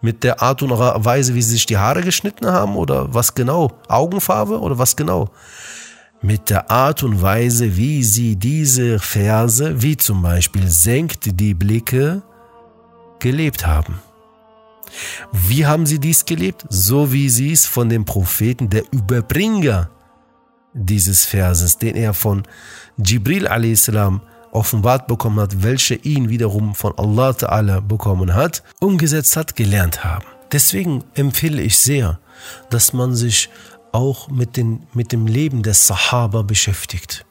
Mit 0.00 0.24
der 0.24 0.42
Art 0.42 0.62
und 0.62 0.70
Weise, 0.70 1.34
wie 1.34 1.42
sie 1.42 1.52
sich 1.52 1.66
die 1.66 1.78
Haare 1.78 2.02
geschnitten 2.02 2.46
haben? 2.46 2.76
Oder 2.76 3.12
was 3.12 3.34
genau? 3.34 3.72
Augenfarbe? 3.88 4.58
Oder 4.58 4.78
was 4.78 4.96
genau? 4.96 5.30
Mit 6.22 6.48
der 6.48 6.70
Art 6.70 7.02
und 7.02 7.20
Weise, 7.20 7.76
wie 7.76 8.02
sie 8.02 8.36
diese 8.36 8.98
Verse, 8.98 9.82
wie 9.82 9.98
zum 9.98 10.22
Beispiel 10.22 10.68
senkt 10.68 11.38
die 11.38 11.52
Blicke, 11.52 12.22
gelebt 13.18 13.66
haben. 13.66 14.00
Wie 15.32 15.66
haben 15.66 15.86
sie 15.86 15.98
dies 15.98 16.24
gelebt? 16.24 16.64
So 16.68 17.12
wie 17.12 17.28
sie 17.28 17.52
es 17.52 17.66
von 17.66 17.88
dem 17.88 18.04
Propheten, 18.04 18.70
der 18.70 18.84
Überbringer 18.92 19.90
dieses 20.72 21.24
Verses, 21.24 21.78
den 21.78 21.96
er 21.96 22.14
von 22.14 22.42
Jibril 22.96 23.46
a.s. 23.48 23.90
offenbart 24.52 25.06
bekommen 25.06 25.40
hat, 25.40 25.62
welche 25.62 25.94
ihn 25.94 26.28
wiederum 26.28 26.74
von 26.74 26.96
Allah 26.98 27.30
Ta'ala 27.30 27.80
bekommen 27.80 28.34
hat, 28.34 28.62
umgesetzt 28.80 29.36
hat, 29.36 29.56
gelernt 29.56 30.04
haben. 30.04 30.26
Deswegen 30.52 31.04
empfehle 31.14 31.62
ich 31.62 31.78
sehr, 31.78 32.18
dass 32.70 32.92
man 32.92 33.14
sich 33.14 33.50
auch 33.92 34.28
mit, 34.28 34.56
den, 34.56 34.86
mit 34.92 35.12
dem 35.12 35.26
Leben 35.26 35.62
des 35.62 35.86
Sahaba 35.86 36.42
beschäftigt. 36.42 37.24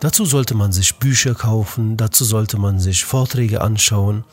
Dazu 0.00 0.24
sollte 0.24 0.54
man 0.54 0.72
sich 0.72 0.96
Bücher 0.96 1.34
kaufen, 1.34 1.96
dazu 1.96 2.24
sollte 2.24 2.58
man 2.58 2.78
sich 2.80 3.04
Vorträge 3.04 3.60
anschauen, 3.60 4.24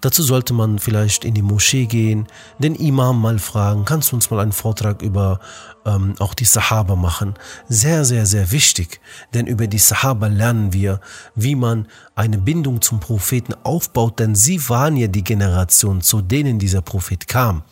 dazu 0.00 0.22
sollte 0.22 0.54
man 0.54 0.78
vielleicht 0.78 1.24
in 1.24 1.34
die 1.34 1.42
Moschee 1.42 1.86
gehen, 1.86 2.26
den 2.58 2.74
Imam 2.74 3.20
mal 3.20 3.38
fragen, 3.38 3.84
kannst 3.84 4.12
du 4.12 4.16
uns 4.16 4.30
mal 4.30 4.40
einen 4.40 4.52
Vortrag 4.52 5.02
über 5.02 5.40
ähm, 5.84 6.14
auch 6.18 6.34
die 6.34 6.44
Sahaba 6.44 6.96
machen. 6.96 7.34
Sehr, 7.68 8.04
sehr, 8.04 8.26
sehr 8.26 8.50
wichtig, 8.50 9.00
denn 9.34 9.46
über 9.46 9.66
die 9.66 9.78
Sahaba 9.78 10.26
lernen 10.26 10.72
wir, 10.72 11.00
wie 11.34 11.54
man 11.54 11.88
eine 12.14 12.38
Bindung 12.38 12.80
zum 12.80 13.00
Propheten 13.00 13.54
aufbaut, 13.62 14.18
denn 14.18 14.34
sie 14.34 14.68
waren 14.68 14.96
ja 14.96 15.06
die 15.06 15.24
Generation, 15.24 16.00
zu 16.00 16.20
denen 16.20 16.58
dieser 16.58 16.82
Prophet 16.82 17.26
kam. 17.26 17.62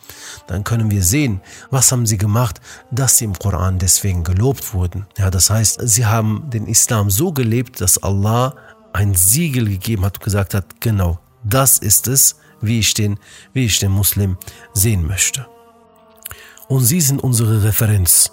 Dann 0.47 0.63
können 0.63 0.91
wir 0.91 1.03
sehen, 1.03 1.41
was 1.69 1.91
haben 1.91 2.05
sie 2.05 2.17
gemacht, 2.17 2.59
dass 2.91 3.17
sie 3.17 3.25
im 3.25 3.37
Koran 3.37 3.79
deswegen 3.79 4.23
gelobt 4.23 4.73
wurden. 4.73 5.05
Ja, 5.17 5.29
das 5.29 5.49
heißt, 5.49 5.79
sie 5.83 6.05
haben 6.05 6.49
den 6.49 6.67
Islam 6.67 7.09
so 7.09 7.31
gelebt, 7.31 7.81
dass 7.81 8.01
Allah 8.01 8.55
ein 8.93 9.15
Siegel 9.15 9.65
gegeben 9.69 10.03
hat 10.03 10.17
und 10.17 10.23
gesagt 10.23 10.53
hat, 10.53 10.81
genau, 10.81 11.19
das 11.43 11.77
ist 11.77 12.07
es, 12.07 12.35
wie 12.59 12.79
ich 12.79 12.93
den, 12.93 13.17
wie 13.53 13.65
ich 13.65 13.79
den 13.79 13.91
Muslim 13.91 14.37
sehen 14.73 15.07
möchte 15.07 15.45
und 16.71 16.85
sie 16.85 17.01
sind 17.01 17.21
unsere 17.21 17.63
Referenz. 17.63 18.31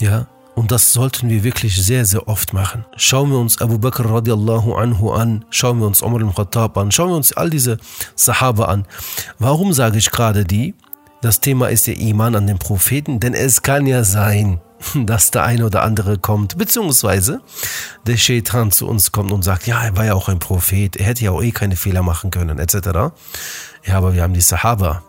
Ja, 0.00 0.26
und 0.56 0.72
das 0.72 0.92
sollten 0.92 1.30
wir 1.30 1.44
wirklich 1.44 1.80
sehr, 1.80 2.04
sehr 2.04 2.26
oft 2.26 2.52
machen. 2.52 2.84
Schauen 2.96 3.30
wir 3.30 3.38
uns 3.38 3.60
Abu 3.60 3.78
Bakr 3.78 4.10
radiallahu 4.10 4.74
anhu 4.74 5.12
an, 5.12 5.44
schauen 5.50 5.78
wir 5.78 5.86
uns 5.86 6.02
Umar 6.02 6.20
al-Khattab 6.20 6.76
an, 6.76 6.90
schauen 6.90 7.10
wir 7.10 7.16
uns 7.16 7.32
all 7.32 7.48
diese 7.48 7.78
Sahaba 8.16 8.64
an. 8.64 8.86
Warum 9.38 9.72
sage 9.72 9.98
ich 9.98 10.10
gerade 10.10 10.44
die? 10.44 10.74
Das 11.22 11.38
Thema 11.38 11.68
ist 11.68 11.86
der 11.86 11.96
Iman 11.98 12.34
an 12.34 12.48
den 12.48 12.58
Propheten, 12.58 13.20
denn 13.20 13.34
es 13.34 13.62
kann 13.62 13.86
ja 13.86 14.02
sein, 14.02 14.60
dass 15.06 15.30
der 15.30 15.44
eine 15.44 15.64
oder 15.64 15.84
andere 15.84 16.18
kommt, 16.18 16.58
beziehungsweise 16.58 17.40
der 18.04 18.16
Shaitan 18.16 18.72
zu 18.72 18.88
uns 18.88 19.12
kommt 19.12 19.30
und 19.30 19.44
sagt, 19.44 19.68
ja, 19.68 19.80
er 19.84 19.96
war 19.96 20.06
ja 20.06 20.14
auch 20.14 20.28
ein 20.28 20.40
Prophet, 20.40 20.96
er 20.96 21.06
hätte 21.06 21.22
ja 21.22 21.30
auch 21.30 21.42
eh 21.42 21.52
keine 21.52 21.76
Fehler 21.76 22.02
machen 22.02 22.32
können, 22.32 22.58
etc. 22.58 23.14
Ja, 23.84 23.96
aber 23.96 24.12
wir 24.14 24.24
haben 24.24 24.34
die 24.34 24.40
Sahaba, 24.40 25.04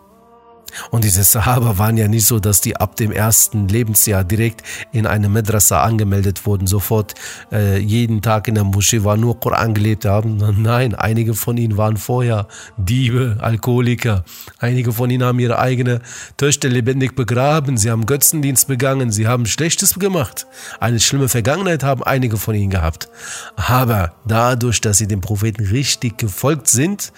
und 0.90 1.04
diese 1.04 1.22
Sahaba 1.24 1.78
waren 1.78 1.96
ja 1.96 2.08
nicht 2.08 2.26
so, 2.26 2.38
dass 2.38 2.60
die 2.60 2.76
ab 2.76 2.96
dem 2.96 3.12
ersten 3.12 3.68
Lebensjahr 3.68 4.24
direkt 4.24 4.62
in 4.92 5.06
eine 5.06 5.28
Madrasa 5.28 5.82
angemeldet 5.82 6.46
wurden, 6.46 6.66
sofort 6.66 7.14
äh, 7.52 7.78
jeden 7.78 8.22
Tag 8.22 8.48
in 8.48 8.54
der 8.54 8.64
Moschee 8.64 9.04
war 9.04 9.16
nur 9.16 9.38
Koran 9.40 9.74
gelebt 9.74 10.04
haben. 10.04 10.38
Nein, 10.62 10.94
einige 10.94 11.34
von 11.34 11.56
ihnen 11.56 11.76
waren 11.76 11.96
vorher 11.96 12.46
Diebe, 12.76 13.36
Alkoholiker. 13.40 14.24
Einige 14.58 14.92
von 14.92 15.10
ihnen 15.10 15.24
haben 15.24 15.38
ihre 15.38 15.58
eigene 15.58 16.00
Töchter 16.36 16.68
lebendig 16.68 17.14
begraben. 17.16 17.76
Sie 17.76 17.90
haben 17.90 18.06
Götzendienst 18.06 18.68
begangen. 18.68 19.10
Sie 19.10 19.26
haben 19.26 19.46
Schlechtes 19.46 19.94
gemacht. 19.94 20.46
Eine 20.78 21.00
schlimme 21.00 21.28
Vergangenheit 21.28 21.82
haben 21.82 22.02
einige 22.02 22.36
von 22.36 22.54
ihnen 22.54 22.70
gehabt. 22.70 23.08
Aber 23.56 24.12
dadurch, 24.26 24.80
dass 24.80 24.98
sie 24.98 25.08
dem 25.08 25.20
Propheten 25.20 25.64
richtig 25.64 26.18
gefolgt 26.18 26.68
sind, 26.68 27.12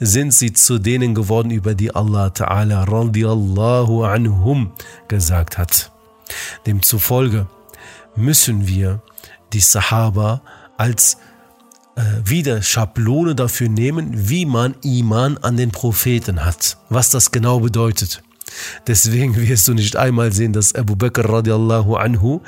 sind 0.00 0.32
sie 0.32 0.52
zu 0.52 0.78
denen 0.78 1.14
geworden, 1.14 1.50
über 1.50 1.74
die 1.74 1.94
Allah 1.94 2.28
Ta'ala 2.28 2.84
radiallahu 2.94 4.04
anhum 4.04 4.72
gesagt 5.08 5.58
hat. 5.58 5.90
Demzufolge 6.66 7.46
müssen 8.16 8.66
wir 8.66 9.02
die 9.52 9.60
Sahaba 9.60 10.40
als 10.76 11.18
äh, 11.96 12.02
wieder 12.24 12.62
Schablone 12.62 13.34
dafür 13.34 13.68
nehmen, 13.68 14.28
wie 14.28 14.46
man 14.46 14.74
Iman 14.82 15.38
an 15.38 15.56
den 15.56 15.70
Propheten 15.70 16.44
hat, 16.44 16.78
was 16.88 17.10
das 17.10 17.30
genau 17.30 17.60
bedeutet. 17.60 18.22
Deswegen 18.86 19.36
wirst 19.36 19.68
du 19.68 19.74
nicht 19.74 19.96
einmal 19.96 20.32
sehen, 20.32 20.52
dass 20.52 20.74
Abu 20.74 20.96
Bakr 20.96 21.28
radiallahu 21.28 21.96
anhu 21.96 22.40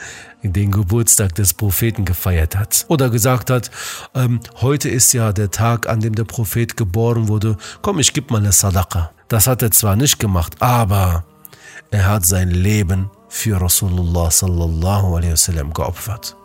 den 0.43 0.71
Geburtstag 0.71 1.35
des 1.35 1.55
Propheten 1.55 2.05
gefeiert 2.05 2.57
hat. 2.57 2.85
Oder 2.89 3.11
gesagt 3.11 3.51
hat, 3.51 3.71
ähm, 4.15 4.41
heute 4.61 4.89
ist 4.89 5.13
ja 5.13 5.33
der 5.33 5.51
Tag, 5.51 5.89
an 5.89 6.01
dem 6.01 6.15
der 6.15 6.25
Prophet 6.25 6.77
geboren 6.77 7.29
wurde. 7.29 7.57
Komm, 7.83 7.99
ich 7.99 8.13
gebe 8.13 8.33
mal 8.33 8.39
eine 8.39 8.53
Sadaqa. 8.53 9.11
Das 9.29 9.47
hat 9.47 9.63
er 9.63 9.73
zwar 9.73 9.97
nicht 9.97 10.19
gemacht, 10.19 10.55
aber 10.61 11.25
er 11.91 12.07
hat 12.07 12.27
sein 12.27 12.51
Leben 12.51 13.11
für 13.29 13.61
Rasulullah 13.61 14.31
sallallahu 14.31 15.15
wasallam 15.15 15.73
geopfert. 15.73 16.37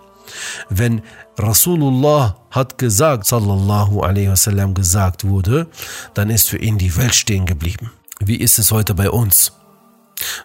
Wenn 0.69 1.01
Rasulullah 1.37 2.37
hat 2.51 2.77
gesagt, 2.77 3.25
sallallahu 3.25 4.01
alaihi 4.01 4.29
wasallam 4.29 4.73
gesagt 4.73 5.25
wurde, 5.25 5.67
dann 6.13 6.29
ist 6.29 6.49
für 6.49 6.57
ihn 6.57 6.77
die 6.77 6.95
Welt 6.95 7.15
stehen 7.15 7.45
geblieben. 7.45 7.91
Wie 8.23 8.35
ist 8.35 8.59
es 8.59 8.71
heute 8.71 8.93
bei 8.93 9.09
uns? 9.09 9.53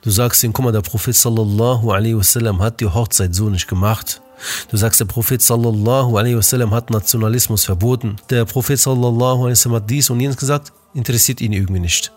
Du 0.00 0.10
sagst 0.10 0.42
ihm, 0.42 0.54
guck 0.54 0.64
mal, 0.64 0.72
der 0.72 0.80
Prophet 0.80 1.14
sallallahu 1.14 1.92
alaihi 1.92 2.16
wasallam 2.16 2.62
hat 2.62 2.80
die 2.80 2.86
Hochzeit 2.86 3.34
so 3.34 3.50
nicht 3.50 3.68
gemacht. 3.68 4.22
Du 4.70 4.78
sagst, 4.78 4.98
der 5.00 5.04
Prophet 5.04 5.42
sallallahu 5.42 6.16
alaihi 6.16 6.38
wasallam 6.38 6.72
hat 6.72 6.88
Nationalismus 6.88 7.66
verboten. 7.66 8.16
Der 8.30 8.46
Prophet 8.46 8.78
sallallahu 8.78 9.42
alaihi 9.42 9.52
wasallam 9.52 9.82
hat 9.82 9.90
dies 9.90 10.08
und 10.08 10.20
jenes 10.20 10.38
gesagt, 10.38 10.72
interessiert 10.94 11.42
ihn 11.42 11.52
irgendwie 11.52 11.80
nicht. 11.80 12.12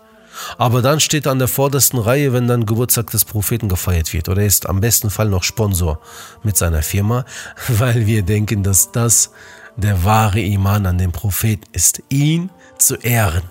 Aber 0.56 0.80
dann 0.80 0.98
steht 0.98 1.26
er 1.26 1.32
an 1.32 1.38
der 1.38 1.48
vordersten 1.48 1.98
Reihe, 1.98 2.32
wenn 2.32 2.48
dann 2.48 2.64
Geburtstag 2.64 3.10
des 3.10 3.26
Propheten 3.26 3.68
gefeiert 3.68 4.14
wird. 4.14 4.30
Oder 4.30 4.40
er 4.40 4.46
ist 4.46 4.66
am 4.66 4.80
besten 4.80 5.10
Fall 5.10 5.28
noch 5.28 5.42
Sponsor 5.42 6.00
mit 6.42 6.56
seiner 6.56 6.82
Firma, 6.82 7.26
weil 7.68 8.06
wir 8.06 8.22
denken, 8.22 8.62
dass 8.62 8.92
das 8.92 9.30
der 9.76 10.04
wahre 10.04 10.40
Iman 10.40 10.86
an 10.86 10.96
den 10.96 11.12
Propheten 11.12 11.64
ist, 11.72 12.02
ihn 12.08 12.48
zu 12.78 12.94
ehren. 12.96 13.42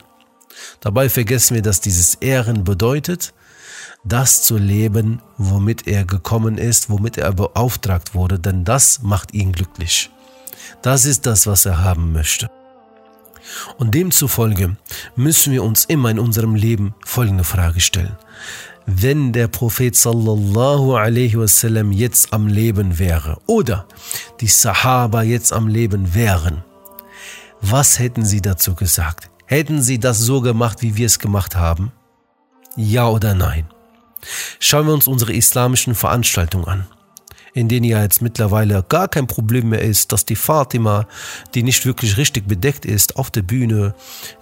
Dabei 0.82 1.10
vergessen 1.10 1.56
wir, 1.56 1.62
dass 1.62 1.82
dieses 1.82 2.16
Ehren 2.16 2.64
bedeutet, 2.64 3.34
das 4.04 4.44
zu 4.44 4.58
leben, 4.58 5.22
womit 5.38 5.88
er 5.88 6.06
gekommen 6.06 6.58
ist, 6.58 6.90
womit 6.90 7.18
er 7.18 7.34
beauftragt 7.34 8.16
wurde, 8.16 8.40
denn 8.40 8.64
das 8.64 9.02
macht 9.02 9.34
ihn 9.34 9.52
glücklich. 9.52 10.10
Das 10.82 11.06
ist 11.06 11.26
das, 11.26 11.48
was 11.48 11.66
er 11.66 11.84
haben 11.84 12.14
möchte. 12.14 12.50
Und 13.78 13.96
demzufolge 13.96 14.78
müssen 15.16 15.52
wir 15.52 15.64
uns 15.64 15.86
immer 15.86 16.12
in 16.12 16.20
unserem 16.20 16.56
Leben 16.56 16.94
folgende 17.06 17.44
Frage 17.44 17.82
stellen. 17.82 18.16
Wenn 18.86 19.34
der 19.34 19.48
Prophet 19.48 19.96
sallallahu 19.96 20.96
alaihi 20.96 21.38
wasallam 21.38 21.92
jetzt 21.92 22.34
am 22.34 22.48
Leben 22.48 22.98
wäre 22.98 23.38
oder 23.46 23.86
die 24.40 24.48
Sahaba 24.48 25.24
jetzt 25.24 25.54
am 25.54 25.68
Leben 25.68 26.16
wären, 26.16 26.64
was 27.62 28.00
hätten 28.00 28.26
sie 28.26 28.42
dazu 28.42 28.74
gesagt? 28.74 29.29
Hätten 29.50 29.82
sie 29.82 29.98
das 29.98 30.20
so 30.20 30.42
gemacht, 30.42 30.84
wie 30.84 30.96
wir 30.96 31.08
es 31.08 31.18
gemacht 31.18 31.56
haben? 31.56 31.92
Ja 32.76 33.08
oder 33.08 33.34
nein? 33.34 33.66
Schauen 34.60 34.86
wir 34.86 34.94
uns 34.94 35.08
unsere 35.08 35.34
islamischen 35.34 35.96
Veranstaltungen 35.96 36.68
an 36.68 36.88
in 37.56 37.68
denen 37.68 37.84
ja 37.84 38.04
jetzt 38.04 38.22
mittlerweile 38.22 38.86
gar 38.88 39.08
kein 39.08 39.26
Problem 39.26 39.70
mehr 39.70 39.82
ist, 39.82 40.12
dass 40.12 40.24
die 40.24 40.36
Fatima, 40.36 41.08
die 41.56 41.64
nicht 41.64 41.84
wirklich 41.84 42.18
richtig 42.18 42.48
bedeckt 42.48 42.86
ist, 42.86 43.16
auf 43.16 43.32
der 43.32 43.42
Bühne 43.42 43.96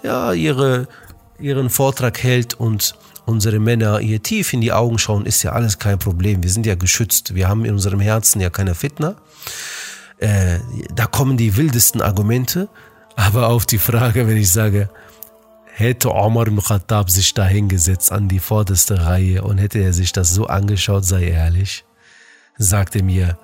ja 0.04 0.34
ihre, 0.34 0.90
ihren 1.40 1.70
Vortrag 1.70 2.22
hält 2.22 2.56
und 2.56 2.96
unsere 3.26 3.60
Männer 3.60 4.02
ihr 4.02 4.22
tief 4.22 4.52
in 4.52 4.60
die 4.60 4.74
Augen 4.74 5.00
schauen, 5.00 5.26
ist 5.26 5.42
ja 5.42 5.54
alles 5.54 5.80
kein 5.80 6.00
Problem. 6.00 6.44
Wir 6.44 6.52
sind 6.52 6.66
ja 6.66 6.76
geschützt. 6.76 7.34
Wir 7.34 7.48
haben 7.48 7.64
in 7.64 7.72
unserem 7.72 8.02
Herzen 8.02 8.42
ja 8.42 8.50
keine 8.50 8.76
Fitner. 8.76 9.16
Äh, 10.18 10.60
da 10.94 11.06
kommen 11.06 11.38
die 11.38 11.56
wildesten 11.56 12.02
Argumente. 12.02 12.68
Aber 13.18 13.50
auf 13.50 13.66
die 13.66 13.80
Frage, 13.80 14.28
wenn 14.28 14.38
ich 14.38 14.52
sage, 14.52 14.90
hätte 15.66 16.14
Omar 16.14 16.48
ibn 16.48 16.62
Khattab 16.62 17.10
sich 17.10 17.34
da 17.34 17.46
hingesetzt 17.46 18.12
an 18.12 18.30
die 18.30 18.40
vorderste 18.40 19.06
Reihe 19.06 19.42
und 19.42 19.58
hätte 19.58 19.80
er 19.80 19.92
sich 19.92 20.12
das 20.12 20.30
so 20.30 20.46
angeschaut, 20.46 21.04
sei 21.04 21.30
ehrlich, 21.30 21.84
sagte 22.58 23.02
mir, 23.04 23.38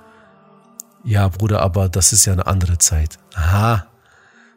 ja 1.03 1.28
Bruder, 1.28 1.61
aber 1.61 1.89
das 1.89 2.13
ist 2.13 2.26
ja 2.26 2.34
eine 2.34 2.45
andere 2.45 2.78
Zeit. 2.78 3.17
Aha, 3.34 3.88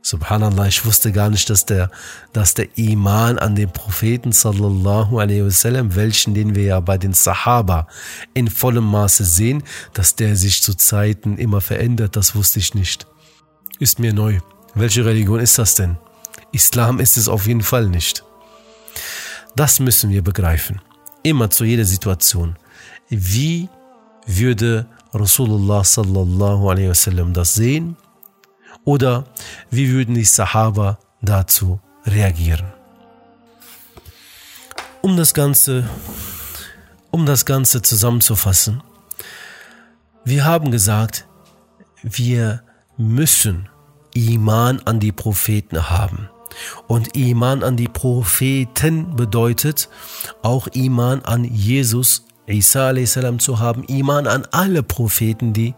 Subhanallah, 0.02 0.68
ich 0.68 0.84
wusste 0.84 1.12
gar 1.12 1.30
nicht, 1.30 1.48
dass 1.48 1.64
der, 1.64 1.90
dass 2.34 2.52
der 2.52 2.76
Iman 2.76 3.38
an 3.38 3.56
den 3.56 3.72
Propheten 3.72 4.32
sallallahu 4.32 5.18
alaihi 5.18 5.46
wasallam, 5.46 5.96
welchen 5.96 6.34
den 6.34 6.54
wir 6.54 6.64
ja 6.64 6.80
bei 6.80 6.98
den 6.98 7.14
Sahaba 7.14 7.88
in 8.34 8.48
vollem 8.48 8.84
Maße 8.84 9.24
sehen, 9.24 9.62
dass 9.94 10.14
der 10.14 10.36
sich 10.36 10.62
zu 10.62 10.74
Zeiten 10.74 11.38
immer 11.38 11.62
verändert, 11.62 12.16
das 12.16 12.34
wusste 12.34 12.58
ich 12.58 12.74
nicht. 12.74 13.06
Ist 13.78 13.98
mir 13.98 14.12
neu. 14.12 14.40
Welche 14.76 15.06
Religion 15.06 15.40
ist 15.40 15.58
das 15.58 15.74
denn? 15.74 15.96
Islam 16.52 17.00
ist 17.00 17.16
es 17.16 17.28
auf 17.28 17.46
jeden 17.46 17.62
Fall 17.62 17.88
nicht. 17.88 18.22
Das 19.56 19.80
müssen 19.80 20.10
wir 20.10 20.22
begreifen. 20.22 20.82
Immer 21.22 21.48
zu 21.48 21.64
jeder 21.64 21.86
Situation. 21.86 22.56
Wie 23.08 23.70
würde 24.26 24.86
Rasulullah 25.14 25.82
sallallahu 25.82 26.68
alaihi 26.68 26.90
wasallam 26.90 27.32
das 27.32 27.54
sehen? 27.54 27.96
Oder 28.84 29.24
wie 29.70 29.90
würden 29.90 30.14
die 30.14 30.24
Sahaba 30.24 30.98
dazu 31.22 31.80
reagieren? 32.04 32.66
Um 35.00 35.16
das 35.16 35.32
Ganze, 35.32 35.88
um 37.10 37.24
das 37.24 37.46
Ganze 37.46 37.80
zusammenzufassen, 37.80 38.82
wir 40.26 40.44
haben 40.44 40.70
gesagt, 40.70 41.26
wir 42.02 42.62
müssen 42.98 43.70
Iman 44.16 44.80
an 44.84 44.98
die 44.98 45.12
Propheten 45.12 45.90
haben. 45.90 46.30
Und 46.86 47.16
Iman 47.16 47.62
an 47.62 47.76
die 47.76 47.88
Propheten 47.88 49.14
bedeutet 49.14 49.90
auch 50.42 50.68
Iman 50.68 51.22
an 51.22 51.44
Jesus 51.44 52.24
Isa 52.46 52.90
a.s. 52.90 53.18
zu 53.38 53.58
haben, 53.58 53.82
Iman 53.84 54.26
an 54.26 54.46
alle 54.52 54.82
Propheten, 54.82 55.52
die 55.52 55.74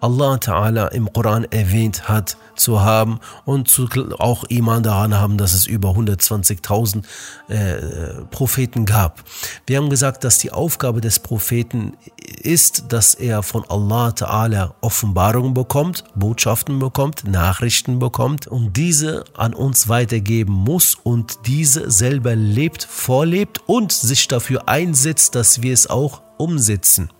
Allah 0.00 0.36
Ta'ala 0.36 0.88
im 0.92 1.12
Koran 1.12 1.44
erwähnt 1.44 2.08
hat, 2.08 2.36
zu 2.54 2.80
haben 2.80 3.20
und 3.44 3.68
zu, 3.68 3.88
auch 4.18 4.44
Iman 4.44 4.82
daran 4.82 5.14
haben, 5.14 5.38
dass 5.38 5.54
es 5.54 5.66
über 5.66 5.90
120.000 5.90 7.02
äh, 7.48 8.24
Propheten 8.30 8.86
gab. 8.86 9.22
Wir 9.66 9.78
haben 9.78 9.90
gesagt, 9.90 10.24
dass 10.24 10.38
die 10.38 10.52
Aufgabe 10.52 11.00
des 11.00 11.18
Propheten 11.18 11.96
ist, 12.42 12.92
dass 12.92 13.14
er 13.14 13.42
von 13.42 13.64
Allah 13.68 14.08
Ta'ala 14.08 14.74
Offenbarungen 14.80 15.54
bekommt, 15.54 16.04
Botschaften 16.14 16.78
bekommt, 16.78 17.24
Nachrichten 17.26 17.98
bekommt 17.98 18.46
und 18.46 18.76
diese 18.76 19.24
an 19.34 19.54
uns 19.54 19.88
weitergeben 19.88 20.52
muss 20.52 20.94
und 20.94 21.38
diese 21.46 21.90
selber 21.90 22.36
lebt, 22.36 22.84
vorlebt 22.84 23.62
und 23.66 23.92
sich 23.92 24.28
dafür 24.28 24.68
einsetzt, 24.68 25.34
dass 25.34 25.62
wir 25.62 25.72
es 25.72 25.88
auch 25.88 26.22
umsetzen. 26.36 27.10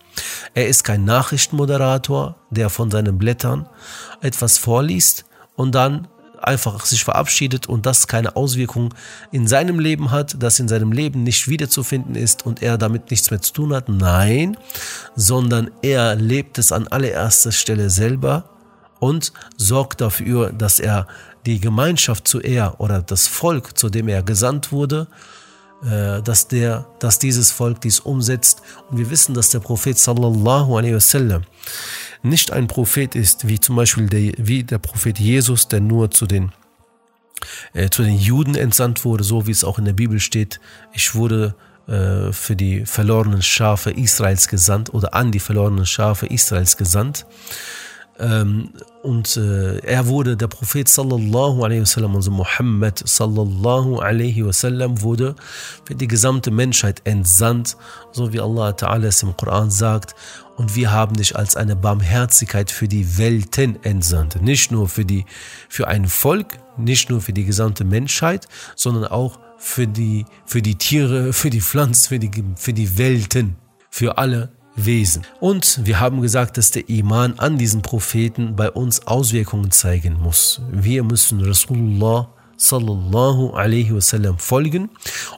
Er 0.53 0.67
ist 0.67 0.83
kein 0.83 1.05
Nachrichtenmoderator, 1.05 2.35
der 2.49 2.69
von 2.69 2.91
seinen 2.91 3.17
Blättern 3.17 3.67
etwas 4.21 4.57
vorliest 4.57 5.25
und 5.55 5.73
dann 5.75 6.07
einfach 6.43 6.85
sich 6.85 7.03
verabschiedet 7.03 7.67
und 7.67 7.85
das 7.85 8.07
keine 8.07 8.35
Auswirkung 8.35 8.93
in 9.31 9.47
seinem 9.47 9.79
Leben 9.79 10.11
hat, 10.11 10.35
das 10.39 10.59
in 10.59 10.67
seinem 10.67 10.91
Leben 10.91 11.23
nicht 11.23 11.47
wiederzufinden 11.47 12.15
ist 12.15 12.45
und 12.45 12.61
er 12.61 12.77
damit 12.77 13.11
nichts 13.11 13.31
mehr 13.31 13.41
zu 13.41 13.53
tun 13.53 13.73
hat. 13.73 13.89
Nein, 13.89 14.57
sondern 15.15 15.71
er 15.81 16.15
lebt 16.15 16.57
es 16.57 16.71
an 16.71 16.87
allererster 16.87 17.51
Stelle 17.51 17.89
selber 17.89 18.49
und 18.99 19.33
sorgt 19.57 20.01
dafür, 20.01 20.51
dass 20.51 20.79
er 20.79 21.07
die 21.45 21.59
Gemeinschaft 21.59 22.27
zu 22.27 22.39
er 22.39 22.79
oder 22.79 23.01
das 23.01 23.27
Volk, 23.27 23.77
zu 23.77 23.89
dem 23.89 24.07
er 24.07 24.23
gesandt 24.23 24.71
wurde, 24.71 25.07
dass, 25.81 26.47
der, 26.47 26.85
dass 26.99 27.17
dieses 27.17 27.51
Volk 27.51 27.81
dies 27.81 27.99
umsetzt. 27.99 28.61
Und 28.89 28.97
wir 28.99 29.09
wissen, 29.09 29.33
dass 29.33 29.49
der 29.49 29.59
Prophet 29.59 29.97
sallallahu 29.97 30.77
alaihi 30.77 30.95
wasallam 30.95 31.43
nicht 32.23 32.51
ein 32.51 32.67
Prophet 32.67 33.15
ist, 33.15 33.47
wie 33.47 33.59
zum 33.59 33.75
Beispiel 33.75 34.07
der, 34.07 34.33
wie 34.37 34.63
der 34.63 34.77
Prophet 34.77 35.19
Jesus, 35.19 35.67
der 35.67 35.79
nur 35.79 36.11
zu 36.11 36.27
den, 36.27 36.51
äh, 37.73 37.89
zu 37.89 38.03
den 38.03 38.17
Juden 38.17 38.55
entsandt 38.55 39.05
wurde, 39.05 39.23
so 39.23 39.47
wie 39.47 39.51
es 39.51 39.63
auch 39.63 39.79
in 39.79 39.85
der 39.85 39.93
Bibel 39.93 40.19
steht. 40.19 40.59
Ich 40.93 41.15
wurde 41.15 41.55
äh, 41.87 42.31
für 42.31 42.55
die 42.55 42.85
verlorenen 42.85 43.41
Schafe 43.41 43.91
Israels 43.91 44.47
gesandt 44.47 44.93
oder 44.93 45.13
an 45.13 45.31
die 45.31 45.39
verlorenen 45.39 45.85
Schafe 45.85 46.27
Israels 46.27 46.77
gesandt. 46.77 47.25
Ähm, 48.19 48.69
und 49.03 49.35
äh, 49.37 49.79
er 49.79 50.07
wurde, 50.07 50.37
der 50.37 50.47
Prophet 50.47 50.87
sallallahu 50.87 51.63
alaihi 51.63 51.81
wasallam, 51.81 52.15
also 52.15 52.29
Muhammad 52.29 53.01
sallallahu 53.03 53.99
alaihi 53.99 54.45
wasallam, 54.45 55.01
wurde 55.01 55.35
für 55.85 55.95
die 55.95 56.07
gesamte 56.07 56.51
Menschheit 56.51 57.01
entsandt, 57.05 57.77
so 58.11 58.31
wie 58.31 58.39
Allah 58.39 58.69
Ta'ala 58.71 59.07
es 59.07 59.23
im 59.23 59.35
Koran 59.35 59.71
sagt. 59.71 60.15
Und 60.55 60.75
wir 60.75 60.91
haben 60.91 61.15
dich 61.15 61.35
als 61.35 61.55
eine 61.55 61.75
Barmherzigkeit 61.75 62.69
für 62.69 62.87
die 62.87 63.17
Welten 63.17 63.83
entsandt. 63.83 64.41
Nicht 64.41 64.71
nur 64.71 64.87
für, 64.87 65.05
die, 65.05 65.25
für 65.69 65.87
ein 65.87 66.07
Volk, 66.07 66.59
nicht 66.77 67.09
nur 67.09 67.21
für 67.21 67.33
die 67.33 67.45
gesamte 67.45 67.83
Menschheit, 67.83 68.47
sondern 68.75 69.05
auch 69.05 69.39
für 69.57 69.87
die, 69.87 70.25
für 70.45 70.61
die 70.61 70.75
Tiere, 70.75 71.33
für 71.33 71.49
die 71.49 71.61
Pflanzen, 71.61 72.09
für 72.09 72.19
die, 72.19 72.31
für 72.55 72.73
die 72.73 72.97
Welten, 72.97 73.55
für 73.89 74.19
alle 74.19 74.51
Wesen. 74.75 75.23
Und 75.39 75.81
wir 75.83 75.99
haben 75.99 76.21
gesagt, 76.21 76.57
dass 76.57 76.71
der 76.71 76.87
Iman 76.89 77.37
an 77.39 77.57
diesen 77.57 77.81
Propheten 77.81 78.55
bei 78.55 78.71
uns 78.71 79.05
Auswirkungen 79.05 79.71
zeigen 79.71 80.17
muss. 80.19 80.61
Wir 80.71 81.03
müssen 81.03 81.43
Rasulullah 81.43 82.29
sallallahu 82.61 83.51
alaihi 83.55 83.93
wasallam 83.93 84.37
folgen. 84.37 84.89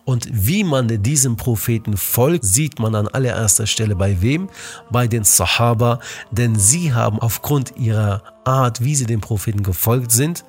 Und 0.06 0.28
wie 0.32 0.64
man 0.64 1.02
diesem 1.02 1.38
Propheten 1.38 1.98
folgt, 1.98 2.46
sieht 2.46 2.80
man 2.80 2.96
an 2.96 3.08
allererster 3.08 3.66
Stelle 3.66 3.96
bei 3.96 4.22
wem? 4.22 4.50
Bei 4.92 5.08
den 5.08 5.24
Sahaba, 5.24 6.00
denn 6.32 6.56
sie 6.60 6.94
haben 6.94 7.20
aufgrund 7.20 7.78
ihrer 7.78 8.24
Art, 8.44 8.84
wie 8.84 8.96
sie 8.96 9.06
dem 9.06 9.22
Propheten 9.22 9.64
gefolgt 9.64 10.12
sind, 10.12 10.44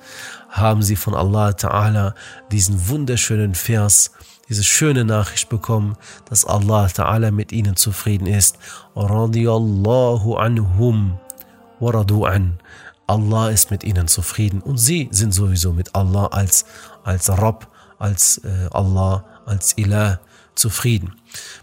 haben 0.49 0.83
sie 0.83 0.95
von 0.95 1.13
Allah 1.13 1.49
Ta'ala 1.49 2.13
diesen 2.51 2.89
wunderschönen 2.89 3.55
Vers 3.55 4.11
diese 4.49 4.63
schöne 4.63 5.05
Nachricht 5.05 5.49
bekommen, 5.49 5.97
dass 6.29 6.45
Allah 6.45 6.85
Ta'ala 6.85 7.31
mit 7.31 7.51
ihnen 7.51 7.75
zufrieden 7.75 8.27
ist. 8.27 8.57
Radiallahu 8.95 10.35
anhum 10.35 11.19
waradu 11.79 12.25
an. 12.25 12.59
Allah 13.07 13.49
ist 13.49 13.71
mit 13.71 13.83
ihnen 13.83 14.07
zufrieden 14.07 14.61
und 14.61 14.77
sie 14.77 15.09
sind 15.11 15.33
sowieso 15.33 15.73
mit 15.73 15.93
Allah 15.93 16.27
als, 16.27 16.65
als 17.03 17.29
Rabb, 17.29 17.67
als 17.99 18.39
äh, 18.39 18.67
Allah, 18.71 19.23
als 19.45 19.77
Ilah 19.77 20.19
zufrieden. 20.55 21.13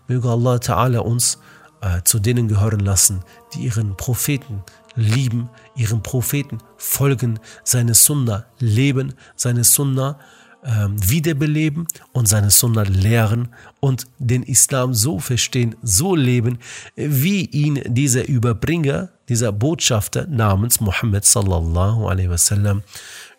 Möge 0.06 0.28
Allah 0.28 0.56
Ta'ala 0.56 1.00
uns 1.00 1.38
äh, 1.80 2.02
zu 2.04 2.20
denen 2.20 2.46
gehören 2.46 2.80
lassen, 2.80 3.24
die 3.54 3.64
ihren 3.64 3.96
Propheten 3.96 4.62
lieben, 4.94 5.48
ihren 5.74 6.02
Propheten 6.02 6.58
folgen, 6.76 7.40
seine 7.64 7.94
Sunna 7.94 8.44
leben, 8.58 9.14
seine 9.36 9.64
Sunna 9.64 10.18
wiederbeleben 10.62 11.88
und 12.12 12.28
seine 12.28 12.50
Sunna 12.50 12.82
lehren 12.82 13.48
und 13.80 14.06
den 14.18 14.44
Islam 14.44 14.94
so 14.94 15.18
verstehen, 15.18 15.74
so 15.82 16.14
leben, 16.14 16.58
wie 16.94 17.46
ihn 17.46 17.82
dieser 17.84 18.28
Überbringer, 18.28 19.08
dieser 19.28 19.50
Botschafter 19.50 20.26
namens 20.28 20.80
Muhammad 20.80 21.24
sallallahu 21.24 22.06
alaihi 22.06 22.30
wasallam 22.30 22.82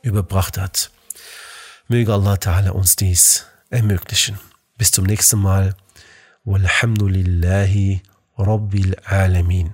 überbracht 0.01 0.57
hat. 0.57 0.91
Möge 1.87 2.13
Allah 2.13 2.33
Ta'ala 2.33 2.71
uns 2.71 2.97
dies 2.97 3.45
ermöglichen. 3.69 4.37
Bis 4.77 4.91
zum 4.91 5.05
nächsten 5.05 5.39
Mal. 5.39 5.75
Walhamdulillahi 6.43 8.01
Rabbil 8.37 8.95
Alamin. 9.05 9.73